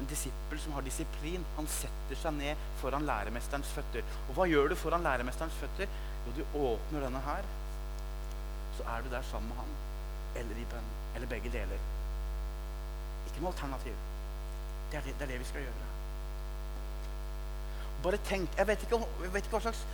En 0.00 0.08
disippel 0.10 0.58
som 0.58 0.74
har 0.74 0.82
disiplin, 0.82 1.44
han 1.56 1.68
setter 1.70 2.18
seg 2.18 2.34
ned 2.36 2.62
foran 2.80 3.06
læremesterens 3.06 3.70
føtter. 3.76 4.02
Og 4.26 4.34
hva 4.36 4.48
gjør 4.50 4.72
du 4.72 4.76
foran 4.78 5.06
læremesterens 5.06 5.60
føtter? 5.60 5.92
Jo, 6.26 6.34
du 6.34 6.58
åpner 6.58 7.06
denne 7.06 7.22
her, 7.22 7.46
så 8.76 8.86
er 8.94 9.02
du 9.04 9.10
der 9.12 9.22
sammen 9.30 9.48
med 9.48 9.60
han. 9.62 9.74
Eller 10.42 10.60
i 10.60 10.66
bønn. 10.70 10.92
Eller 11.14 11.30
begge 11.30 11.52
deler. 11.52 11.80
Ikke 13.28 13.40
noe 13.40 13.52
alternativ. 13.52 13.96
Det 14.90 15.00
er 15.00 15.06
det, 15.06 15.14
det 15.18 15.26
er 15.26 15.32
det 15.34 15.40
vi 15.42 15.50
skal 15.50 15.66
gjøre. 15.66 15.90
Bare 18.04 18.20
tenk. 18.28 18.58
Jeg 18.58 18.66
vet, 18.66 18.82
ikke, 18.82 19.00
jeg 19.22 19.34
vet 19.34 19.46
ikke 19.46 19.56
hva 19.56 19.64
slags 19.64 19.84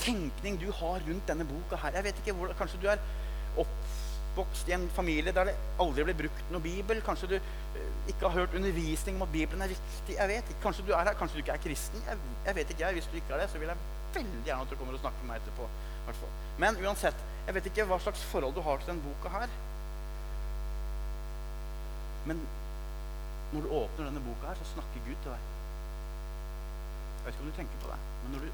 tenkning 0.00 0.58
du 0.60 0.70
har 0.72 1.02
rundt 1.08 1.28
denne 1.28 1.46
boka 1.46 1.78
her. 1.82 1.98
Jeg 1.98 2.08
vet 2.08 2.22
ikke 2.22 2.36
hvor, 2.38 2.54
Kanskje 2.58 2.80
du 2.82 2.88
er 2.88 3.02
oppvokst 3.58 4.70
i 4.70 4.76
en 4.76 4.88
familie 4.94 5.34
der 5.34 5.50
det 5.50 5.56
aldri 5.82 6.06
ble 6.08 6.16
brukt 6.22 6.54
noe 6.54 6.64
bibel. 6.64 7.02
Kanskje 7.04 7.32
du 7.34 7.36
uh, 7.38 7.84
ikke 8.06 8.24
har 8.24 8.36
hørt 8.38 8.56
undervisning 8.56 9.18
om 9.18 9.26
at 9.26 9.34
Bibelen 9.34 9.62
er 9.66 9.74
viktig. 9.74 10.16
Jeg 10.16 10.32
vet 10.32 10.50
ikke. 10.50 10.62
Kanskje 10.62 10.86
du 10.88 10.94
er 10.94 11.04
her, 11.10 11.18
kanskje 11.20 11.38
du 11.38 11.44
ikke 11.44 11.58
er 11.58 11.64
kristen. 11.66 12.02
Jeg, 12.06 12.24
jeg 12.46 12.58
vet 12.60 12.74
ikke, 12.74 12.84
jeg. 12.86 12.98
Hvis 13.00 13.10
du 13.12 13.20
ikke 13.20 13.36
er 13.36 13.44
det, 13.44 13.50
så 13.52 13.62
vil 13.62 13.74
jeg 13.74 13.86
veldig 14.14 14.42
gjerne 14.46 14.66
at 14.66 14.72
du 14.72 14.80
kommer 14.80 14.96
og 14.96 15.04
snakker 15.04 15.24
med 15.24 15.34
meg 15.34 15.42
etterpå. 15.42 15.70
Men 16.58 16.78
uansett, 16.82 17.18
jeg 17.46 17.54
vet 17.56 17.68
ikke 17.70 17.86
hva 17.88 17.98
slags 18.02 18.22
forhold 18.32 18.54
du 18.56 18.62
har 18.66 18.80
til 18.80 18.90
denne 18.90 19.04
boka 19.04 19.30
her. 19.32 19.52
Men 22.28 22.40
når 23.52 23.64
du 23.64 23.68
åpner 23.72 24.08
denne 24.08 24.24
boka 24.24 24.50
her, 24.50 24.58
så 24.60 24.72
snakker 24.74 25.04
Gud 25.06 25.16
til 25.22 25.32
deg. 25.32 25.46
Jeg 27.18 27.24
vet 27.24 27.32
ikke 27.34 27.44
om 27.44 27.50
du 27.52 27.56
tenker 27.56 27.80
på 27.84 27.92
det, 27.92 28.00
men 28.24 28.34
når 28.34 28.44
du 28.44 28.50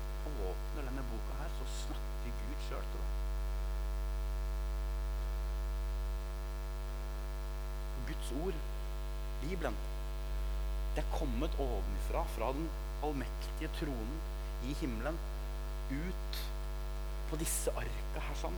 åpner 0.51 0.88
denne 0.90 1.07
boka 1.11 1.40
her, 1.40 1.51
så 1.59 1.64
snakker 1.81 2.38
Gud 2.43 2.64
sjøl 2.69 2.87
til 2.93 3.03
deg. 3.03 3.11
Guds 8.05 8.33
ord, 8.45 8.62
Bibelen, 9.43 9.76
det 10.95 11.03
er 11.03 11.14
kommet 11.18 11.61
ovenfra, 11.61 12.24
fra 12.37 12.53
den 12.57 12.68
allmektige 13.05 13.70
tronen 13.81 14.18
i 14.68 14.76
himmelen, 14.81 15.16
ut 15.91 16.45
på 17.31 17.41
disse 17.41 17.72
arka 17.79 18.22
her 18.29 18.39
sånn. 18.41 18.57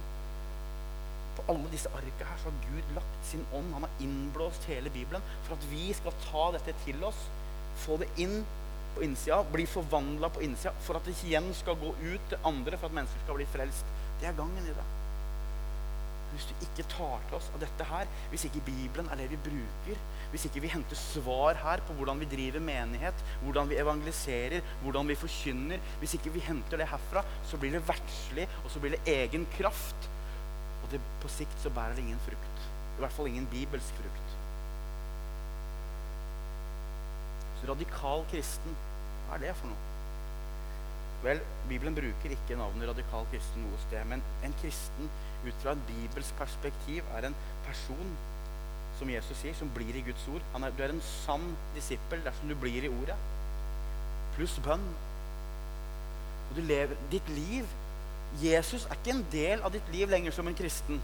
På 1.36 1.44
alle 1.52 1.72
disse 1.72 1.90
arka 1.92 2.28
her 2.28 2.38
så 2.40 2.50
har 2.50 2.68
Gud 2.70 2.92
lagt 2.96 3.30
sin 3.30 3.44
ånd. 3.54 3.72
Han 3.76 3.86
har 3.86 4.04
innblåst 4.04 4.68
hele 4.70 4.92
Bibelen 4.92 5.24
for 5.46 5.56
at 5.56 5.66
vi 5.72 5.90
skal 5.96 6.16
ta 6.28 6.46
dette 6.56 6.76
til 6.84 7.02
oss, 7.06 7.26
få 7.84 7.98
det 8.00 8.08
inn 8.22 8.40
på 8.96 9.04
innsida, 9.04 9.42
bli 9.52 9.66
forvandla 9.68 10.30
på 10.32 10.42
innsida, 10.46 10.72
for 10.86 10.96
at 10.96 11.08
det 11.08 11.16
igjen 11.28 11.50
skal 11.56 11.76
gå 11.80 11.92
ut 12.00 12.30
til 12.30 12.46
andre, 12.48 12.78
for 12.78 12.88
at 12.88 12.96
mennesker 12.96 13.24
skal 13.26 13.40
bli 13.40 13.48
frelst. 13.52 13.96
Det 14.20 14.30
er 14.30 14.38
gangen 14.38 14.64
i 14.64 14.76
det. 14.76 14.86
Hvis 16.32 16.48
du 16.48 16.64
ikke 16.66 16.88
tar 16.92 17.20
til 17.28 17.36
oss 17.38 17.50
av 17.54 17.60
dette 17.62 17.88
her, 17.90 18.08
hvis 18.32 18.46
ikke 18.48 18.64
Bibelen 18.66 19.10
er 19.12 19.20
det 19.20 19.28
vi 19.32 19.42
bruker, 19.50 20.00
hvis 20.30 20.46
ikke 20.48 20.62
vi 20.64 20.70
henter 20.72 20.98
svar 20.98 21.58
her 21.60 21.82
på 21.86 21.96
hvordan 21.98 22.20
vi 22.20 22.28
driver 22.30 22.62
menighet, 22.64 23.24
hvordan 23.42 23.70
vi 23.70 23.78
evangeliserer, 23.80 24.64
hvordan 24.82 25.08
vi 25.08 25.18
forkynner 25.18 25.78
Hvis 26.00 26.14
ikke 26.14 26.32
vi 26.34 26.40
henter 26.40 26.76
det 26.80 26.88
herfra, 26.90 27.22
så 27.44 27.56
blir 27.56 27.72
det 27.72 27.88
verdslig, 27.88 28.48
og 28.64 28.70
så 28.70 28.80
blir 28.80 28.96
det 28.96 29.14
egen 29.14 29.46
kraft. 29.56 30.10
Og 30.82 30.90
det, 30.92 31.00
på 31.22 31.28
sikt 31.28 31.58
så 31.62 31.70
bærer 31.70 31.94
det 31.94 32.04
ingen 32.04 32.22
frukt. 32.26 32.62
I 32.96 33.02
hvert 33.02 33.12
fall 33.12 33.30
ingen 33.30 33.48
bibelsk 33.50 34.00
frukt. 34.00 34.36
Så 37.60 37.72
radikal 37.72 38.24
kristen. 38.30 38.76
Hva 39.26 39.36
er 39.36 39.46
det 39.46 39.56
for 39.58 39.72
noe? 39.72 39.92
Vel, 41.24 41.40
Bibelen 41.68 41.96
bruker 41.96 42.34
ikke 42.34 42.58
navnet 42.60 42.90
radikal 42.90 43.26
kristen 43.32 43.64
noe 43.64 43.78
sted, 43.86 44.04
men 44.10 44.22
en 44.46 44.54
kristen 44.60 45.08
ut 45.46 45.62
fra 45.62 45.72
en 45.74 45.84
bibelsk 45.88 46.36
perspektiv 46.38 47.06
er 47.16 47.26
en 47.26 47.38
person 47.66 48.12
som 48.98 49.10
Jesus 49.10 49.40
sier, 49.40 49.56
som 49.56 49.70
blir 49.74 49.96
i 49.96 50.04
Guds 50.06 50.28
ord. 50.32 50.44
Er, 50.56 50.70
du 50.76 50.84
er 50.84 50.94
en 50.94 51.02
sann 51.04 51.50
disippel 51.76 52.22
dersom 52.24 52.48
du 52.48 52.56
blir 52.60 52.86
i 52.86 52.92
ordet. 52.92 53.16
Pluss 54.36 54.56
bønn. 54.64 54.86
Og 56.46 56.56
du 56.56 56.62
lever 56.64 56.96
ditt 57.12 57.28
liv 57.34 57.66
Jesus 58.42 58.84
er 58.84 58.98
ikke 58.98 59.14
en 59.14 59.26
del 59.32 59.62
av 59.64 59.72
ditt 59.72 59.86
liv 59.94 60.10
lenger 60.10 60.34
som 60.34 60.48
en 60.48 60.56
kristen. 60.56 61.00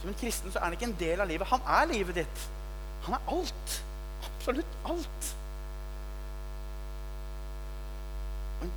Som 0.00 0.12
en 0.12 0.18
kristen 0.20 0.52
så 0.52 0.60
er 0.60 0.68
han 0.68 0.76
ikke 0.76 0.88
en 0.90 0.98
del 1.00 1.20
av 1.20 1.28
livet. 1.28 1.48
Han 1.50 1.64
er 1.66 1.88
livet 1.90 2.20
ditt. 2.20 2.44
Han 3.06 3.16
er 3.16 3.32
alt. 3.34 3.74
Absolutt 4.28 4.76
alt. 4.92 5.30
En, 8.62 8.70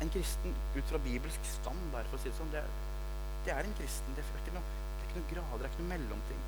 en, 0.00 0.14
kristen 0.14 0.56
ut 0.76 0.88
fra 0.88 1.02
bibelsk 1.04 1.52
standard, 1.58 2.08
for 2.08 2.18
å 2.18 2.22
si 2.22 2.30
det 2.30 2.38
sånn, 2.38 2.54
det 2.54 2.62
er, 2.62 2.72
det 3.46 3.54
er 3.56 3.68
en 3.68 3.78
kristen. 3.80 4.16
Det 4.16 4.24
er, 4.24 4.42
ikke 4.44 4.56
noe, 4.56 4.80
det 4.96 5.04
er 5.04 5.10
ikke 5.10 5.20
noe 5.20 5.30
grader, 5.34 5.58
det 5.58 5.68
er 5.68 5.74
ikke 5.74 5.84
noe 5.84 5.92
mellomting. 5.92 6.42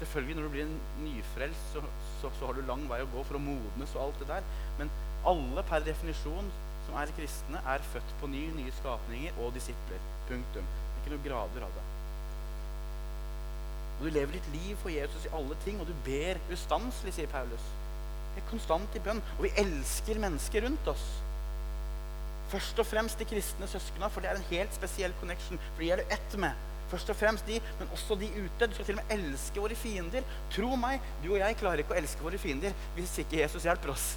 Selvfølgelig, 0.00 0.36
når 0.36 0.42
du 0.42 0.52
blir 0.54 0.66
en 0.66 0.76
nyfrelst, 1.04 1.72
så, 1.72 1.82
så, 2.20 2.30
så, 2.38 2.46
har 2.46 2.56
du 2.56 2.66
lang 2.66 2.84
vei 2.90 3.02
å 3.04 3.10
gå 3.12 3.24
for 3.28 3.38
å 3.38 3.42
modnes 3.42 3.96
og 3.96 4.06
alt 4.06 4.22
det 4.22 4.28
der. 4.32 4.52
Men 4.80 4.92
alle 5.28 5.64
per 5.68 5.84
definisjon 5.86 6.48
som 6.86 6.98
er 6.98 7.12
kristne, 7.16 7.60
er 7.74 7.84
født 7.92 8.14
på 8.20 8.30
ny, 8.30 8.46
nye 8.56 8.72
skapninger 8.80 9.36
og 9.42 9.52
disipler. 9.54 10.00
Punktum. 10.28 10.66
Det 10.66 10.94
er 10.94 11.02
ikke 11.02 11.14
noen 11.14 11.26
grader 11.26 11.66
av 11.68 11.76
det. 11.76 11.84
Og 13.98 14.08
Du 14.08 14.10
lever 14.10 14.32
ditt 14.34 14.48
liv 14.56 14.76
for 14.82 14.90
Jesus 14.90 15.28
i 15.28 15.34
alle 15.36 15.56
ting, 15.64 15.80
og 15.80 15.86
du 15.86 15.94
ber 16.06 16.40
ustanselig, 16.52 17.14
sier 17.14 17.30
Paulus. 17.30 17.68
Vi 18.34 18.40
er 18.40 18.48
konstant 18.48 18.96
i 18.96 19.02
bønn, 19.04 19.20
og 19.36 19.44
vi 19.46 19.52
elsker 19.62 20.18
mennesker 20.18 20.66
rundt 20.66 20.90
oss. 20.90 21.04
Først 22.50 22.80
og 22.82 22.88
fremst 22.88 23.20
de 23.20 23.28
kristne 23.28 23.68
søskna, 23.70 24.10
for 24.10 24.24
det 24.24 24.32
er 24.32 24.40
en 24.40 24.50
helt 24.50 24.74
spesiell 24.74 25.14
connection. 25.20 25.60
For 25.74 25.84
de 25.84 25.92
er 25.92 26.02
du 26.02 26.14
ett 26.16 26.38
med. 26.40 26.71
Først 26.92 27.08
og 27.08 27.16
fremst 27.16 27.46
de, 27.48 27.56
men 27.78 27.88
også 27.96 28.18
de 28.20 28.28
ute. 28.36 28.66
Du 28.68 28.74
skal 28.76 28.84
til 28.84 28.98
og 28.98 29.00
med 29.00 29.14
elske 29.16 29.62
våre 29.64 29.76
fiender. 29.80 30.26
Tro 30.52 30.74
meg, 30.76 31.00
du 31.24 31.30
og 31.32 31.38
jeg 31.40 31.56
klarer 31.62 31.80
ikke 31.80 31.94
å 31.94 32.00
elske 32.02 32.24
våre 32.24 32.40
fiender 32.40 32.74
hvis 32.98 33.14
ikke 33.22 33.40
Jesus 33.40 33.64
hjelper 33.64 33.94
oss. 33.94 34.10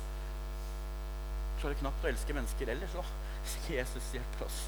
Du 1.55 1.61
klarer 1.61 1.79
knapt 1.79 2.03
å 2.03 2.11
elske 2.11 2.35
mennesker 2.35 2.73
ellers 2.75 2.97
òg 2.99 3.13
hvis 3.45 3.55
ikke 3.61 3.77
Jesus 3.77 4.11
hjelper 4.17 4.43
oss. 4.49 4.59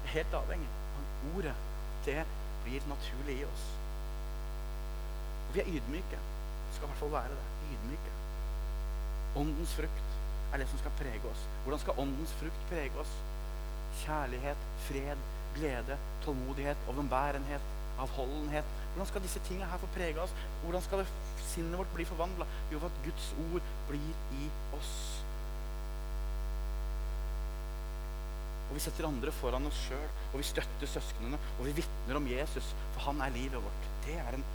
Det 0.00 0.08
er 0.08 0.14
helt 0.14 0.38
avhengig 0.40 0.72
av 0.96 1.36
ordet. 1.36 1.54
Det 2.08 2.18
blir 2.64 2.88
naturlig 2.88 3.38
i 3.42 3.46
oss. 3.50 3.68
Og 5.50 5.54
vi 5.58 5.64
er 5.66 5.72
ydmyke. 5.76 6.24
Vi 6.24 6.76
skal 6.78 6.86
i 6.86 6.90
hvert 6.94 7.02
fall 7.04 7.16
være 7.18 7.36
det. 7.36 7.46
Ydmyke. 7.76 8.18
Åndens 9.42 9.76
frukt 9.76 10.12
er 10.54 10.62
det 10.62 10.72
som 10.72 10.80
skal 10.80 11.00
prege 11.02 11.28
oss. 11.28 11.48
Hvordan 11.64 11.84
skal 11.84 12.04
åndens 12.06 12.36
frukt 12.40 12.68
prege 12.70 13.02
oss? 13.02 13.16
Kjærlighet, 14.06 14.68
fred, 14.86 15.26
glede, 15.56 15.98
tålmodighet, 16.24 16.88
overbærenhet, 16.92 17.72
avholdenhet. 17.98 18.64
Hvordan 18.94 19.10
skal 19.10 19.22
disse 19.24 19.40
tingene 19.48 19.68
her 19.70 19.78
få 19.82 19.88
prege 19.94 20.20
oss? 20.20 20.34
Hvordan 20.62 20.82
skal 20.82 21.06
sinnet 21.46 21.78
vårt 21.78 21.94
bli 21.94 22.04
forvandla? 22.04 22.46
Jo, 22.72 22.78
for 22.78 22.86
at 22.92 23.04
Guds 23.04 23.30
ord 23.46 23.70
blir 23.88 24.10
i 24.40 24.50
oss. 24.78 24.94
Og 28.68 28.74
vi 28.74 28.82
setter 28.82 29.06
andre 29.06 29.32
foran 29.32 29.68
oss 29.68 29.78
sjøl, 29.86 30.08
og 30.32 30.40
vi 30.40 30.46
støtter 30.48 30.90
søsknene, 30.90 31.38
og 31.58 31.68
vi 31.68 31.76
vitner 31.76 32.18
om 32.18 32.26
Jesus, 32.30 32.72
for 32.94 33.06
han 33.10 33.22
er 33.22 33.36
livet 33.36 33.62
vårt. 33.62 33.90
Det 34.06 34.16
er 34.18 34.38
en 34.38 34.46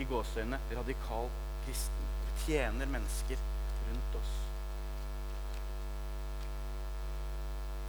i 0.00 0.06
gåseøynene 0.10 0.58
radikal 0.78 1.28
kristen. 1.66 2.08
Vi 2.24 2.46
tjener 2.46 2.90
mennesker 2.90 3.44
rundt 3.90 4.18
oss. 4.22 4.32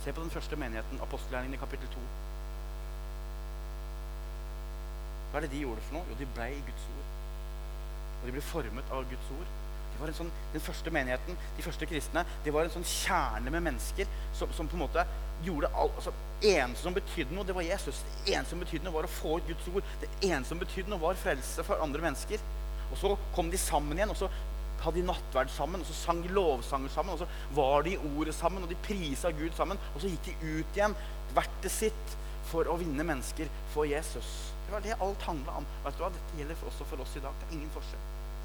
Se 0.04 0.14
på 0.14 0.22
den 0.22 0.30
første 0.30 0.60
menigheten, 0.60 1.02
apostelgjerningen 1.02 1.58
i 1.58 1.64
kapittel 1.64 1.88
2. 1.96 2.04
Hva 5.36 5.42
er 5.42 5.50
det 5.50 5.58
de 5.58 5.66
gjorde 5.66 5.82
for 5.84 5.98
noe? 5.98 6.08
Jo, 6.08 6.16
de 6.16 6.26
ble 6.32 6.46
i 6.48 6.60
Guds 6.64 6.84
ord. 6.94 7.08
Og 8.22 8.22
de 8.24 8.34
ble 8.38 8.44
formet 8.48 8.92
av 8.96 9.02
Guds 9.12 9.32
ord. 9.36 9.50
Det 10.00 10.14
sånn, 10.16 10.30
den 10.54 10.64
første 10.64 10.94
menigheten, 10.96 11.36
de 11.58 11.66
første 11.66 11.88
kristne, 11.92 12.24
det 12.46 12.54
var 12.56 12.64
en 12.64 12.72
sånn 12.72 12.88
kjerne 12.88 13.52
med 13.52 13.66
mennesker 13.66 14.08
som, 14.36 14.54
som 14.56 14.72
på 14.72 14.80
en 14.80 14.86
måte 14.86 15.04
gjorde 15.44 15.74
alt 15.76 16.00
altså, 16.00 16.14
eneste 16.40 16.88
som 16.88 16.96
betydde 16.96 17.36
noe, 17.36 17.44
det 17.48 17.56
var 17.58 17.68
Jesus. 17.68 18.00
Det 18.24 18.32
eneste 18.32 18.56
som 18.56 18.64
betydde 18.64 18.88
noe, 18.88 18.96
var 18.96 19.10
å 19.10 19.12
få 19.12 19.36
ut 19.42 19.52
Guds 19.52 19.68
ord. 19.74 19.92
Det 20.00 20.10
eneste 20.22 20.54
som 20.54 20.64
betydde 20.64 20.96
noe, 20.96 21.04
var 21.04 21.20
frelse 21.20 21.68
for 21.68 21.84
andre 21.84 22.08
mennesker. 22.08 22.48
Og 22.88 22.98
så 23.04 23.14
kom 23.36 23.52
de 23.52 23.60
sammen 23.60 24.00
igjen, 24.00 24.16
og 24.16 24.20
så 24.24 24.32
hadde 24.86 25.02
de 25.02 25.06
nattverd 25.12 25.52
sammen, 25.52 25.84
og 25.84 25.92
så 25.92 26.00
sang 26.00 26.24
lovsanger 26.32 26.96
sammen, 26.96 27.20
og 27.20 27.26
så 27.26 27.60
var 27.60 27.84
de 27.84 27.98
i 27.98 28.02
ordet 28.16 28.40
sammen, 28.40 28.64
og 28.64 28.72
de 28.72 28.80
prisa 28.88 29.36
Gud 29.36 29.52
sammen. 29.60 29.84
Og 29.92 30.00
så 30.00 30.16
gikk 30.16 30.32
de 30.32 30.58
ut 30.62 30.80
igjen, 30.80 30.96
hvert 31.36 31.64
til 31.64 31.80
sitt, 31.84 32.20
for 32.48 32.72
å 32.72 32.80
vinne 32.80 33.04
mennesker 33.04 33.52
for 33.76 33.84
Jesus. 33.92 34.55
Var 34.76 34.82
det 34.82 34.96
alt 35.00 35.22
handla 35.24 35.52
om. 35.56 35.66
Vet 35.86 35.96
du 35.96 36.02
hva? 36.04 36.10
Dette 36.12 36.36
gjelder 36.36 36.64
også 36.68 36.86
for 36.90 37.00
oss 37.00 37.14
i 37.16 37.22
dag. 37.24 37.36
Det 37.40 37.46
er 37.48 37.54
ingen 37.56 37.70
forskjell. 37.72 38.02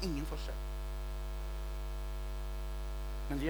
Ingen 0.07 0.27
forskjell. 0.29 0.61
Men 3.27 3.41
de 3.41 3.49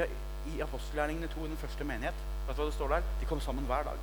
i 0.49 0.63
apostelgjerningene 0.65 1.29
to 1.29 1.43
i 1.45 1.51
den 1.51 1.61
første 1.61 1.85
menighet 1.85 2.23
vet 2.47 2.57
du 2.57 2.63
hva 2.63 2.65
det 2.71 2.73
står 2.73 2.95
der? 2.95 3.05
De 3.21 3.29
kom 3.29 3.43
sammen 3.45 3.69
hver 3.69 3.85
dag. 3.85 4.01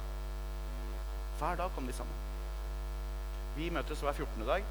Hver 1.41 1.59
dag 1.59 1.74
kom 1.74 1.91
de 1.91 1.97
sammen. 1.99 2.22
Vi 3.57 3.66
møtes 3.74 4.07
hver 4.07 4.14
14. 4.14 4.47
dag. 4.47 4.70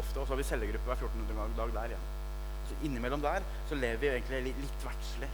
Ofte, 0.00 0.20
Og 0.20 0.24
så 0.24 0.32
har 0.32 0.40
vi 0.40 0.48
cellegruppe 0.54 0.88
hver 0.88 1.04
14. 1.04 1.54
dag 1.60 1.76
der 1.76 1.92
igjen. 1.92 2.10
Så 2.70 2.80
Innimellom 2.88 3.20
der 3.20 3.44
så 3.68 3.76
lever 3.84 4.00
vi 4.00 4.12
egentlig 4.14 4.56
litt 4.64 4.88
verdslig. 4.88 5.32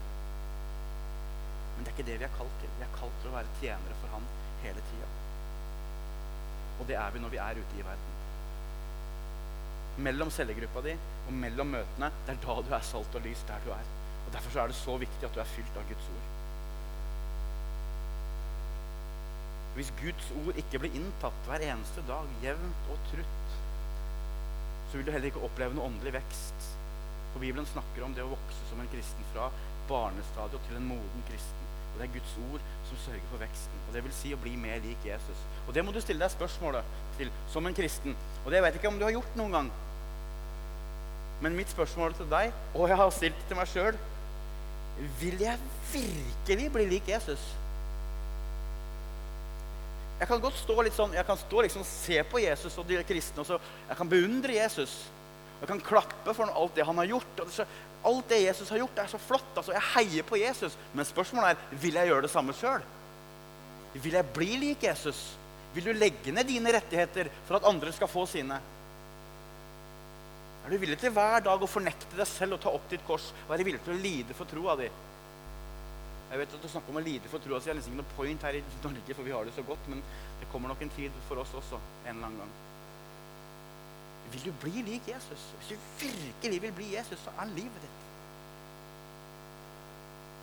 Men 1.77 1.87
det 1.87 1.95
er 1.95 1.97
ikke 2.01 2.11
det 2.11 2.19
vi 2.19 2.31
er 2.33 2.39
kalt 2.43 2.61
til. 2.65 2.79
Vi 2.83 2.89
er 2.91 2.95
kalt 2.99 3.19
til 3.23 3.31
å 3.31 3.39
være 3.39 3.59
tjenere 3.63 4.03
for 4.03 4.19
Han 4.19 4.31
hele 4.67 4.89
tida. 4.91 5.30
Og 6.81 6.89
det 6.89 6.97
er 6.97 7.13
vi 7.15 7.23
når 7.23 7.33
vi 7.35 7.41
er 7.45 7.61
ute 7.61 7.79
i 7.79 7.85
verden. 7.85 8.19
Mellom 10.01 10.31
cellegruppa 10.33 10.83
di 10.87 10.97
og 10.97 11.33
mellom 11.37 11.75
møtene, 11.77 12.11
det 12.27 12.35
er 12.35 12.45
da 12.45 12.61
du 12.65 12.75
er 12.75 12.85
salt 12.89 13.17
og 13.19 13.25
lys 13.27 13.43
der 13.49 13.65
du 13.67 13.73
er. 13.77 13.89
Og 14.27 14.33
Derfor 14.33 14.61
er 14.63 14.71
det 14.71 14.79
så 14.79 14.97
viktig 15.01 15.27
at 15.27 15.35
du 15.35 15.41
er 15.43 15.55
fylt 15.55 15.77
av 15.77 15.89
Guds 15.91 16.13
ord. 16.15 16.29
Hvis 19.77 19.93
Guds 20.01 20.33
ord 20.43 20.57
ikke 20.59 20.81
blir 20.83 20.97
inntatt 20.99 21.47
hver 21.47 21.63
eneste 21.69 22.03
dag, 22.09 22.31
jevnt 22.43 22.89
og 22.91 23.05
trutt, 23.13 23.57
så 24.91 24.99
vil 24.99 25.07
du 25.07 25.13
heller 25.15 25.31
ikke 25.31 25.45
oppleve 25.47 25.77
noe 25.77 25.87
åndelig 25.93 26.17
vekst. 26.19 26.71
For 27.33 27.43
Bibelen 27.43 27.69
snakker 27.71 28.05
om 28.05 28.15
det 28.17 28.25
å 28.25 28.33
vokse 28.33 28.71
som 28.71 28.83
en 28.83 28.91
kristen 28.91 29.29
fra 29.35 29.47
barnestadiet 29.91 30.67
til 30.67 30.81
en 30.81 30.89
moden 30.91 31.27
kristen. 31.29 31.70
Og 31.93 32.01
det 32.01 32.07
er 32.07 32.15
Guds 32.17 32.35
ord 32.51 32.65
som 32.89 33.03
sørger 33.05 33.29
for 33.31 33.43
veksten. 33.43 33.85
Og 33.89 33.95
det 33.95 34.03
vil 34.07 34.17
si 34.17 34.33
å 34.35 34.41
bli 34.41 34.57
mer 34.61 34.81
lik 34.85 35.07
Jesus. 35.07 35.45
Og 35.67 35.75
det 35.77 35.85
må 35.85 35.95
du 35.95 36.01
stille 36.03 36.23
deg 36.23 36.33
spørsmålet 36.33 36.97
til 37.19 37.31
som 37.53 37.67
en 37.67 37.77
kristen. 37.77 38.17
Og 38.45 38.51
det 38.53 38.63
vet 38.63 38.75
jeg 38.75 38.83
ikke 38.83 38.93
om 38.93 39.01
du 39.01 39.07
har 39.07 39.17
gjort 39.17 39.39
noen 39.39 39.57
gang. 39.57 39.71
Men 41.41 41.57
mitt 41.57 41.73
spørsmål 41.73 42.15
til 42.19 42.29
deg, 42.31 42.53
og 42.75 42.89
jeg 42.91 43.01
har 43.01 43.15
stilt 43.17 43.39
det 43.39 43.47
til 43.49 43.57
meg 43.57 43.69
sjøl 43.71 43.97
Vil 45.23 45.41
jeg 45.41 45.57
virkelig 45.89 46.67
bli 46.75 46.85
lik 46.91 47.07
Jesus? 47.09 47.47
Jeg 50.21 50.29
kan 50.29 50.43
godt 50.43 50.59
stå 50.61 50.75
litt 50.85 50.93
sånn, 50.93 51.15
jeg 51.17 51.25
kan 51.25 51.39
stå 51.41 51.63
liksom 51.65 51.85
se 51.89 52.19
på 52.29 52.43
Jesus 52.43 52.75
og 52.77 52.85
de 52.91 52.99
kristne, 53.09 53.41
og 53.41 53.49
så 53.49 53.57
jeg 53.89 53.97
kan 53.97 54.11
beundre 54.11 54.53
Jesus. 54.53 54.99
Jeg 55.61 55.69
kan 55.69 55.83
klappe 55.85 56.35
for 56.37 56.49
alt 56.49 56.77
det 56.77 56.87
han 56.89 56.99
har 57.03 57.11
gjort. 57.11 57.35
Det 57.37 57.49
så, 57.53 57.67
alt 58.09 58.33
det 58.33 58.41
Jesus 58.47 58.71
har 58.73 58.81
gjort, 58.81 59.03
er 59.03 59.11
så 59.13 59.21
flott. 59.21 59.53
Altså, 59.55 59.75
jeg 59.77 59.89
heier 59.95 60.27
på 60.27 60.41
Jesus. 60.41 60.77
Men 60.95 61.09
spørsmålet 61.09 61.53
er 61.53 61.79
vil 61.83 61.99
jeg 62.01 62.11
gjøre 62.11 62.25
det 62.27 62.33
samme 62.33 62.57
sjøl. 62.57 62.87
Vil 63.95 64.17
jeg 64.17 64.33
bli 64.35 64.51
lik 64.63 64.87
Jesus? 64.89 65.21
Vil 65.75 65.87
du 65.87 65.93
legge 65.95 66.33
ned 66.35 66.49
dine 66.49 66.73
rettigheter 66.75 67.31
for 67.47 67.59
at 67.59 67.67
andre 67.69 67.93
skal 67.95 68.11
få 68.11 68.25
sine? 68.31 68.57
Er 70.65 70.73
du 70.73 70.81
villig 70.81 70.99
til 71.01 71.13
hver 71.15 71.43
dag 71.45 71.63
å 71.63 71.69
fornekte 71.71 72.17
deg 72.19 72.29
selv 72.29 72.57
og 72.57 72.65
ta 72.65 72.73
opp 72.75 72.89
ditt 72.91 73.05
kors? 73.07 73.31
Være 73.49 73.67
villig 73.67 73.81
til 73.85 73.95
å 73.95 74.03
lide 74.03 74.37
for 74.37 74.51
troa 74.51 74.77
di? 74.81 74.89
Jeg 76.31 76.39
vet 76.39 76.53
at 76.55 76.63
du 76.63 76.71
snakker 76.71 76.93
om 76.93 77.01
å 77.01 77.05
lide 77.05 77.31
for 77.31 77.43
troa 77.43 77.59
si. 77.59 77.67
Det 77.67 77.75
er 77.75 77.79
nesten 77.81 77.97
ikke 77.97 78.05
noe 78.05 78.17
point 78.17 78.45
her 78.47 78.59
i 78.59 78.65
Norge, 78.85 79.15
for 79.17 79.27
vi 79.27 79.35
har 79.35 79.47
det 79.47 79.55
så 79.57 79.65
godt. 79.67 79.89
Men 79.91 80.03
det 80.41 80.51
kommer 80.53 80.71
nok 80.71 80.85
en 80.87 80.93
tid 80.97 81.23
for 81.29 81.43
oss 81.43 81.55
også 81.59 81.81
en 82.07 82.13
eller 82.15 82.29
annen 82.29 82.45
gang. 82.45 82.70
Vil 84.31 84.45
du 84.47 84.53
bli 84.63 84.83
lik 84.87 85.09
Jesus? 85.11 85.47
Hvis 85.59 85.73
du 85.73 85.89
virkelig 86.01 86.63
vil 86.63 86.75
bli 86.77 86.93
Jesus, 86.95 87.19
så 87.19 87.33
er 87.43 87.55
livet 87.55 87.83
ditt. 87.83 88.05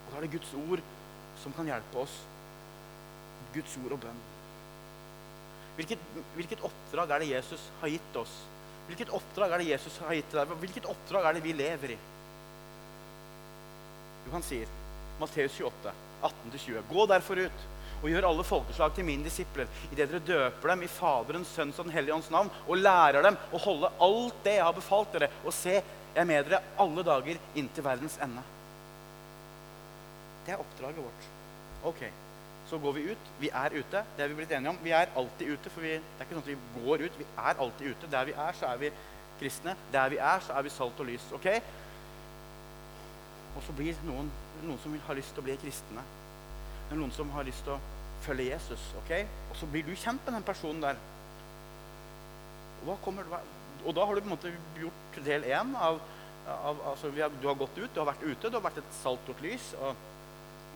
Og 0.06 0.12
da 0.12 0.18
er 0.18 0.26
det 0.26 0.34
Guds 0.36 0.54
ord 0.60 0.84
som 1.44 1.56
kan 1.56 1.70
hjelpe 1.70 2.02
oss. 2.04 2.18
Guds 3.56 3.78
ord 3.86 3.96
og 3.96 4.02
bønn. 4.04 4.20
Hvilket, 5.78 6.06
hvilket, 6.36 6.64
oppdrag 6.66 7.12
er 7.14 7.24
det 7.24 7.32
Jesus 7.36 7.64
har 7.82 7.92
gitt 7.94 8.16
oss? 8.18 8.34
Hvilket 8.88 9.12
oppdrag 9.14 9.54
er 9.54 9.62
det 9.62 9.72
Jesus 9.72 9.98
har 10.02 10.16
gitt 10.18 10.34
deg? 10.34 10.54
Hvilket 10.64 10.88
oppdrag 10.90 11.28
er 11.28 11.38
det 11.38 11.44
vi 11.46 11.54
lever 11.54 11.94
i? 11.94 11.98
Jo, 14.26 14.34
han 14.34 14.44
sier, 14.44 14.72
Matteus 15.22 15.54
28, 15.60 15.94
18-20, 16.28 16.82
gå 16.90 17.06
derfor 17.12 17.44
ut 17.46 17.68
og 18.02 18.10
gjør 18.12 18.28
alle 18.30 18.46
folkeslag 18.46 18.94
til 18.96 19.08
mine 19.08 19.26
disipler, 19.26 19.70
idet 19.92 20.10
dere 20.12 20.26
døper 20.28 20.74
dem 20.74 20.84
i 20.86 20.92
Faderens, 20.92 21.54
Sønns 21.56 21.80
og 21.80 21.88
Den 21.88 21.96
hellige 21.96 22.16
ånds 22.18 22.30
navn, 22.34 22.52
og 22.68 22.78
lærer 22.78 23.26
dem 23.26 23.40
å 23.52 23.62
holde 23.64 23.94
alt 24.06 24.44
det 24.46 24.58
jeg 24.60 24.68
har 24.68 24.78
befalt 24.78 25.16
dere, 25.16 25.32
og 25.44 25.56
se, 25.56 25.80
jeg 25.80 26.22
er 26.22 26.30
med 26.30 26.46
dere 26.48 26.62
alle 26.82 27.06
dager 27.06 27.42
inntil 27.58 27.86
verdens 27.86 28.20
ende. 28.24 28.46
Det 30.46 30.54
er 30.56 30.62
oppdraget 30.64 31.04
vårt. 31.04 31.26
Ok, 31.90 32.06
så 32.70 32.78
går 32.80 32.94
vi 32.96 33.02
ut. 33.12 33.32
Vi 33.40 33.50
er 33.50 33.74
ute. 33.76 34.04
Det 34.16 34.24
er 34.24 34.32
vi 34.32 34.38
blitt 34.38 34.54
enige 34.56 34.72
om. 34.72 34.80
Vi 34.84 34.94
er 34.96 35.12
alltid 35.20 35.52
ute, 35.54 35.72
for 35.74 35.84
vi, 35.84 35.98
det 35.98 36.22
er 36.22 36.28
ikke 36.28 36.38
sånn 36.38 36.46
at 36.46 36.52
vi 36.54 36.86
går 36.86 37.04
ut. 37.04 37.20
Vi 37.20 37.28
er 37.36 37.62
alltid 37.66 37.92
ute. 37.92 38.12
Der 38.12 38.30
vi 38.30 38.36
er, 38.36 38.56
så 38.56 38.70
er 38.72 38.80
vi 38.82 38.92
kristne. 39.42 39.76
Der 39.94 40.14
vi 40.14 40.22
er, 40.22 40.40
så 40.46 40.56
er 40.56 40.66
vi 40.66 40.74
salt 40.74 41.04
og 41.04 41.10
lys. 41.10 41.28
ok? 41.36 41.50
Og 43.58 43.66
så 43.66 43.76
blir 43.76 44.00
noen, 44.08 44.32
noen 44.64 44.80
som 44.84 44.96
har 45.08 45.20
lyst 45.20 45.34
til 45.36 45.44
å 45.44 45.48
bli 45.48 45.58
kristne. 45.60 46.06
Det 46.88 46.96
er 46.96 47.02
noen 47.02 47.16
som 47.16 47.32
har 47.36 47.48
lyst 47.48 47.66
til 47.68 47.76
å 47.76 47.82
følge 48.24 48.50
Jesus. 48.52 48.84
ok? 49.04 49.14
Og 49.52 49.60
så 49.60 49.70
blir 49.72 49.84
du 49.84 49.96
kjent 49.96 50.24
med 50.26 50.38
den 50.38 50.48
personen 50.48 50.84
der. 50.84 51.00
Og, 52.86 52.94
kommer, 53.04 53.28
og 53.84 53.96
da 53.96 54.06
har 54.06 54.16
du 54.16 54.22
på 54.22 54.30
en 54.30 54.36
måte 54.36 54.54
gjort 54.80 55.18
del 55.26 55.48
én 55.50 55.74
av, 55.76 55.98
av 56.48 56.84
altså 56.94 57.10
Du 57.12 57.48
har 57.48 57.58
gått 57.60 57.78
ut, 57.78 57.90
du 57.94 58.00
har 58.00 58.12
vært 58.14 58.24
ute, 58.24 58.50
du 58.50 58.56
har 58.56 58.64
vært 58.64 58.80
et 58.80 58.94
salt 59.02 59.28
og 59.28 59.36
et 59.36 59.50
lys. 59.50 59.74
og 59.82 60.06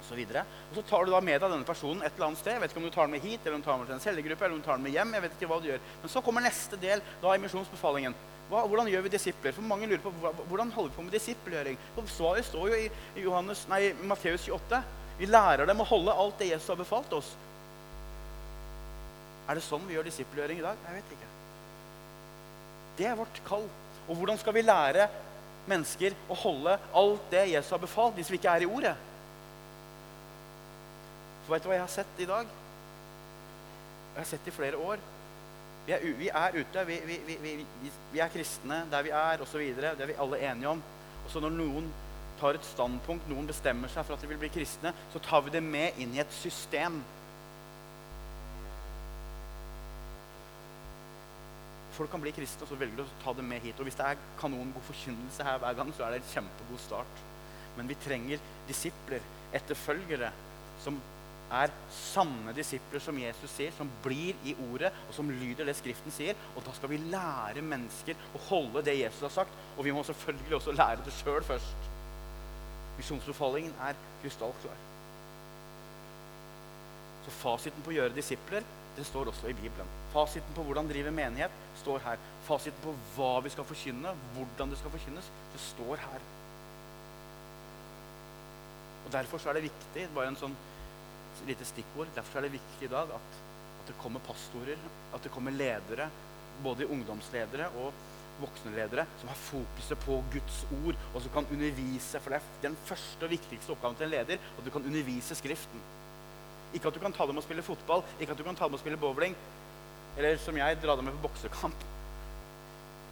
så, 0.02 0.16
videre. 0.18 0.42
og 0.72 0.76
så 0.76 0.82
tar 0.90 1.06
du 1.06 1.12
da 1.14 1.20
med 1.22 1.38
deg 1.38 1.52
denne 1.52 1.66
personen 1.68 2.02
et 2.02 2.16
eller 2.16 2.32
annet 2.32 2.40
sted. 2.42 2.56
Jeg 2.56 2.62
vet 2.64 2.72
ikke 2.74 2.82
om 2.82 2.88
du 2.88 2.94
tar 2.96 3.06
den 3.06 3.14
med 3.16 3.22
hit, 3.22 3.46
eller 3.46 3.56
om 3.56 3.62
du 3.62 3.66
tar 3.68 3.76
den 3.76 3.84
med 3.84 3.92
til 3.92 3.96
en 4.00 4.04
cellegruppe, 4.06 4.46
eller 4.46 4.56
om 4.56 4.62
du 4.62 4.66
tar 4.66 4.80
den 4.80 4.86
med 4.88 4.96
hjem. 4.96 5.14
jeg 5.14 5.24
vet 5.26 5.36
ikke 5.38 5.50
hva 5.52 5.60
du 5.62 5.68
gjør. 5.70 5.84
Men 6.02 6.14
så 6.14 6.24
kommer 6.26 6.42
neste 6.42 6.80
del 6.82 7.04
da 7.22 7.36
i 7.36 7.42
misjonsbefalingen. 7.44 8.16
Hvordan 8.52 8.90
gjør 8.92 9.06
vi 9.06 9.14
disipler? 9.14 9.54
For 9.56 9.64
Mange 9.64 9.88
lurer 9.88 10.02
på 10.04 10.12
hvordan 10.12 10.74
holder 10.76 10.90
vi 10.90 10.96
på 10.98 11.06
med 11.06 11.14
disippelgjøring. 11.16 11.78
Svaret 12.10 12.50
står 12.50 12.74
jo 12.74 12.80
i, 12.82 12.90
Johannes, 13.24 13.62
Matteus 14.04 14.50
28. 14.50 14.82
Vi 15.22 15.30
lærer 15.30 15.70
dem 15.70 15.84
å 15.84 15.86
holde 15.86 16.14
alt 16.18 16.40
det 16.42 16.50
Jesus 16.50 16.72
har 16.74 16.80
befalt 16.80 17.12
oss. 17.14 17.28
Er 19.46 19.58
det 19.58 19.62
sånn 19.62 19.84
vi 19.86 19.94
gjør 19.94 20.08
disippelgjøring 20.08 20.62
i 20.62 20.66
dag? 20.66 20.80
Jeg 20.88 20.98
vet 20.98 21.14
ikke. 21.14 21.30
Det 22.98 23.06
er 23.06 23.20
vårt 23.20 23.42
kall. 23.46 23.68
Og 24.08 24.18
hvordan 24.18 24.42
skal 24.42 24.56
vi 24.58 24.66
lære 24.66 25.06
mennesker 25.70 26.18
å 26.26 26.38
holde 26.42 26.74
alt 26.98 27.30
det 27.30 27.46
Jesus 27.52 27.70
har 27.76 27.84
befalt, 27.84 28.18
hvis 28.18 28.32
vi 28.34 28.42
ikke 28.42 28.56
er 28.56 28.66
i 28.66 28.70
ordet? 28.70 28.96
For 31.46 31.54
vet 31.54 31.66
du 31.66 31.70
hva 31.70 31.78
jeg 31.78 31.86
har 31.86 31.96
sett 32.00 32.26
i 32.26 32.30
dag? 32.30 32.58
Jeg 34.16 34.20
har 34.24 34.30
sett 34.34 34.50
i 34.50 34.58
flere 34.58 34.82
år. 34.82 35.02
Vi 35.86 35.94
er, 35.96 36.06
vi 36.18 36.30
er 36.30 36.58
ute, 36.58 36.86
vi, 36.90 36.98
vi, 37.06 37.54
vi, 38.12 38.20
er 38.20 38.34
kristne 38.34 38.84
der 38.90 39.06
vi 39.06 39.14
er, 39.14 39.46
osv. 39.46 39.62
Det 39.78 39.94
er 39.94 40.10
vi 40.10 40.18
alle 40.26 40.42
enige 40.50 40.74
om. 40.74 40.82
Og 41.26 41.30
så 41.30 41.42
når 41.46 41.54
noen 41.62 41.94
tar 42.42 42.58
et 42.58 42.68
standpunkt, 42.68 43.30
noen 43.30 43.50
bestemmer 43.50 43.92
seg 43.94 44.06
for 44.08 44.18
at 44.18 44.24
de 44.24 44.30
vil 44.32 44.42
bli 44.42 44.52
kristne, 44.54 44.94
så 45.14 45.22
tar 45.24 45.46
vi 45.46 45.54
det 45.54 45.62
med 45.64 46.00
inn 46.02 46.16
i 46.18 46.24
et 46.24 46.40
system. 46.42 46.98
Folk 51.96 52.10
kan 52.14 52.24
bli 52.24 52.34
kristne, 52.34 52.66
og 52.66 52.72
så 52.72 52.80
velger 52.80 53.02
de 53.02 53.06
å 53.06 53.22
ta 53.22 53.36
det 53.38 53.46
med 53.46 53.62
hit. 53.62 53.78
Og 53.78 53.88
hvis 53.88 54.00
det 54.00 54.08
er 54.08 54.26
kanongod 54.40 54.88
forkynnelse 54.88 55.46
her 55.46 55.60
hver 55.62 55.78
gang, 55.78 55.94
så 55.94 56.08
er 56.08 56.16
det 56.16 56.22
en 56.22 56.32
kjempegod 56.34 56.82
start. 56.82 57.26
Men 57.78 57.90
vi 57.92 58.00
trenger 58.04 58.42
disipler, 58.68 59.24
etterfølgere, 59.56 60.32
som 60.82 60.98
er 61.52 61.72
sanne 61.92 62.54
disipler, 62.56 63.04
som 63.04 63.18
Jesus 63.20 63.52
sier, 63.52 63.74
som 63.76 63.92
blir 64.04 64.40
i 64.48 64.56
ordet, 64.72 64.94
og 65.10 65.16
som 65.16 65.30
lyder 65.30 65.68
det 65.68 65.76
Skriften 65.78 66.16
sier. 66.16 66.40
Og 66.56 66.64
da 66.66 66.74
skal 66.78 66.94
vi 66.94 67.02
lære 67.12 67.64
mennesker 67.66 68.28
å 68.34 68.46
holde 68.48 68.86
det 68.88 69.02
Jesus 69.02 69.26
har 69.28 69.36
sagt. 69.42 69.64
Og 69.76 69.84
vi 69.86 69.96
må 69.96 70.04
selvfølgelig 70.08 70.62
også 70.62 70.78
lære 70.78 71.04
det 71.06 71.18
sjøl 71.20 71.44
først. 71.46 71.91
Misjonsbefalingen 73.00 73.74
er 73.88 73.98
krystallklar. 74.22 74.86
Så 77.26 77.34
fasiten 77.42 77.84
på 77.86 77.94
å 77.94 77.98
gjøre 78.00 78.18
disipler 78.18 78.66
det 78.96 79.06
står 79.08 79.30
også 79.32 79.48
i 79.48 79.56
Bibelen. 79.56 79.88
Fasiten 80.12 80.56
på 80.56 80.66
hvordan 80.68 80.90
drive 80.90 81.14
menighet 81.16 81.54
står 81.80 82.04
her. 82.04 82.20
Fasiten 82.48 82.84
på 82.84 82.94
hva 83.16 83.38
vi 83.46 83.52
skal 83.54 83.68
forkynne, 83.68 84.12
hvordan 84.36 84.74
det 84.74 84.80
skal 84.82 84.92
forkynnes, 84.92 85.30
det 85.54 85.62
står 85.64 86.02
her. 86.04 86.26
Og 89.06 89.14
Derfor 89.16 89.48
er 89.48 89.58
det 89.58 89.70
viktig 89.70 90.10
bare 90.16 90.32
en 90.32 90.40
sånn 90.40 90.58
lite 91.48 91.66
stikkord. 91.68 92.12
Derfor 92.16 92.40
er 92.40 92.48
det 92.48 92.58
viktig 92.58 92.90
i 92.90 92.92
dag 92.92 93.16
at, 93.16 93.40
at 93.80 93.90
det 93.90 93.98
kommer 94.04 94.24
pastorer, 94.28 94.80
at 95.16 95.24
det 95.24 95.32
kommer 95.34 95.56
ledere, 95.56 96.10
både 96.62 96.90
ungdomsledere 96.92 97.72
og 97.82 97.96
voksne 98.42 98.74
ledere, 98.76 99.06
som 99.22 99.32
har 99.32 99.40
fokuset 99.40 100.04
på 100.06 100.18
Guds 100.34 100.60
ord, 100.82 101.00
og 101.14 101.24
som 101.24 101.34
kan 101.36 101.50
undervise. 101.54 102.20
For 102.20 102.34
det 102.34 102.42
er 102.42 102.68
den 102.68 102.78
første 102.90 103.28
og 103.28 103.34
viktigste 103.34 103.76
oppgaven 103.76 103.98
til 104.00 104.10
en 104.10 104.14
leder, 104.16 104.42
at 104.58 104.66
du 104.66 104.72
kan 104.74 104.86
undervise 104.86 105.38
Skriften. 105.38 105.84
Ikke 106.74 106.88
at 106.88 106.96
du 106.96 107.02
kan 107.04 107.14
ta 107.16 107.28
dem 107.28 107.40
og 107.40 107.44
spille 107.44 107.66
fotball, 107.66 108.06
ikke 108.20 108.36
at 108.36 108.40
du 108.40 108.46
kan 108.48 108.56
ta 108.56 108.70
dem 108.70 108.78
og 108.78 108.84
spille 108.84 109.00
bowling, 109.00 109.36
eller 110.18 110.38
som 110.44 110.58
jeg, 110.58 110.80
dra 110.84 110.96
dem 110.96 111.08
med 111.08 111.18
på 111.20 111.28
boksekamp. 111.28 111.88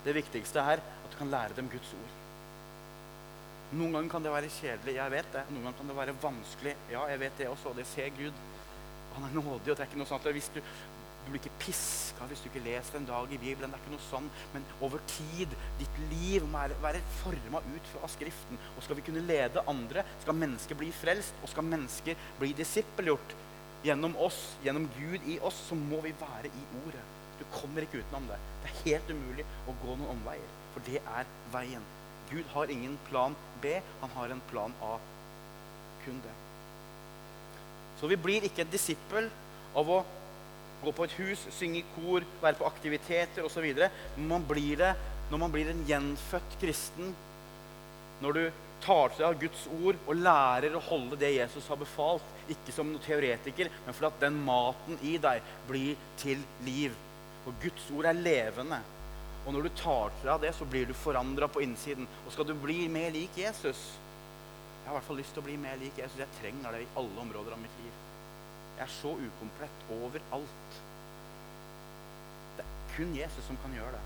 Det 0.05 0.15
viktigste 0.15 0.63
er 0.63 0.80
at 0.80 1.11
du 1.11 1.17
kan 1.19 1.32
lære 1.32 1.55
dem 1.57 1.69
Guds 1.71 1.93
ord. 1.95 2.15
Noen 3.69 3.93
ganger 3.93 4.09
kan 4.09 4.23
det 4.25 4.32
være 4.34 4.49
kjedelig. 4.49 4.95
Jeg 4.97 5.13
vet 5.13 5.27
det. 5.34 5.43
Noen 5.51 5.67
ganger 5.67 5.77
kan 5.77 5.91
det 5.91 5.97
være 5.99 6.15
vanskelig. 6.23 6.71
Ja, 6.89 7.03
jeg 7.11 7.19
vet 7.21 7.36
det 7.38 7.49
også. 7.51 7.69
og 7.69 7.77
Det 7.77 7.86
ser 7.86 8.09
Gud. 8.17 8.39
Han 9.15 9.27
er 9.27 9.36
nådig. 9.36 9.53
og 9.59 9.67
det 9.67 9.84
er 9.84 9.89
ikke 9.89 9.99
noe 10.01 10.09
sånt. 10.09 10.25
Hvis 10.34 10.49
du, 10.55 10.61
du 11.26 11.34
blir 11.34 11.41
ikke 11.43 11.59
piska 11.61 12.26
hvis 12.30 12.41
du 12.41 12.47
ikke 12.49 12.63
leser 12.65 12.97
en 12.97 13.07
dag 13.07 13.34
i 13.34 13.38
Bibelen. 13.38 13.70
det 13.70 13.78
er 13.78 13.84
ikke 13.84 13.93
noe 13.93 14.05
sånn. 14.07 14.30
Men 14.53 14.65
over 14.86 15.03
tid, 15.11 15.53
ditt 15.80 15.99
liv 16.09 16.45
må 16.49 16.63
være 16.82 17.03
forma 17.20 17.61
ut 17.67 17.91
fra 17.93 18.09
Skriften. 18.09 18.57
Og 18.76 18.86
skal 18.86 18.97
vi 18.97 19.05
kunne 19.05 19.26
lede 19.28 19.63
andre, 19.70 20.05
skal 20.24 20.38
mennesker 20.38 20.80
bli 20.80 20.89
frelst, 20.95 21.38
og 21.43 21.51
skal 21.51 21.67
mennesker 21.67 22.17
bli 22.39 22.51
disippelgjort 22.57 23.38
gjennom 23.86 24.17
oss, 24.20 24.39
gjennom 24.65 24.89
Gud 24.97 25.28
i 25.30 25.38
oss, 25.45 25.59
så 25.70 25.78
må 25.78 26.01
vi 26.03 26.15
være 26.20 26.51
i 26.51 26.65
Ordet. 26.82 27.05
Du 27.39 27.45
kommer 27.53 27.86
ikke 27.86 28.01
utenom 28.01 28.26
det. 28.28 28.39
Det 28.63 28.72
er 28.72 28.82
helt 28.89 29.13
umulig 29.13 29.45
å 29.70 29.76
gå 29.84 29.93
noen 29.93 30.17
omveier. 30.17 30.57
For 30.74 30.84
det 30.89 30.99
er 30.99 31.30
veien. 31.53 31.86
Gud 32.30 32.45
har 32.53 32.72
ingen 32.74 32.97
plan 33.07 33.38
B, 33.63 33.80
han 34.01 34.11
har 34.17 34.34
en 34.34 34.43
plan 34.51 34.76
A. 34.86 34.97
Kun 36.03 36.20
det. 36.26 36.36
Så 37.99 38.07
vi 38.11 38.20
blir 38.20 38.45
ikke 38.47 38.65
en 38.65 38.74
disippel 38.74 39.30
av 39.78 39.89
å 39.91 40.03
gå 40.84 40.93
på 40.95 41.05
et 41.05 41.15
hus, 41.19 41.45
synge 41.55 41.82
i 41.82 41.88
kor, 41.95 42.25
være 42.41 42.59
på 42.59 42.67
aktiviteter 42.69 43.45
osv. 43.45 43.67
Man 44.17 44.45
blir 44.47 44.80
det 44.80 44.93
når 45.30 45.43
man 45.43 45.53
blir 45.53 45.69
en 45.69 45.86
gjenfødt 45.88 46.57
kristen. 46.61 47.13
Når 48.23 48.36
du 48.36 48.43
tar 48.84 49.11
til 49.11 49.21
deg 49.21 49.27
av 49.27 49.39
Guds 49.41 49.65
ord 49.80 49.99
og 50.07 50.21
lærer 50.23 50.75
å 50.75 50.84
holde 50.89 51.19
det 51.19 51.34
Jesus 51.36 51.67
har 51.71 51.80
befalt. 51.80 52.25
Ikke 52.49 52.73
som 52.73 52.89
noen 52.89 53.03
teoretiker, 53.03 53.69
men 53.86 53.95
fordi 53.95 54.09
at 54.09 54.23
den 54.23 54.39
maten 54.45 54.99
i 55.05 55.17
deg 55.21 55.43
blir 55.69 55.99
til 56.21 56.41
liv. 56.67 56.95
For 57.45 57.55
Guds 57.63 57.89
ord 57.95 58.09
er 58.09 58.19
levende. 58.19 58.82
Og 59.45 59.55
når 59.55 59.67
du 59.67 59.80
tar 59.80 60.13
til 60.19 60.32
deg 60.32 60.43
det, 60.47 60.53
så 60.57 60.67
blir 60.69 60.89
du 60.89 60.95
forandra 60.97 61.47
på 61.51 61.63
innsiden. 61.65 62.07
Og 62.25 62.36
skal 62.36 62.47
du 62.49 62.55
bli 62.59 62.84
mer 62.91 63.11
lik 63.15 63.38
Jesus 63.39 63.88
Jeg 64.80 64.95
har 64.95 64.95
i 64.95 64.97
hvert 64.97 65.07
fall 65.07 65.19
lyst 65.21 65.36
til 65.36 65.43
å 65.43 65.45
bli 65.45 65.55
mer 65.61 65.75
lik 65.77 65.97
Jesus. 66.01 66.17
Jeg 66.17 66.38
trenger 66.39 66.73
det 66.73 66.86
i 66.86 66.93
alle 66.97 67.25
områder 67.25 67.53
av 67.53 67.61
mitt 67.61 67.82
liv. 67.84 67.97
Er 68.80 68.91
så 68.93 69.11
ukomplett 69.19 69.84
overalt. 69.91 70.77
Det 72.57 72.65
er 72.65 72.93
kun 72.95 73.15
Jesus 73.17 73.47
som 73.47 73.59
kan 73.63 73.75
gjøre 73.75 73.97
det. 73.97 74.03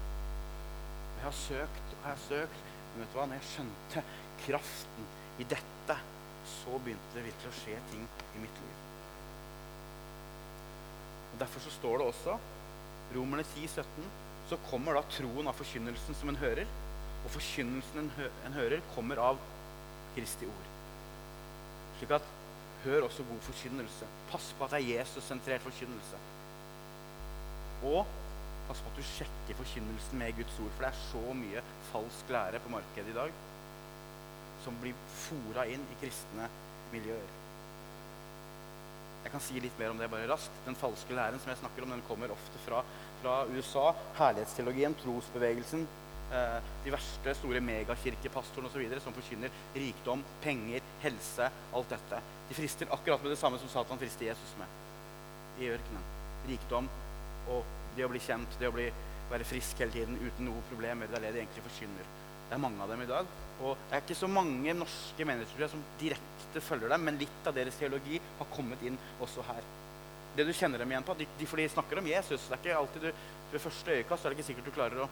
Jeg 1.17 1.25
har 1.27 1.37
søkt 1.39 1.91
og 1.91 1.99
jeg 1.99 2.09
har 2.09 2.23
søkt. 2.27 2.63
Men 2.93 3.03
vet 3.03 3.13
du 3.13 3.19
hva? 3.19 3.27
Når 3.29 3.39
jeg 3.39 3.49
skjønte 3.51 4.03
kraften 4.45 5.11
i 5.41 5.47
dette, 5.49 5.99
så 6.49 6.79
begynte 6.79 7.15
det 7.15 7.27
virkelig 7.29 7.51
å 7.51 7.59
skje 7.61 7.77
ting 7.91 8.03
i 8.35 8.41
mitt 8.43 8.59
liv. 8.65 8.81
Og 11.33 11.39
Derfor 11.41 11.63
så 11.63 11.71
står 11.73 12.01
det 12.01 12.09
også 12.11 12.35
Romerne 13.13 13.45
10, 13.45 13.67
17 13.67 14.11
så 14.49 14.57
kommer 14.69 14.97
da 14.97 15.03
troen 15.11 15.47
av 15.47 15.55
forkynnelsen 15.57 16.17
som 16.19 16.31
en 16.31 16.39
hører. 16.41 16.69
Og 17.23 17.31
forkynnelsen 17.31 18.01
en, 18.01 18.09
en 18.47 18.55
hører, 18.57 18.83
kommer 18.95 19.21
av 19.23 19.39
Kristi 20.17 20.49
ord. 20.49 20.71
Slik 21.99 22.11
at 22.17 22.25
hør 22.83 23.07
også 23.07 23.25
god 23.29 23.41
forkynnelse. 23.47 24.09
Pass 24.31 24.51
på 24.57 24.65
at 24.65 24.75
det 24.75 24.81
er 24.81 24.99
Jesus-sentrert 24.99 25.65
forkynnelse. 25.65 26.19
Og 27.91 28.03
pass 28.67 28.81
på 28.83 28.91
at 28.91 28.99
du 28.99 29.07
sjekker 29.07 29.59
forkynnelsen 29.59 30.19
med 30.19 30.35
Guds 30.39 30.59
ord, 30.63 30.73
for 30.75 30.85
det 30.85 30.91
er 30.91 31.05
så 31.07 31.37
mye 31.39 31.63
falsk 31.91 32.35
lære 32.35 32.61
på 32.63 32.73
markedet 32.75 33.13
i 33.13 33.17
dag 33.21 33.39
som 34.63 34.75
blir 34.79 34.95
fora 35.25 35.65
inn 35.67 35.81
i 35.91 35.97
kristne 35.99 36.45
miljøer. 36.93 37.31
Jeg 39.23 39.31
kan 39.31 39.43
si 39.43 39.59
litt 39.63 39.75
mer 39.79 39.91
om 39.91 39.99
det 39.99 40.07
bare 40.11 40.27
raskt. 40.27 40.55
Den 40.65 40.77
falske 40.79 41.15
læren 41.15 41.39
som 41.39 41.51
jeg 41.51 41.59
snakker 41.59 41.83
om, 41.83 41.91
den 41.91 42.05
kommer 42.07 42.31
ofte 42.31 42.61
fra 42.63 42.83
fra 43.23 43.45
USA, 43.55 43.93
herlighetsteologien, 44.17 44.95
trosbevegelsen, 44.99 45.85
de 46.83 46.91
verste 46.93 47.33
store 47.37 47.61
megakirkepastorene 47.63 48.69
osv. 48.69 48.95
som 49.03 49.15
forkynner 49.15 49.53
rikdom, 49.75 50.23
penger, 50.41 50.81
helse, 51.03 51.49
alt 51.73 51.93
dette. 51.93 52.21
De 52.49 52.57
frister 52.57 52.89
akkurat 52.95 53.21
med 53.23 53.33
det 53.33 53.39
samme 53.41 53.59
som 53.61 53.69
Satan 53.71 54.01
frister 54.01 54.31
Jesus 54.31 54.55
med 54.59 55.61
i 55.61 55.69
ørkenen. 55.69 56.07
Rikdom 56.49 56.89
og 57.53 57.63
det 57.95 58.07
å 58.07 58.11
bli 58.11 58.21
kjent, 58.23 58.57
det 58.59 58.71
å 58.71 58.75
bli, 58.75 58.87
være 59.29 59.47
frisk 59.47 59.79
hele 59.83 59.93
tiden 59.93 60.17
uten 60.19 60.49
noen 60.49 60.65
problemer. 60.71 61.09
Det 61.09 61.19
er 61.19 61.27
det 61.27 61.35
de 61.35 61.43
egentlig 61.43 61.67
forkynner. 61.69 62.09
Det 62.49 62.57
er 62.57 62.65
mange 62.65 62.83
av 62.83 62.91
dem 62.91 63.05
i 63.05 63.09
dag. 63.09 63.29
Og 63.63 63.77
det 63.77 63.95
er 63.95 64.03
ikke 64.03 64.17
så 64.17 64.29
mange 64.31 64.73
norske 64.75 65.27
mennesker 65.29 65.69
som 65.71 65.85
direkte 66.01 66.61
følger 66.65 66.91
dem, 66.93 67.07
men 67.07 67.21
litt 67.21 67.47
av 67.47 67.55
deres 67.55 67.77
teologi 67.79 68.19
har 68.39 68.51
kommet 68.53 68.81
inn 68.85 68.97
også 69.23 69.45
her 69.51 69.63
det 70.33 70.47
du 70.47 70.53
kjenner 70.55 70.81
dem 70.81 70.89
igjen 70.89 71.05
på. 71.05 71.15
De, 71.17 71.27
de, 71.37 71.45
for 71.45 71.61
de 71.61 71.69
snakker 71.69 71.99
om 72.01 72.07
Jesus. 72.09 72.47
Det 72.47 72.55
er 72.55 72.61
ikke 72.63 72.79
alltid 72.79 73.07
du, 73.07 73.23
Ved 73.53 73.61
første 73.61 73.97
øyekast 73.99 74.25
er 74.25 74.31
det 74.31 74.39
ikke 74.39 74.47
sikkert 74.47 74.65
du 74.65 74.73
klarer 74.73 75.03
å 75.03 75.09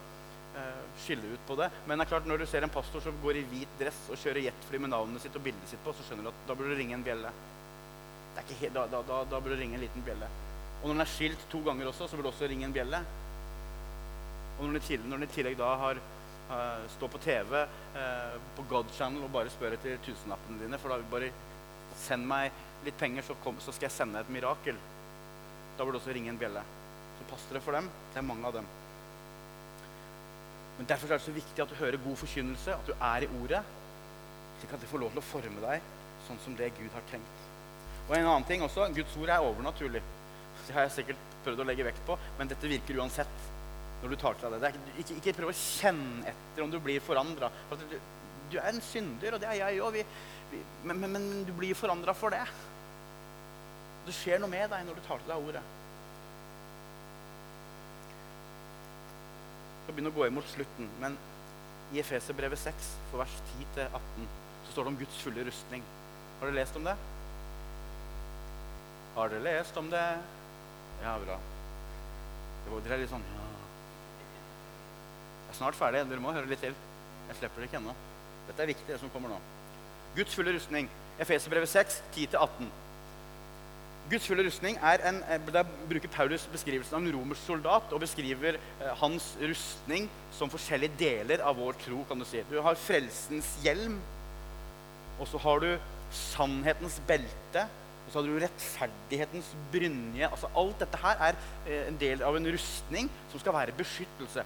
skille 1.00 1.34
ut 1.34 1.44
på 1.48 1.56
det. 1.60 1.70
Men 1.88 1.98
det 1.98 2.06
er 2.06 2.12
klart 2.12 2.28
når 2.30 2.42
du 2.42 2.46
ser 2.50 2.66
en 2.66 2.74
pastor 2.74 3.04
som 3.04 3.18
går 3.24 3.40
i 3.40 3.46
hvit 3.52 3.80
dress 3.80 4.00
og 4.12 4.20
kjører 4.20 4.46
jetfly 4.48 4.82
med 4.84 4.94
navnet 4.94 5.24
sitt 5.24 5.36
og 5.38 5.44
bildet 5.46 5.72
sitt 5.72 5.82
på, 5.86 5.94
så 5.96 6.06
skjønner 6.06 6.28
du 6.28 6.32
at 6.34 6.46
da 6.48 6.58
burde 6.58 6.76
du 6.76 6.80
ringe 6.82 6.98
en 6.98 7.06
bjelle. 7.06 7.32
helt, 8.36 8.74
da, 8.74 8.86
da, 8.88 9.02
da, 9.02 9.24
da 9.24 9.40
burde 9.40 9.56
du 9.56 9.62
ringe 9.62 9.80
en 9.80 9.86
liten 9.86 10.06
bjelle. 10.06 10.30
Og 10.82 10.88
når 10.90 10.96
den 10.96 11.06
er 11.06 11.14
skilt 11.14 11.44
to 11.52 11.62
ganger 11.66 11.88
også, 11.88 12.08
så 12.08 12.18
burde 12.18 12.30
du 12.30 12.34
også 12.34 12.50
ringe 12.50 12.66
en 12.66 12.74
bjelle. 12.74 13.04
Og 14.60 14.66
når 14.66 14.80
den, 14.88 15.24
i 15.24 15.32
tillegg 15.34 15.58
da 15.58 15.70
har 15.84 16.02
uh, 16.02 16.90
står 16.98 17.14
på 17.14 17.22
TV 17.24 17.56
uh, 17.62 18.36
på 18.58 18.66
God 18.70 18.92
Channel 18.98 19.24
og 19.26 19.34
bare 19.34 19.54
spør 19.54 19.78
etter 19.78 20.02
tusenlappene 20.06 20.62
dine, 20.64 20.80
for 20.82 20.92
da 20.92 21.00
vil 21.00 21.12
bare 21.14 21.32
send 22.02 22.28
meg 22.28 22.52
litt 22.86 22.98
penger, 22.98 23.26
så, 23.26 23.38
kom, 23.44 23.60
så 23.62 23.74
skal 23.74 23.90
jeg 23.90 23.98
sende 24.00 24.22
et 24.22 24.34
mirakel. 24.34 24.78
Da 25.78 25.86
burde 25.86 25.98
du 25.98 26.04
også 26.04 26.16
ringe 26.18 26.34
en 26.34 26.42
bjelle. 26.42 26.66
Så 27.20 27.30
passer 27.30 27.58
det 27.58 27.66
for 27.66 27.78
dem. 27.78 27.90
Det 28.12 28.22
er 28.22 28.28
mange 28.28 28.48
av 28.48 28.58
dem. 28.58 28.70
Men 30.82 30.88
Derfor 30.90 31.12
er 31.12 31.20
det 31.20 31.28
så 31.28 31.32
viktig 31.36 31.62
at 31.62 31.70
du 31.70 31.76
hører 31.78 32.02
god 32.02 32.16
forkynnelse, 32.18 32.74
at 32.74 32.88
du 32.88 32.94
er 32.98 33.22
i 33.22 33.28
ordet, 33.38 33.60
slik 34.58 34.72
at 34.74 34.82
det 34.82 34.88
får 34.90 35.02
lov 35.04 35.12
til 35.14 35.22
å 35.22 35.26
forme 35.28 35.62
deg 35.62 35.84
sånn 36.26 36.40
som 36.42 36.56
det 36.58 36.72
Gud 36.74 36.88
har 36.96 37.04
tenkt. 37.12 37.44
Og 38.08 38.16
en 38.18 38.30
annen 38.32 38.48
ting 38.50 38.64
også, 38.66 38.88
Guds 38.96 39.14
ord 39.22 39.30
er 39.30 39.46
overnaturlig. 39.46 40.02
Det 40.66 40.74
har 40.74 40.88
jeg 40.88 40.96
sikkert 40.96 41.36
prøvd 41.46 41.62
å 41.62 41.68
legge 41.70 41.86
vekt 41.86 42.02
på, 42.08 42.16
men 42.40 42.50
dette 42.50 42.72
virker 42.72 42.98
uansett 42.98 43.46
når 44.02 44.16
du 44.16 44.18
tar 44.24 44.40
til 44.42 44.56
deg 44.56 44.66
det. 44.66 44.72
det 44.88 44.96
ikke, 45.04 45.20
ikke, 45.20 45.36
prøv 45.38 45.52
å 45.52 45.60
kjenne 45.60 46.34
etter 46.34 46.66
om 46.66 46.74
du 46.74 46.80
blir 46.82 47.06
forandra. 47.06 47.52
For 47.70 47.86
du, 47.86 47.96
du, 48.50 48.58
er 48.58 48.72
en 48.72 48.82
synder, 48.82 49.38
og 49.38 49.44
det 49.44 49.52
er 49.52 49.60
jeg 49.62 49.86
òg. 49.86 50.02
Men, 50.82 50.96
men, 50.96 51.12
men, 51.14 51.30
du 51.46 51.54
blir 51.62 51.78
forandra 51.78 52.18
for 52.18 52.34
det. 52.34 52.42
Det 54.08 54.18
skjer 54.18 54.42
noe 54.42 54.50
med 54.50 54.66
deg 54.74 54.90
når 54.90 54.98
du 54.98 55.06
tar 55.06 55.22
til 55.22 55.30
deg 55.30 55.52
ordet. 55.52 55.64
Skal 59.92 59.98
begynne 60.00 60.14
å 60.14 60.16
gå 60.16 60.28
imot 60.30 60.48
slutten, 60.48 60.88
men 61.02 61.18
i 61.92 62.00
Efeserbrevet 62.00 62.60
6, 62.62 62.92
for 63.12 63.20
vers 63.20 63.34
10-18, 63.76 64.28
så 64.64 64.72
står 64.72 64.86
det 64.86 64.92
om 64.94 65.00
Guds 65.02 65.18
fulle 65.20 65.44
rustning. 65.44 65.84
Har 66.40 66.48
dere 66.48 66.62
lest 66.62 66.78
om 66.80 66.86
det? 66.88 66.94
Har 69.18 69.34
dere 69.34 69.44
lest 69.44 69.80
om 69.82 69.90
det? 69.92 70.06
Ja, 71.04 71.18
bra. 71.20 71.36
Dere 72.72 72.96
er 72.96 73.04
litt 73.04 73.12
sånn 73.12 73.26
ja. 73.34 73.50
Jeg 75.42 75.58
er 75.58 75.60
snart 75.60 75.76
ferdig. 75.76 76.06
Dere 76.08 76.24
må 76.24 76.32
høre 76.32 76.48
litt 76.48 76.64
til. 76.64 76.78
Jeg 77.28 77.40
slipper 77.42 77.60
det 77.60 77.68
ikke 77.68 77.82
ennå. 77.82 77.96
Dette 78.48 78.64
er 78.64 78.72
viktig, 78.72 78.88
det 78.88 79.02
som 79.02 79.12
kommer 79.12 79.34
nå. 79.34 79.42
Guds 80.16 80.38
fulle 80.38 80.54
rustning. 80.56 80.88
Efeserbrevet 81.20 81.74
6, 81.74 82.00
10-18. 82.16 82.72
Guds 84.12 84.26
fulle 84.28 84.44
rustning 84.44 84.76
er 84.84 85.00
en, 85.08 85.24
eh, 85.24 85.40
Der 85.54 85.64
bruker 85.64 86.10
Paulus 86.12 86.44
beskrivelsen 86.52 86.96
av 86.96 87.02
en 87.02 87.14
romersk 87.16 87.46
soldat 87.48 87.94
og 87.94 88.02
beskriver 88.02 88.58
eh, 88.58 88.96
hans 89.00 89.38
rustning 89.40 90.10
som 90.36 90.52
forskjellige 90.52 90.98
deler 91.00 91.40
av 91.40 91.56
vår 91.56 91.78
tro. 91.80 92.04
kan 92.04 92.20
Du 92.20 92.26
si. 92.26 92.44
Du 92.50 92.62
har 92.62 92.76
frelsens 92.76 93.56
hjelm, 93.64 94.02
og 95.18 95.28
så 95.28 95.38
har 95.40 95.60
du 95.60 95.80
sannhetens 96.12 97.00
belte, 97.08 97.64
og 98.06 98.12
så 98.12 98.20
har 98.20 98.28
du 98.28 98.40
rettferdighetens 98.40 99.54
brynje. 99.72 100.28
Altså, 100.28 100.50
alt 100.58 100.80
dette 100.80 100.98
her 100.98 101.16
er 101.30 101.40
eh, 101.66 101.88
en 101.88 101.98
del 101.98 102.22
av 102.22 102.36
en 102.36 102.52
rustning 102.52 103.10
som 103.32 103.40
skal 103.40 103.54
være 103.54 103.78
beskyttelse. 103.80 104.44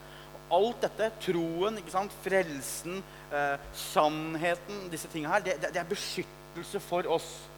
Alt 0.51 0.81
dette, 0.81 1.09
troen, 1.25 1.81
frelsen, 2.21 3.01
eh, 3.33 3.57
sannheten, 3.73 4.91
disse 4.91 5.09
tingene 5.09 5.33
her, 5.33 5.39
det, 5.39 5.57
det 5.73 5.81
er 5.81 5.89
beskyttelse 5.89 6.79
for 6.85 7.09
oss. 7.09 7.49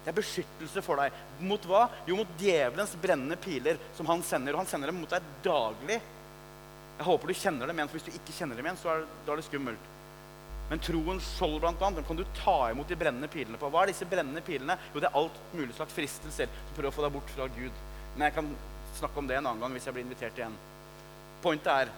Det 0.00 0.12
er 0.12 0.16
beskyttelse 0.16 0.82
for 0.84 1.00
deg. 1.00 1.16
Mot 1.44 1.66
hva? 1.68 1.84
Jo, 2.08 2.16
mot 2.20 2.32
djevelens 2.40 2.96
brennende 3.02 3.36
piler 3.40 3.80
som 3.96 4.08
han 4.08 4.24
sender. 4.24 4.56
Og 4.56 4.62
han 4.62 4.70
sender 4.70 4.92
dem 4.92 5.00
mot 5.02 5.12
deg 5.12 5.26
daglig. 5.44 6.00
Jeg 7.00 7.08
håper 7.08 7.30
du 7.30 7.36
kjenner 7.36 7.70
dem 7.70 7.78
igjen, 7.78 7.90
for 7.90 8.00
hvis 8.00 8.08
du 8.08 8.16
ikke 8.18 8.36
kjenner 8.36 8.58
dem 8.58 8.66
igjen, 8.68 8.80
så 8.80 8.92
er, 8.92 9.06
da 9.26 9.32
er 9.32 9.40
det 9.40 9.46
skummelt. 9.46 9.86
Men 10.70 10.82
troens 10.84 11.30
skjold 11.34 11.56
blant 11.62 11.80
annet, 11.82 12.06
kan 12.06 12.18
du 12.18 12.26
ta 12.36 12.58
imot 12.70 12.90
de 12.90 12.98
brennende 12.98 13.30
pilene 13.32 13.58
på. 13.58 13.70
Hva 13.72 13.82
er 13.82 13.90
disse 13.90 14.06
brennende 14.08 14.42
pilene? 14.46 14.76
Jo, 14.92 15.00
det 15.02 15.08
er 15.08 15.16
alt 15.18 15.40
mulig 15.56 15.72
slags 15.74 15.96
fristelser 15.96 16.52
som 16.52 16.76
prøver 16.76 16.92
å 16.92 16.94
få 16.94 17.06
deg 17.06 17.16
bort 17.16 17.32
fra 17.34 17.48
Gud. 17.56 17.80
Men 18.14 18.28
jeg 18.28 18.36
kan 18.36 18.52
snakke 19.00 19.22
om 19.22 19.30
det 19.30 19.40
en 19.40 19.48
annen 19.48 19.64
gang 19.64 19.74
hvis 19.74 19.88
jeg 19.88 19.96
blir 19.96 20.06
invitert 20.06 20.38
igjen. 20.38 20.54
Pointet 21.42 21.72
er 21.72 21.90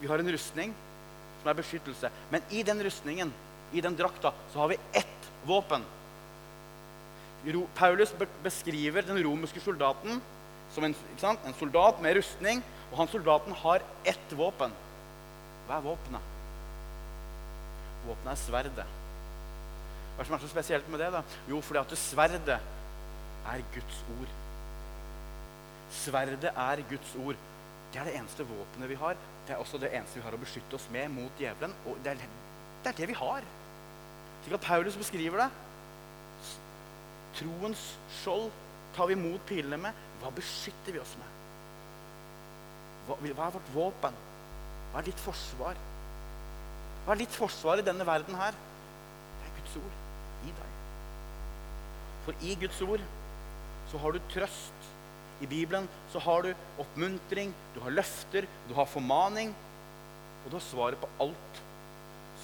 vi 0.00 0.08
har 0.10 0.18
en 0.18 0.32
rustning 0.32 0.74
som 1.40 1.50
er 1.50 1.58
beskyttelse. 1.60 2.10
Men 2.32 2.42
i 2.50 2.64
den 2.66 2.82
rustningen, 2.84 3.30
i 3.72 3.80
den 3.84 3.96
drakta, 3.96 4.32
så 4.52 4.64
har 4.64 4.72
vi 4.72 4.80
ett 4.92 5.30
våpen. 5.46 5.84
Paulus 7.76 8.14
beskriver 8.42 9.04
den 9.04 9.20
romerske 9.26 9.60
soldaten 9.60 10.22
som 10.72 10.84
en, 10.84 10.94
en 11.22 11.58
soldat 11.58 12.00
med 12.02 12.16
rustning. 12.16 12.62
Og 12.90 12.98
han 12.98 13.10
soldaten 13.10 13.52
har 13.52 13.82
ett 14.06 14.36
våpen. 14.36 14.72
Hva 15.66 15.78
er 15.78 15.84
våpenet? 15.84 16.30
Våpenet 18.04 18.32
er 18.32 18.40
sverdet. 18.40 18.92
Hva 20.14 20.22
er 20.22 20.22
det 20.22 20.28
som 20.28 20.36
er 20.36 20.44
så 20.44 20.52
spesielt 20.52 20.88
med 20.92 21.02
det? 21.02 21.10
da? 21.12 21.24
Jo, 21.50 21.60
fordi 21.64 21.80
at 21.80 21.96
sverdet 21.98 22.54
er 22.54 23.64
Guds 23.74 24.00
ord. 24.14 24.34
Sverdet 25.94 26.52
er 26.52 26.84
Guds 26.90 27.16
ord. 27.24 27.40
Det 27.92 28.00
er 28.00 28.08
det 28.08 28.16
eneste 28.18 28.46
våpenet 28.46 28.90
vi 28.90 29.00
har. 29.00 29.18
Det 29.46 29.54
er 29.54 29.60
også 29.62 29.78
det 29.78 29.92
eneste 29.94 30.20
vi 30.20 30.24
har 30.24 30.34
å 30.36 30.40
beskytte 30.40 30.78
oss 30.78 30.86
med 30.92 31.10
mot 31.12 31.40
djevelen. 31.40 31.74
Og 31.86 31.98
det 32.04 32.14
er 32.14 32.22
det, 32.22 32.30
er 32.92 32.96
det 33.00 33.10
vi 33.10 33.18
har. 33.18 33.44
Slik 34.44 34.56
at 34.58 34.66
Paulus 34.68 34.96
beskriver 35.00 35.44
det. 35.44 35.50
Troens 37.38 37.82
skjold 38.20 38.50
tar 38.94 39.10
vi 39.10 39.16
imot 39.18 39.42
pilene 39.48 39.78
med. 39.86 40.04
Hva 40.22 40.30
beskytter 40.34 40.94
vi 40.94 41.02
oss 41.02 41.16
med? 41.20 41.40
Hva, 43.08 43.18
hva 43.18 43.48
er 43.48 43.56
vårt 43.56 43.74
våpen? 43.74 44.22
Hva 44.92 45.00
er 45.00 45.08
ditt 45.08 45.20
forsvar? 45.20 45.80
Hva 47.04 47.12
er 47.12 47.20
ditt 47.24 47.36
forsvar 47.36 47.82
i 47.82 47.86
denne 47.86 48.06
verden 48.06 48.38
her? 48.38 48.56
Det 49.40 49.48
er 49.48 49.58
Guds 49.58 49.76
ord 49.82 50.46
i 50.46 50.54
deg. 50.60 50.78
For 52.24 52.46
i 52.48 52.54
Guds 52.62 52.80
ord 52.86 53.04
så 53.90 54.00
har 54.00 54.14
du 54.14 54.22
trøst. 54.32 54.90
I 55.42 55.48
Bibelen 55.50 55.88
så 56.12 56.22
har 56.22 56.46
du 56.46 56.52
oppmuntring, 56.80 57.50
du 57.74 57.80
har 57.82 57.92
løfter, 57.92 58.46
du 58.68 58.72
har 58.78 58.88
formaning. 58.88 59.50
Og 60.44 60.50
du 60.52 60.56
har 60.56 60.64
svaret 60.64 61.00
på 61.00 61.10
alt 61.24 61.60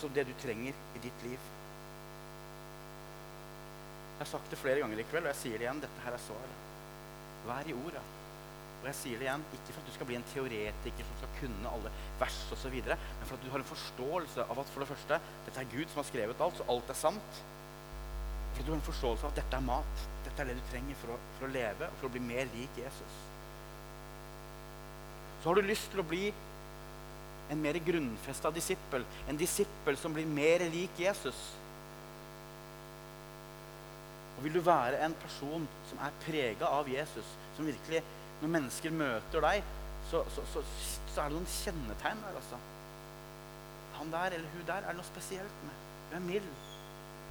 som 0.00 0.12
det 0.16 0.26
du 0.28 0.34
trenger 0.42 0.76
i 0.96 1.02
ditt 1.04 1.24
liv. 1.24 1.48
Jeg 4.20 4.26
har 4.26 4.34
sagt 4.36 4.50
det 4.52 4.58
flere 4.60 4.82
ganger 4.82 4.98
i 5.00 5.04
kveld, 5.08 5.24
og 5.24 5.30
jeg 5.32 5.40
sier 5.40 5.56
det 5.56 5.64
igjen. 5.64 5.78
Dette 5.80 6.02
her 6.04 6.12
er 6.12 6.20
svaret. 6.20 6.64
Vær 7.46 7.68
i 7.70 7.72
ordet. 7.72 8.02
Og 8.82 8.82
jeg 8.90 8.96
sier 8.98 9.20
det 9.20 9.24
igjen, 9.24 9.44
ikke 9.56 9.72
for 9.72 9.80
at 9.80 9.86
du 9.88 9.94
skal 9.94 10.08
bli 10.10 10.16
en 10.18 10.26
teoretiker 10.28 11.06
som 11.08 11.16
skal 11.22 11.30
kunne 11.38 11.72
alle 11.72 11.92
vers 12.20 12.36
osv., 12.52 12.76
men 12.84 13.24
for 13.24 13.38
at 13.38 13.46
du 13.46 13.48
har 13.54 13.62
en 13.64 13.70
forståelse 13.70 14.44
av 14.44 14.60
at 14.60 14.72
for 14.74 14.84
det 14.84 14.88
første, 14.90 15.18
dette 15.46 15.64
er 15.64 15.70
Gud 15.72 15.88
som 15.88 16.02
har 16.02 16.08
skrevet 16.10 16.44
alt, 16.44 16.60
så 16.60 16.66
alt 16.74 16.92
er 16.92 16.98
sant. 17.00 17.40
For 18.52 18.60
at 18.60 18.68
du 18.68 18.72
har 18.74 18.76
en 18.76 18.86
forståelse 18.90 19.24
av 19.24 19.32
at 19.32 19.40
dette 19.40 19.56
er 19.56 19.66
mat. 19.70 20.04
Dette 20.26 20.44
er 20.44 20.50
det 20.50 20.58
du 20.58 20.68
trenger 20.68 21.00
for 21.00 21.14
å, 21.14 21.18
for 21.38 21.48
å 21.48 21.52
leve 21.56 21.88
og 21.88 21.96
for 22.02 22.10
å 22.10 22.14
bli 22.18 22.24
mer 22.26 22.52
lik 22.52 22.82
Jesus. 22.82 23.16
Så 25.40 25.48
har 25.48 25.56
du 25.56 25.64
lyst 25.64 25.88
til 25.94 26.04
å 26.04 26.08
bli 26.12 26.26
en 27.50 27.64
mer 27.64 27.80
grunnfesta 27.88 28.52
disippel. 28.52 29.08
En 29.32 29.40
disippel 29.40 29.96
som 29.96 30.12
blir 30.12 30.28
mer 30.28 30.68
lik 30.68 31.00
Jesus. 31.00 31.40
Og 34.40 34.44
vil 34.46 34.54
du 34.56 34.62
være 34.64 35.02
en 35.04 35.14
person 35.20 35.66
som 35.90 35.98
er 36.00 36.14
prega 36.24 36.68
av 36.72 36.88
Jesus, 36.88 37.26
som 37.56 37.66
virkelig 37.68 37.98
når 38.40 38.52
mennesker 38.54 38.94
møter 38.96 39.44
deg, 39.44 39.66
så, 40.08 40.22
så, 40.32 40.44
så, 40.48 40.62
så, 41.12 41.18
er 41.20 41.26
det 41.28 41.36
noen 41.36 41.50
kjennetegn 41.52 42.22
der. 42.24 42.38
altså. 42.40 42.60
Han 43.98 44.14
der 44.14 44.38
eller 44.38 44.54
hun 44.54 44.64
der 44.64 44.80
er 44.80 44.88
det 44.88 44.96
noe 44.96 45.08
spesielt 45.10 45.58
med. 45.66 45.82
Hun 46.08 46.16
er 46.16 46.24
mild. 46.24 46.48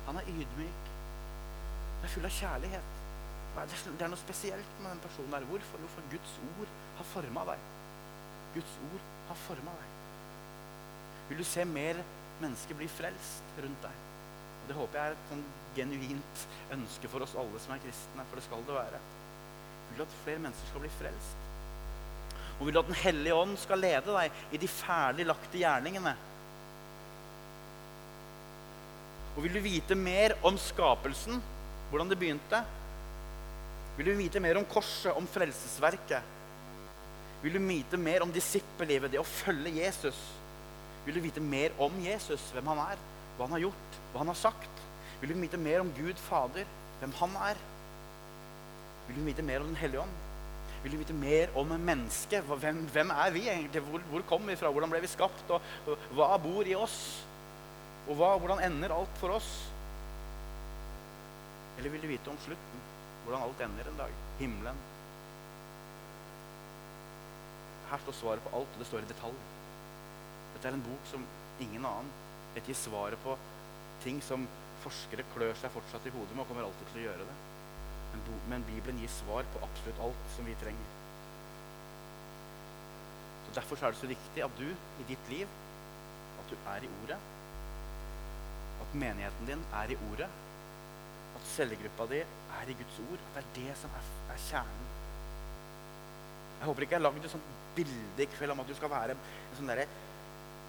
Han 0.05 0.20
er 0.22 0.30
ydmyk. 0.36 0.91
Hun 1.95 2.05
er 2.05 2.14
full 2.14 2.30
av 2.30 2.36
kjærlighet. 2.38 2.93
Det 3.57 4.05
er 4.05 4.14
noe 4.14 4.22
spesielt 4.22 4.78
med 4.78 4.91
den 4.93 5.01
personen 5.07 5.34
der. 5.34 5.47
Hvorfor? 5.49 5.82
Hvorfor 5.82 6.05
Guds 6.14 6.36
ord 6.51 6.76
har 6.99 7.10
forma 7.16 7.47
deg. 7.49 7.66
Guds 8.53 8.78
ord 8.91 9.10
har 9.32 9.41
forma 9.47 9.74
deg. 9.82 9.97
Vil 11.32 11.41
du 11.41 11.47
se 11.55 11.66
mer 11.66 12.03
mennesker 12.39 12.78
bli 12.78 12.91
frelst 13.01 13.57
rundt 13.57 13.82
deg? 13.89 14.05
Og 14.62 14.70
Det 14.70 14.78
håper 14.78 15.01
jeg 15.01 15.10
er 15.10 15.18
et 15.18 15.34
sånn 15.34 15.43
genuint 15.80 16.47
ønske 16.75 17.09
for 17.11 17.25
oss 17.25 17.36
alle 17.39 17.61
som 17.63 17.73
er 17.75 17.84
kristne. 17.84 18.25
For 18.30 18.39
det 18.39 18.45
skal 18.45 18.65
det 18.67 18.77
være. 18.77 19.03
Vil 19.89 20.01
du 20.01 20.05
at 20.05 20.17
flere 20.23 20.43
mennesker 20.45 20.71
skal 20.71 20.84
bli 20.86 20.95
frelst? 20.99 21.45
Og 22.59 22.67
vil 22.67 22.75
du 22.75 22.82
at 22.82 22.89
Den 22.89 23.01
hellige 23.01 23.36
ånd 23.36 23.55
skal 23.57 23.80
lede 23.80 24.15
deg 24.15 24.41
i 24.51 24.59
de 24.61 24.69
ferdig 24.71 25.27
lagte 25.27 25.61
gjerningene? 25.61 26.15
Og 29.38 29.45
vil 29.45 29.55
du 29.55 29.61
vite 29.63 29.95
mer 29.95 30.36
om 30.43 30.57
skapelsen, 30.59 31.39
hvordan 31.89 32.09
det 32.11 32.19
begynte? 32.19 32.59
Vil 33.95 34.09
du 34.09 34.17
vite 34.19 34.41
mer 34.43 34.59
om 34.59 34.67
korset, 34.67 35.13
om 35.15 35.27
frelsesverket? 35.27 36.36
Vil 37.39 37.55
du 37.55 37.61
vite 37.63 37.97
mer 37.97 38.25
om 38.25 38.34
disippellivet, 38.36 39.13
det 39.13 39.21
å 39.21 39.27
følge 39.27 39.77
Jesus? 39.77 40.19
Vil 41.05 41.15
du 41.15 41.23
vite 41.23 41.43
mer 41.43 41.75
om 41.80 41.95
Jesus, 42.03 42.49
hvem 42.51 42.67
han 42.73 42.82
er, 42.84 42.99
hva 43.38 43.47
han 43.47 43.55
har 43.55 43.69
gjort, 43.69 43.99
hva 44.11 44.23
han 44.25 44.32
har 44.34 44.39
sagt? 44.39 44.78
Vil 45.20 45.34
du 45.34 45.39
vite 45.41 45.59
mer 45.59 45.84
om 45.84 45.91
Gud 45.97 46.20
Fader, 46.30 46.67
hvem 46.99 47.13
han 47.20 47.36
er? 47.49 47.61
Vil 49.07 49.17
du 49.20 49.26
vite 49.26 49.43
mer 49.43 49.63
om 49.63 49.72
Den 49.72 49.80
hellige 49.80 50.01
ånd? 50.01 50.17
Vil 50.84 50.93
du 50.93 50.97
vite 51.01 51.13
mer 51.13 51.55
om 51.59 51.74
mennesket? 51.76 52.45
Hvem, 52.47 52.86
hvem 52.93 53.09
er 53.11 53.32
vi 53.36 53.41
egentlig? 53.49 53.82
Hvor, 53.84 54.03
hvor 54.11 54.22
kom 54.30 54.47
vi 54.47 54.55
fra? 54.55 54.72
Hvordan 54.72 54.91
ble 54.93 55.01
vi 55.03 55.11
skapt? 55.11 55.49
Og, 55.51 55.65
og 55.88 56.05
hva 56.15 56.38
bor 56.39 56.67
i 56.67 56.76
oss? 56.78 56.99
Og 58.07 58.15
hva, 58.15 58.38
hvordan 58.39 58.63
ender 58.63 58.95
alt 58.95 59.20
for 59.20 59.36
oss? 59.36 59.49
Eller 61.78 61.91
vil 61.91 62.01
du 62.03 62.07
vite 62.07 62.32
om 62.32 62.39
slutten? 62.45 62.88
Hvordan 63.26 63.43
alt 63.43 63.65
ender 63.65 63.91
en 63.91 63.99
dag? 63.99 64.15
Himmelen? 64.39 64.80
Her 67.89 68.01
står 68.05 68.15
svaret 68.15 68.45
på 68.45 68.55
alt, 68.55 68.72
og 68.74 68.80
det 68.80 68.88
står 68.88 69.03
i 69.03 69.11
detalj. 69.11 69.43
Dette 70.53 70.70
er 70.70 70.78
en 70.78 70.88
bok 70.88 71.11
som 71.11 71.28
ingen 71.59 71.86
annen. 71.86 72.09
Dette 72.55 72.72
gir 72.72 72.80
svaret 72.80 73.20
på 73.24 73.36
ting 74.03 74.24
som 74.24 74.47
forskere 74.84 75.25
klør 75.34 75.55
seg 75.59 75.73
fortsatt 75.73 76.07
i 76.07 76.13
hodet 76.13 76.36
med 76.36 76.43
og 76.43 76.51
kommer 76.51 76.67
alltid 76.67 76.91
til 76.91 77.01
å 77.01 77.05
gjøre 77.07 77.27
det. 77.30 77.38
Men, 78.11 78.23
men 78.51 78.65
Bibelen 78.67 79.01
gir 79.01 79.11
svar 79.13 79.47
på 79.53 79.61
absolutt 79.65 80.01
alt 80.05 80.30
som 80.36 80.47
vi 80.49 80.57
trenger. 80.63 80.95
Så 83.45 83.55
Derfor 83.57 83.82
er 83.82 83.93
det 83.93 84.01
så 84.01 84.09
viktig 84.09 84.45
at 84.45 84.59
du 84.59 84.67
i 84.69 85.07
ditt 85.09 85.32
liv 85.34 85.57
at 86.39 86.51
du 86.51 86.69
er 86.73 86.86
i 86.86 86.91
Ordet. 87.01 87.17
At 88.84 88.95
menigheten 89.03 89.49
din 89.49 89.65
er 89.82 89.93
i 89.93 89.97
Ordet. 90.11 90.30
At 91.38 91.49
cellegruppa 91.55 92.07
di 92.11 92.21
er 92.23 92.69
i 92.69 92.77
Guds 92.77 93.01
ord. 93.07 93.25
At 93.34 93.41
det 93.55 93.65
er 93.65 93.73
det 93.73 93.77
som 93.82 93.95
er, 93.97 94.11
er 94.34 94.43
kjernen. 94.49 94.86
Jeg 96.59 96.67
håper 96.67 96.86
ikke 96.86 96.95
jeg 96.97 96.99
har 96.99 97.07
lagd 97.07 97.25
et 97.25 97.32
sånt 97.32 97.51
bilde 97.75 98.23
i 98.23 98.30
kveld 98.36 98.53
om 98.53 98.61
at 98.63 98.69
du 98.69 98.75
skal 98.75 98.91
være 98.91 99.15
en 99.15 99.57
sånn 99.57 99.69
der 99.71 99.86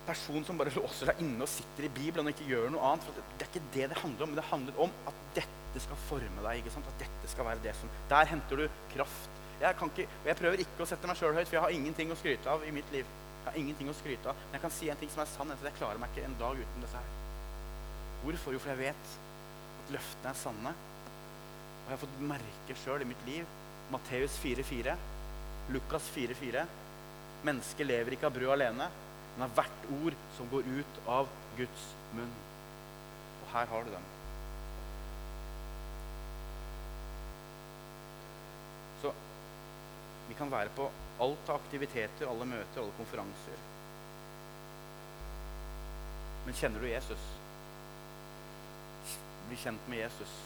person 0.06 0.44
som 0.46 0.58
bare 0.58 0.72
låser 0.74 1.10
seg 1.10 1.22
inne 1.22 1.44
og 1.44 1.50
sitter 1.50 1.86
i 1.86 1.92
Bibelen 1.92 2.28
og 2.28 2.34
ikke 2.34 2.48
gjør 2.50 2.70
noe 2.74 2.90
annet. 2.90 3.06
For 3.06 3.16
det 3.18 3.46
er 3.46 3.50
ikke 3.50 3.72
det 3.76 3.88
det 3.92 4.00
handler 4.02 4.26
om. 4.26 4.32
Men 4.32 4.40
det 4.40 4.46
handler 4.50 4.82
om 4.86 4.94
at 5.10 5.22
dette 5.38 5.84
skal 5.86 6.02
forme 6.08 6.44
deg. 6.46 6.60
ikke 6.60 6.74
sant? 6.74 6.90
At 6.92 7.04
dette 7.04 7.32
skal 7.32 7.48
være 7.48 7.64
det 7.64 7.76
som 7.78 7.94
Der 8.10 8.30
henter 8.32 8.62
du 8.62 8.66
kraft. 8.94 9.38
Jeg, 9.60 9.76
kan 9.76 9.90
ikke, 9.92 10.08
jeg 10.24 10.38
prøver 10.40 10.62
ikke 10.64 10.84
å 10.84 10.88
sette 10.88 11.08
meg 11.08 11.18
sjøl 11.20 11.34
høyt, 11.36 11.48
for 11.48 11.58
jeg 11.58 11.64
har 11.66 11.74
ingenting 11.76 12.12
å 12.12 12.16
skryte 12.16 12.48
av 12.48 12.62
i 12.64 12.72
mitt 12.72 12.94
liv. 12.94 13.08
Jeg 13.40 13.48
har 13.48 13.58
ingenting 13.60 13.90
å 13.92 13.96
skryte 13.96 14.32
av. 14.32 14.44
Men 14.46 14.56
jeg 14.56 14.64
kan 14.64 14.76
si 14.76 14.92
en 14.92 15.00
ting 15.00 15.12
som 15.12 15.24
er 15.24 15.32
sann. 15.32 15.52
Jeg 15.52 15.76
klarer 15.78 16.00
meg 16.00 16.14
ikke 16.14 16.28
en 16.28 16.38
dag 16.40 16.60
uten 16.60 16.84
dette 16.86 17.00
her. 17.00 17.16
Hvorfor? 18.24 18.56
Jo, 18.56 18.62
for 18.62 18.72
jeg 18.72 18.82
vet 18.88 19.16
at 19.82 19.92
løftene 19.96 20.32
er 20.32 20.40
sanne. 20.40 20.76
Og 21.80 21.88
jeg 21.88 21.96
har 21.96 22.02
fått 22.04 22.22
merke 22.30 22.78
sjøl 22.84 23.04
i 23.04 23.08
mitt 23.08 23.26
liv 23.28 23.56
Matteus 23.90 24.36
4,4, 24.38 24.92
Lukas 25.74 26.04
4,4 26.14 26.62
Mennesket 27.42 27.88
lever 27.88 28.14
ikke 28.14 28.28
av 28.28 28.34
brød 28.36 28.52
alene, 28.54 28.86
men 29.40 29.48
av 29.48 29.54
hvert 29.56 29.84
ord 29.96 30.14
som 30.36 30.48
går 30.52 30.66
ut 30.68 30.96
av 31.08 31.28
Guds 31.56 31.84
munn. 32.12 32.32
Og 33.40 33.46
her 33.54 33.70
har 33.70 33.86
du 33.86 33.92
dem. 33.94 34.08
Så 39.00 39.12
vi 40.28 40.36
kan 40.36 40.52
være 40.52 40.74
på 40.76 40.90
alt 41.24 41.48
av 41.48 41.56
aktiviteter, 41.62 42.28
alle 42.28 42.50
møter, 42.50 42.82
alle 42.82 42.98
konferanser. 42.98 43.64
Men 46.44 46.60
kjenner 46.60 46.84
du 46.84 46.90
Jesus? 46.90 47.24
Bli 49.48 49.56
kjent 49.64 49.88
med 49.88 50.02
Jesus. 50.04 50.36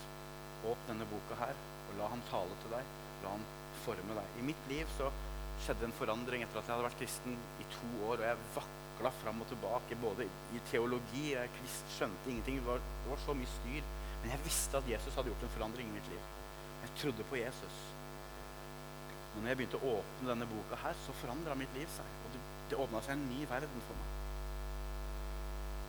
Åpne 0.63 0.93
denne 0.93 1.11
boka 1.11 1.41
her, 1.43 1.59
og 1.89 1.99
la 1.99 2.15
han 2.15 2.23
tale 2.31 2.63
til 2.63 2.77
deg. 2.79 2.95
La 3.27 3.35
han 3.35 3.51
forme 3.83 4.23
deg. 4.23 4.39
I 4.39 4.49
mitt 4.53 4.71
liv 4.71 4.87
så 5.01 5.11
skjedde 5.67 5.91
en 5.91 5.99
forandring 5.99 6.47
etter 6.47 6.63
at 6.63 6.69
jeg 6.69 6.77
hadde 6.77 6.87
vært 6.93 7.03
kristen 7.03 7.39
i 7.59 7.71
to 7.75 7.91
år. 8.07 8.23
Og 8.23 8.27
jeg 8.31 8.43
vakla 9.05 9.21
fram 9.23 9.41
og 9.41 9.49
tilbake 9.49 9.97
både 10.01 10.25
i 10.55 10.61
teologi 10.71 11.33
Jeg 11.33 11.51
kvist, 11.59 11.85
skjønte 11.97 12.31
ingenting. 12.31 12.57
Det 12.57 12.67
var, 12.67 12.79
det 12.79 13.11
var, 13.11 13.21
så 13.27 13.35
mye 13.35 13.51
styr. 13.61 13.83
Men 14.23 14.31
jeg 14.31 14.45
visste 14.45 14.79
at 14.79 14.89
Jesus 14.89 15.15
hadde 15.15 15.29
gjort 15.29 15.43
en 15.43 15.55
forandring 15.57 15.89
i 15.89 15.93
mitt 15.99 16.09
liv. 16.09 16.21
Jeg 16.85 16.91
trodde 17.03 17.27
på 17.29 17.37
Jesus. 17.37 17.77
Men 19.35 19.43
når 19.43 19.49
jeg 19.51 19.57
begynte 19.61 19.81
å 19.83 19.95
åpne 19.99 20.31
denne 20.31 20.49
boka 20.49 20.79
her, 20.85 20.97
så 21.05 21.17
forandra 21.21 21.57
mitt 21.59 21.77
liv 21.77 21.89
seg. 21.93 22.17
Og 22.25 22.33
det, 22.33 22.43
det 22.71 22.81
åpna 22.81 23.03
seg 23.05 23.17
en 23.17 23.27
ny 23.29 23.45
verden 23.51 23.87
for 23.89 24.01
meg. 24.01 24.13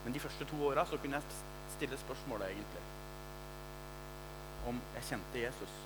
Men 0.06 0.16
de 0.16 0.22
første 0.22 0.48
to 0.50 0.60
åra 0.68 0.86
så 0.86 1.00
kunne 1.02 1.20
jeg 1.20 1.38
stille 1.78 1.98
spørsmålet, 1.98 2.52
egentlig, 2.52 2.84
om 4.70 4.82
jeg 4.98 5.08
kjente 5.12 5.42
Jesus. 5.42 5.78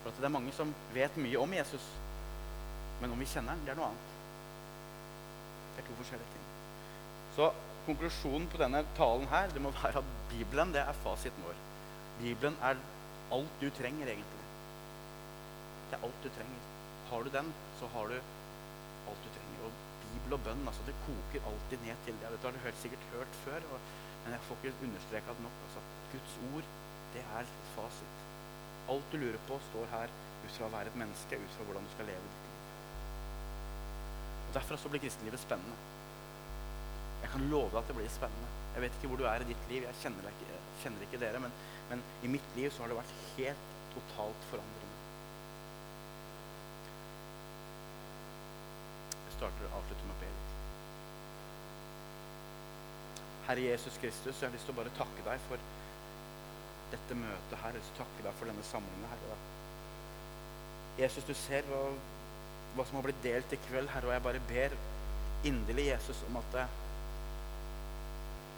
For 0.00 0.10
at 0.10 0.18
det 0.18 0.26
er 0.30 0.38
mange 0.38 0.54
som 0.56 0.72
vet 0.94 1.18
mye 1.20 1.42
om 1.42 1.54
Jesus, 1.54 1.86
men 3.02 3.12
om 3.12 3.20
vi 3.20 3.28
kjenner 3.28 3.54
ham, 3.54 3.62
det 3.66 3.74
er 3.74 3.78
noe 3.78 3.90
annet. 3.92 4.09
Det 5.80 5.86
er 5.86 5.92
to 5.94 6.02
forskjellige 6.02 6.32
ting. 6.34 6.48
Så 7.36 7.46
konklusjonen 7.86 8.48
på 8.52 8.58
denne 8.60 8.82
talen 8.98 9.28
her, 9.30 9.52
det 9.54 9.62
må 9.64 9.70
være 9.78 10.02
at 10.02 10.10
Bibelen 10.28 10.74
det 10.74 10.82
er 10.82 10.98
fasiten 11.04 11.46
vår. 11.46 11.62
Bibelen 12.18 12.58
er 12.68 12.82
alt 13.36 13.54
du 13.62 13.70
trenger, 13.78 14.10
egentlig. 14.12 14.42
Det 15.88 15.96
er 15.96 16.04
alt 16.04 16.20
du 16.24 16.28
trenger. 16.34 16.66
Har 17.10 17.24
du 17.24 17.30
den, 17.38 17.48
så 17.78 17.88
har 17.94 18.12
du 18.12 18.18
alt 18.18 19.24
du 19.24 19.30
trenger. 19.38 19.64
Og 19.70 19.72
Bibel 20.02 20.36
og 20.36 20.44
bønn, 20.50 20.68
altså, 20.68 20.84
det 20.90 20.98
koker 21.06 21.48
alltid 21.52 21.88
ned 21.88 22.04
til 22.04 22.20
det. 22.20 22.34
Dette 22.34 22.46
har 22.50 22.58
du 22.58 22.62
hørt, 22.66 22.82
sikkert 22.82 23.08
hørt 23.14 23.40
før, 23.46 23.66
og, 23.72 23.88
men 24.26 24.36
jeg 24.36 24.46
får 24.50 24.60
ikke 24.60 24.86
understreka 24.90 25.38
det 25.38 25.46
nok. 25.48 25.64
Altså, 25.70 25.86
Guds 26.12 26.36
ord, 26.52 26.70
det 27.16 27.24
er 27.40 27.56
fasit. 27.78 28.22
Alt 28.92 29.12
du 29.12 29.16
lurer 29.24 29.42
på, 29.48 29.64
står 29.72 29.90
her 29.96 30.14
ut 30.44 30.54
fra 30.58 30.68
å 30.68 30.72
være 30.76 30.92
et 30.92 31.02
menneske, 31.06 31.40
ut 31.40 31.56
fra 31.56 31.70
hvordan 31.70 31.88
du 31.88 31.94
skal 31.96 32.12
leve 32.12 32.28
ditt 32.28 32.44
liv. 32.44 32.49
Og 34.50 34.54
Derfor 34.54 34.76
så 34.76 34.88
blir 34.90 35.00
kristenlivet 35.00 35.40
spennende. 35.40 35.76
Jeg 37.22 37.30
kan 37.30 37.44
love 37.52 37.68
deg 37.70 37.76
at 37.78 37.90
det 37.90 37.94
blir 37.96 38.08
spennende. 38.10 38.48
Jeg 38.74 38.82
vet 38.82 38.96
ikke 38.96 39.10
hvor 39.12 39.20
du 39.20 39.28
er 39.30 39.44
i 39.44 39.46
ditt 39.46 39.68
liv, 39.70 39.84
jeg 39.86 39.98
kjenner, 40.02 40.26
ikke, 40.32 40.48
jeg 40.50 40.80
kjenner 40.82 41.04
ikke 41.06 41.20
dere, 41.22 41.42
men, 41.44 41.54
men, 41.90 42.02
i 42.26 42.30
mitt 42.32 42.56
liv 42.56 42.70
så 42.70 42.82
har 42.82 42.90
det 42.90 42.98
vært 42.98 43.14
helt 43.36 43.70
totalt 43.94 44.48
forandrende. 44.50 44.98
Jeg 49.14 49.38
starter 49.38 49.70
og 49.70 49.78
avslutter 49.78 50.10
med 50.10 50.18
å 50.18 50.20
be 50.24 50.34
litt. 50.34 50.52
Herre 53.46 53.70
Jesus 53.70 54.02
Kristus, 54.02 54.34
jeg 54.34 54.48
har 54.48 54.56
lyst 54.58 54.66
til 54.66 54.74
å 54.74 54.80
bare 54.82 54.98
takke 54.98 55.30
deg 55.30 55.46
for 55.46 55.70
dette 56.90 57.22
møtet 57.22 57.60
her. 57.62 57.78
Jeg 57.78 57.86
å 57.94 57.98
takke 58.02 58.26
deg 58.26 58.40
for 58.42 58.50
denne 58.50 58.70
samlingen 58.74 59.10
her. 59.14 59.28
Jesus, 60.98 61.22
du 61.30 61.38
ser 61.38 61.70
hva 61.70 61.86
hva 62.76 62.86
som 62.86 62.98
har 62.98 63.06
blitt 63.06 63.22
delt 63.24 63.52
i 63.54 63.58
kveld, 63.68 63.90
Herre. 63.92 64.08
Og 64.08 64.14
jeg 64.14 64.24
bare 64.26 64.42
ber 64.48 64.76
inderlig 65.48 65.88
Jesus 65.90 66.22
om 66.28 66.38
at 66.40 66.60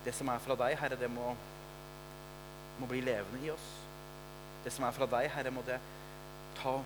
det, 0.04 0.14
som 0.16 0.30
er 0.32 0.42
fra 0.42 0.56
deg, 0.64 0.76
Herre, 0.80 0.98
det 0.98 1.10
må, 1.10 1.32
må 2.80 2.88
bli 2.90 3.02
levende 3.04 3.46
i 3.46 3.52
oss. 3.54 3.68
Det 4.64 4.72
som 4.74 4.86
er 4.86 4.94
fra 4.96 5.08
deg, 5.10 5.30
Herre, 5.34 5.54
må 5.54 5.62
det 5.66 5.78
ta 6.58 6.76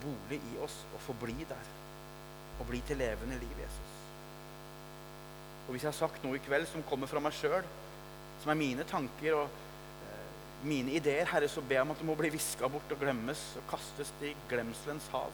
bolig 0.00 0.40
i 0.52 0.58
oss 0.64 0.82
og 0.94 1.02
forbli 1.08 1.36
der. 1.48 1.72
Og 2.60 2.68
bli 2.68 2.82
til 2.86 3.00
levende 3.00 3.38
liv, 3.40 3.56
Jesus. 3.62 3.96
Og 5.66 5.74
hvis 5.74 5.84
jeg 5.86 5.92
har 5.92 5.98
sagt 5.98 6.24
noe 6.24 6.36
i 6.36 6.44
kveld 6.44 6.68
som 6.68 6.84
kommer 6.88 7.08
fra 7.08 7.22
meg 7.22 7.34
sjøl, 7.36 7.64
som 8.40 8.52
er 8.52 8.58
mine 8.58 8.84
tanker 8.88 9.36
og 9.36 9.46
eh, 9.46 10.32
mine 10.68 10.96
ideer, 10.96 11.28
Herre, 11.30 11.48
så 11.48 11.62
ber 11.64 11.78
jeg 11.78 11.86
om 11.86 11.92
at 11.94 12.00
det 12.00 12.08
må 12.08 12.16
bli 12.18 12.32
viska 12.32 12.68
bort 12.72 12.92
og 12.92 13.00
glemmes 13.00 13.42
og 13.60 13.68
kastes 13.72 14.12
i 14.24 14.32
glemselens 14.50 15.08
hav. 15.12 15.32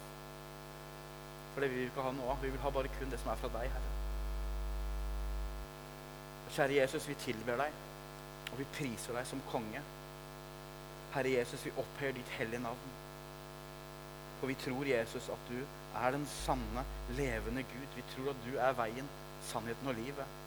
For 1.57 1.65
det 1.65 1.71
vil 1.71 1.79
vi 1.79 1.85
ikke 1.89 2.03
ha 2.05 2.11
noe 2.13 2.29
av. 2.29 2.43
Vi 2.45 2.51
vil 2.53 2.61
ha 2.61 2.69
bare 2.69 2.89
kun 2.99 3.09
det 3.09 3.17
som 3.17 3.31
er 3.33 3.37
fra 3.41 3.49
deg, 3.49 3.71
Herre. 3.73 3.93
Kjære 6.53 6.75
Jesus, 6.75 7.07
vi 7.09 7.15
tilber 7.23 7.57
deg, 7.57 7.79
og 8.51 8.59
vi 8.59 8.67
priser 8.75 9.17
deg 9.17 9.25
som 9.25 9.41
konge. 9.49 9.81
Herre 11.15 11.31
Jesus, 11.31 11.65
vi 11.65 11.73
opphøyer 11.81 12.13
ditt 12.13 12.29
hellige 12.35 12.61
navn. 12.61 12.93
For 14.37 14.51
vi 14.51 14.57
tror, 14.67 14.85
Jesus, 14.85 15.31
at 15.33 15.49
du 15.49 15.57
er 16.03 16.13
den 16.13 16.29
sanne, 16.29 16.85
levende 17.17 17.65
Gud. 17.73 17.89
Vi 17.95 18.05
tror 18.13 18.29
at 18.35 18.45
du 18.45 18.53
er 18.67 18.77
veien, 18.83 19.09
sannheten 19.49 19.89
og 19.89 19.97
livet. 19.97 20.37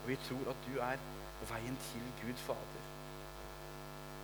Og 0.00 0.10
vi 0.14 0.16
tror 0.30 0.48
at 0.54 0.66
du 0.70 0.80
er 0.88 1.06
veien 1.52 1.80
til 1.90 2.08
Gud 2.22 2.44
Fader. 2.46 2.88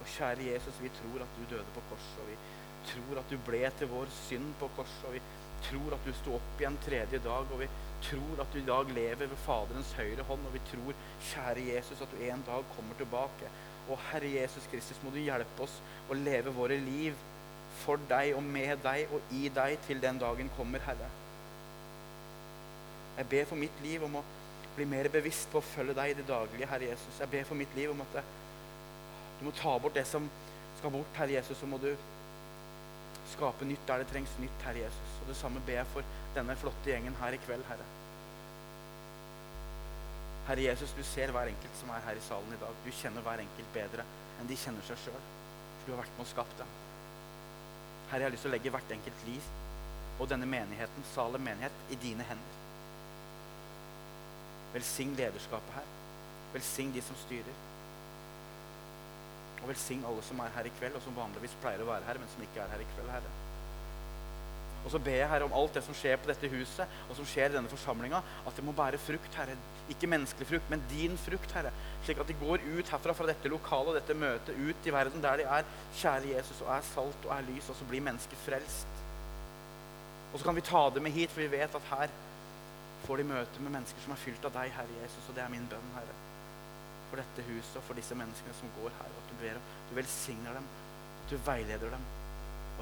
Og 0.01 0.09
kjære 0.17 0.49
Jesus, 0.55 0.81
vi 0.81 0.97
tror 1.03 1.29
at 1.29 1.37
du 1.37 1.45
døde 1.53 1.69
på 1.77 1.85
korset, 1.93 2.25
og 2.25 2.33
vi 2.33 2.41
tror 2.95 3.21
at 3.21 3.29
du 3.29 3.37
ble 3.45 3.67
til 3.77 3.93
vår 3.93 4.21
synd 4.25 4.55
på 4.65 4.73
korset. 4.81 5.05
og 5.13 5.19
vi 5.21 5.24
tror 5.69 5.97
at 5.97 6.07
du 6.07 6.13
sto 6.17 6.37
opp 6.39 6.61
igjen 6.61 6.77
tredje 6.85 7.21
dag, 7.25 7.51
og 7.53 7.61
vi 7.61 7.69
tror 8.05 8.43
at 8.45 8.53
du 8.53 8.61
i 8.61 8.67
dag 8.69 8.91
lever 8.97 9.29
ved 9.31 9.41
Faderens 9.45 9.93
høyre 9.99 10.27
hånd, 10.29 10.49
og 10.49 10.57
vi 10.57 10.63
tror, 10.71 11.05
kjære 11.31 11.69
Jesus, 11.73 12.03
at 12.05 12.13
du 12.13 12.25
en 12.25 12.45
dag 12.47 12.67
kommer 12.77 12.99
tilbake. 13.01 13.51
Og 13.89 14.01
Herre 14.11 14.31
Jesus 14.33 14.69
Kristus, 14.73 15.01
må 15.05 15.13
du 15.13 15.21
hjelpe 15.21 15.65
oss 15.65 15.77
å 16.09 16.17
leve 16.17 16.53
våre 16.57 16.79
liv 16.81 17.17
for 17.83 18.01
deg 18.09 18.37
og 18.39 18.45
med 18.47 18.79
deg 18.85 19.11
og 19.13 19.35
i 19.35 19.49
deg 19.53 19.77
til 19.87 20.01
den 20.03 20.21
dagen 20.21 20.51
kommer, 20.57 20.83
Herre. 20.87 21.11
Jeg 23.19 23.29
ber 23.31 23.45
for 23.51 23.61
mitt 23.61 23.85
liv 23.85 24.03
om 24.07 24.19
å 24.19 24.25
bli 24.75 24.87
mer 24.91 25.07
bevisst 25.13 25.51
på 25.53 25.61
å 25.61 25.69
følge 25.75 25.95
deg 25.95 26.13
i 26.13 26.17
det 26.19 26.27
daglige, 26.29 26.69
Herre 26.71 26.89
Jesus. 26.91 27.21
Jeg 27.21 27.31
ber 27.31 27.47
for 27.47 27.59
mitt 27.59 27.77
liv 27.79 27.93
om 27.93 28.03
at 28.03 28.19
du 29.39 29.45
må 29.47 29.53
ta 29.55 29.77
bort 29.79 29.95
det 29.95 30.07
som 30.09 30.27
skal 30.79 30.95
bort, 30.95 31.19
Herre 31.19 31.37
Jesus, 31.37 31.59
så 31.61 31.69
må 31.71 31.79
du 31.83 31.93
skape 33.35 33.67
nytt 33.69 33.85
der 33.89 34.03
det 34.03 34.09
trengs 34.11 34.33
nytt, 34.41 34.65
Herre 34.67 34.87
Jesus. 34.87 35.19
Og 35.23 35.29
det 35.31 35.37
samme 35.39 35.63
ber 35.67 35.81
jeg 35.81 35.91
for 35.93 36.17
denne 36.37 36.57
flotte 36.59 36.91
gjengen 36.91 37.17
her 37.21 37.37
i 37.37 37.41
kveld, 37.45 37.67
Herre. 37.69 37.87
Herre 40.49 40.65
Jesus, 40.67 40.93
du 40.97 41.03
ser 41.09 41.33
hver 41.33 41.49
enkelt 41.53 41.79
som 41.81 41.93
er 41.95 42.03
her 42.05 42.19
i 42.21 42.25
salen 42.25 42.53
i 42.53 42.61
dag. 42.61 42.81
Du 42.85 42.91
kjenner 42.93 43.25
hver 43.25 43.43
enkelt 43.45 43.71
bedre 43.77 44.05
enn 44.41 44.51
de 44.51 44.59
kjenner 44.61 44.85
seg 44.89 44.99
sjøl. 45.05 45.29
For 45.81 45.87
du 45.87 45.95
har 45.95 46.03
vært 46.03 46.17
med 46.19 46.27
og 46.27 46.33
skapt 46.33 46.59
dem. 46.61 46.75
Herre, 48.11 48.21
jeg 48.21 48.29
har 48.29 48.35
lyst 48.35 48.45
til 48.45 48.53
å 48.53 48.55
legge 48.57 48.73
hvert 48.75 48.97
enkelt 48.99 49.29
liv 49.29 49.53
og 50.21 50.29
denne 50.31 50.47
menigheten, 50.47 51.07
Salem 51.11 51.43
menighet, 51.43 51.79
i 51.91 51.97
dine 51.99 52.27
hender. 52.29 52.59
Velsign 54.75 55.17
lederskapet 55.19 55.75
her. 55.75 55.89
Velsign 56.53 56.93
de 56.95 57.03
som 57.03 57.19
styrer. 57.25 57.57
Og 59.65 59.71
velsign 59.73 60.05
alle 60.05 60.23
som 60.27 60.45
er 60.45 60.53
her 60.59 60.69
i 60.69 60.73
kveld, 60.77 60.99
og 60.99 61.03
som 61.03 61.17
vanligvis 61.17 61.57
pleier 61.63 61.81
å 61.81 61.89
være 61.89 62.05
her, 62.05 62.21
men 62.21 62.29
som 62.29 62.45
ikke 62.45 62.61
er 62.61 62.73
her 62.75 62.85
i 62.85 62.89
kveld, 62.93 63.11
Herre. 63.15 63.31
Og 64.85 64.93
så 64.93 65.01
ber 65.01 65.17
jeg 65.17 65.29
Herre 65.31 65.47
om 65.49 65.55
alt 65.57 65.79
det 65.79 65.83
som 65.87 65.97
skjer 65.97 66.19
på 66.21 66.29
dette 66.29 66.49
huset, 66.53 66.99
og 67.09 67.17
som 67.17 67.25
skjer 67.29 67.49
i 67.49 67.57
denne 67.57 67.73
forsamlinga, 67.73 68.21
at 68.21 68.59
det 68.59 68.65
må 68.67 68.75
bære 68.77 69.01
frukt, 69.01 69.39
Herre. 69.39 69.57
Ikke 69.89 70.11
menneskelig 70.13 70.49
frukt, 70.51 70.69
men 70.69 70.85
din 70.91 71.17
frukt, 71.21 71.55
Herre. 71.57 71.73
Slik 72.05 72.21
at 72.21 72.29
de 72.29 72.37
går 72.43 72.61
ut 72.67 72.93
herfra 72.93 73.15
fra 73.17 73.29
dette 73.31 73.53
lokalet 73.53 73.97
dette 73.97 74.19
møtet, 74.21 74.61
ut 74.61 74.89
i 74.89 74.93
verden 74.93 75.25
der 75.25 75.41
de 75.41 75.49
er, 75.49 75.73
kjære 76.03 76.35
Jesus, 76.35 76.61
og 76.67 76.75
er 76.77 76.85
salt 76.91 77.25
og 77.31 77.33
er 77.33 77.49
lys, 77.49 77.73
og 77.73 77.81
så 77.81 77.89
blir 77.89 78.05
mennesket 78.05 78.45
frelst. 78.45 79.01
Og 80.35 80.41
så 80.41 80.45
kan 80.45 80.61
vi 80.61 80.69
ta 80.69 80.85
dem 80.93 81.09
med 81.09 81.17
hit, 81.17 81.33
for 81.33 81.41
vi 81.41 81.53
vet 81.57 81.81
at 81.81 81.91
her 81.95 82.13
får 83.07 83.21
de 83.21 83.29
møte 83.33 83.65
med 83.65 83.79
mennesker 83.79 84.05
som 84.05 84.13
er 84.13 84.21
fylt 84.21 84.45
av 84.45 84.53
deg, 84.59 84.73
Herre 84.77 85.01
Jesus. 85.01 85.29
Og 85.31 85.37
det 85.37 85.47
er 85.47 85.53
min 85.53 85.69
bønn, 85.71 85.93
Herre. 85.97 86.21
For 87.15 87.23
dette 87.23 87.43
huset 87.47 87.77
og 87.79 87.85
for 87.87 87.95
disse 87.95 88.17
menneskene 88.19 88.53
som 88.59 88.71
går 88.75 88.91
her. 88.97 89.11
At 89.21 89.27
du 89.31 89.35
ber 89.39 89.59
om, 89.61 89.67
du 89.87 89.93
velsigner 89.95 90.57
dem, 90.59 90.65
at 91.21 91.29
du 91.31 91.37
veileder 91.47 91.93
dem, 91.95 92.07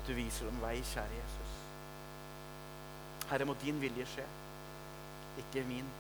at 0.01 0.07
du 0.09 0.13
viser 0.17 0.49
dem 0.49 0.63
vei, 0.63 0.79
kjære 0.89 1.19
Jesus. 1.19 1.59
Herre, 3.29 3.45
må 3.45 3.59
din 3.61 3.83
vilje 3.83 4.07
skje. 4.15 4.25
Ikke 5.45 5.67
min, 5.69 5.93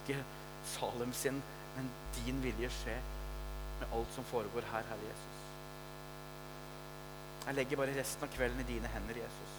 ikke 0.00 0.18
Salem 0.72 1.14
sin, 1.14 1.38
men 1.76 1.94
din 2.18 2.42
vilje 2.42 2.74
skje 2.80 2.98
med 3.78 3.94
alt 3.94 4.10
som 4.18 4.26
foregår 4.34 4.66
her, 4.74 4.90
Herre 4.90 5.06
Jesus. 5.06 5.40
Jeg 7.46 7.60
legger 7.60 7.84
bare 7.84 7.94
resten 7.94 8.26
av 8.26 8.34
kvelden 8.34 8.66
i 8.66 8.70
dine 8.74 8.90
hender, 8.90 9.22
Jesus. 9.22 9.56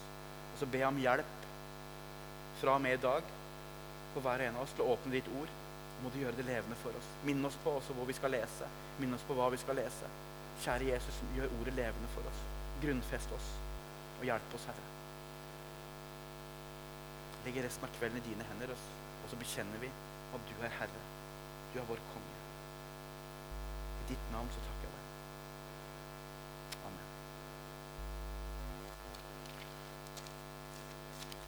Og 0.52 0.60
så 0.60 0.74
ber 0.76 0.84
jeg 0.84 0.92
om 0.92 1.04
hjelp 1.08 1.52
fra 2.60 2.76
og 2.76 2.84
med 2.84 3.00
i 3.00 3.04
dag 3.08 3.36
for 4.12 4.28
hver 4.28 4.44
og 4.44 4.50
en 4.50 4.60
av 4.60 4.68
oss 4.68 4.76
til 4.76 4.84
å 4.84 4.94
åpne 4.98 5.16
ditt 5.16 5.36
ord. 5.40 5.60
Må 6.04 6.12
du 6.12 6.20
gjøre 6.20 6.36
det 6.36 6.46
levende 6.50 6.76
for 6.82 6.96
oss. 7.00 7.10
Minn 7.24 7.46
oss 7.48 7.56
på 7.64 7.78
også 7.80 7.96
hvor 7.96 8.08
vi 8.10 8.16
skal 8.18 8.34
lese. 8.36 8.68
Minn 9.00 9.16
oss 9.16 9.24
på 9.28 9.38
hva 9.38 9.48
vi 9.54 9.60
skal 9.62 9.80
lese. 9.80 10.10
Kjære 10.64 10.90
Jesus, 10.92 11.22
gjør 11.36 11.56
ordet 11.60 11.78
levende 11.80 12.10
for 12.16 12.28
oss. 12.30 12.44
Grunnfest 12.84 13.32
oss 13.36 13.54
og 14.20 14.28
hjelp 14.28 14.54
oss, 14.56 14.68
Herre. 14.70 14.92
Legger 17.44 17.66
resten 17.68 17.88
av 17.88 17.96
kvelden 17.98 18.22
i 18.22 18.28
dine 18.28 18.46
hender, 18.52 18.72
og 18.76 19.32
så 19.32 19.40
bekjenner 19.40 19.82
vi 19.82 19.90
at 20.36 20.46
du 20.52 20.54
er 20.64 20.78
Herre. 20.78 21.02
Du 21.74 21.80
er 21.82 21.90
vår 21.90 22.00
konge. 22.14 22.38
I 24.04 24.14
ditt 24.14 24.32
navn 24.32 24.52
så 24.54 24.64
takker 24.64 24.73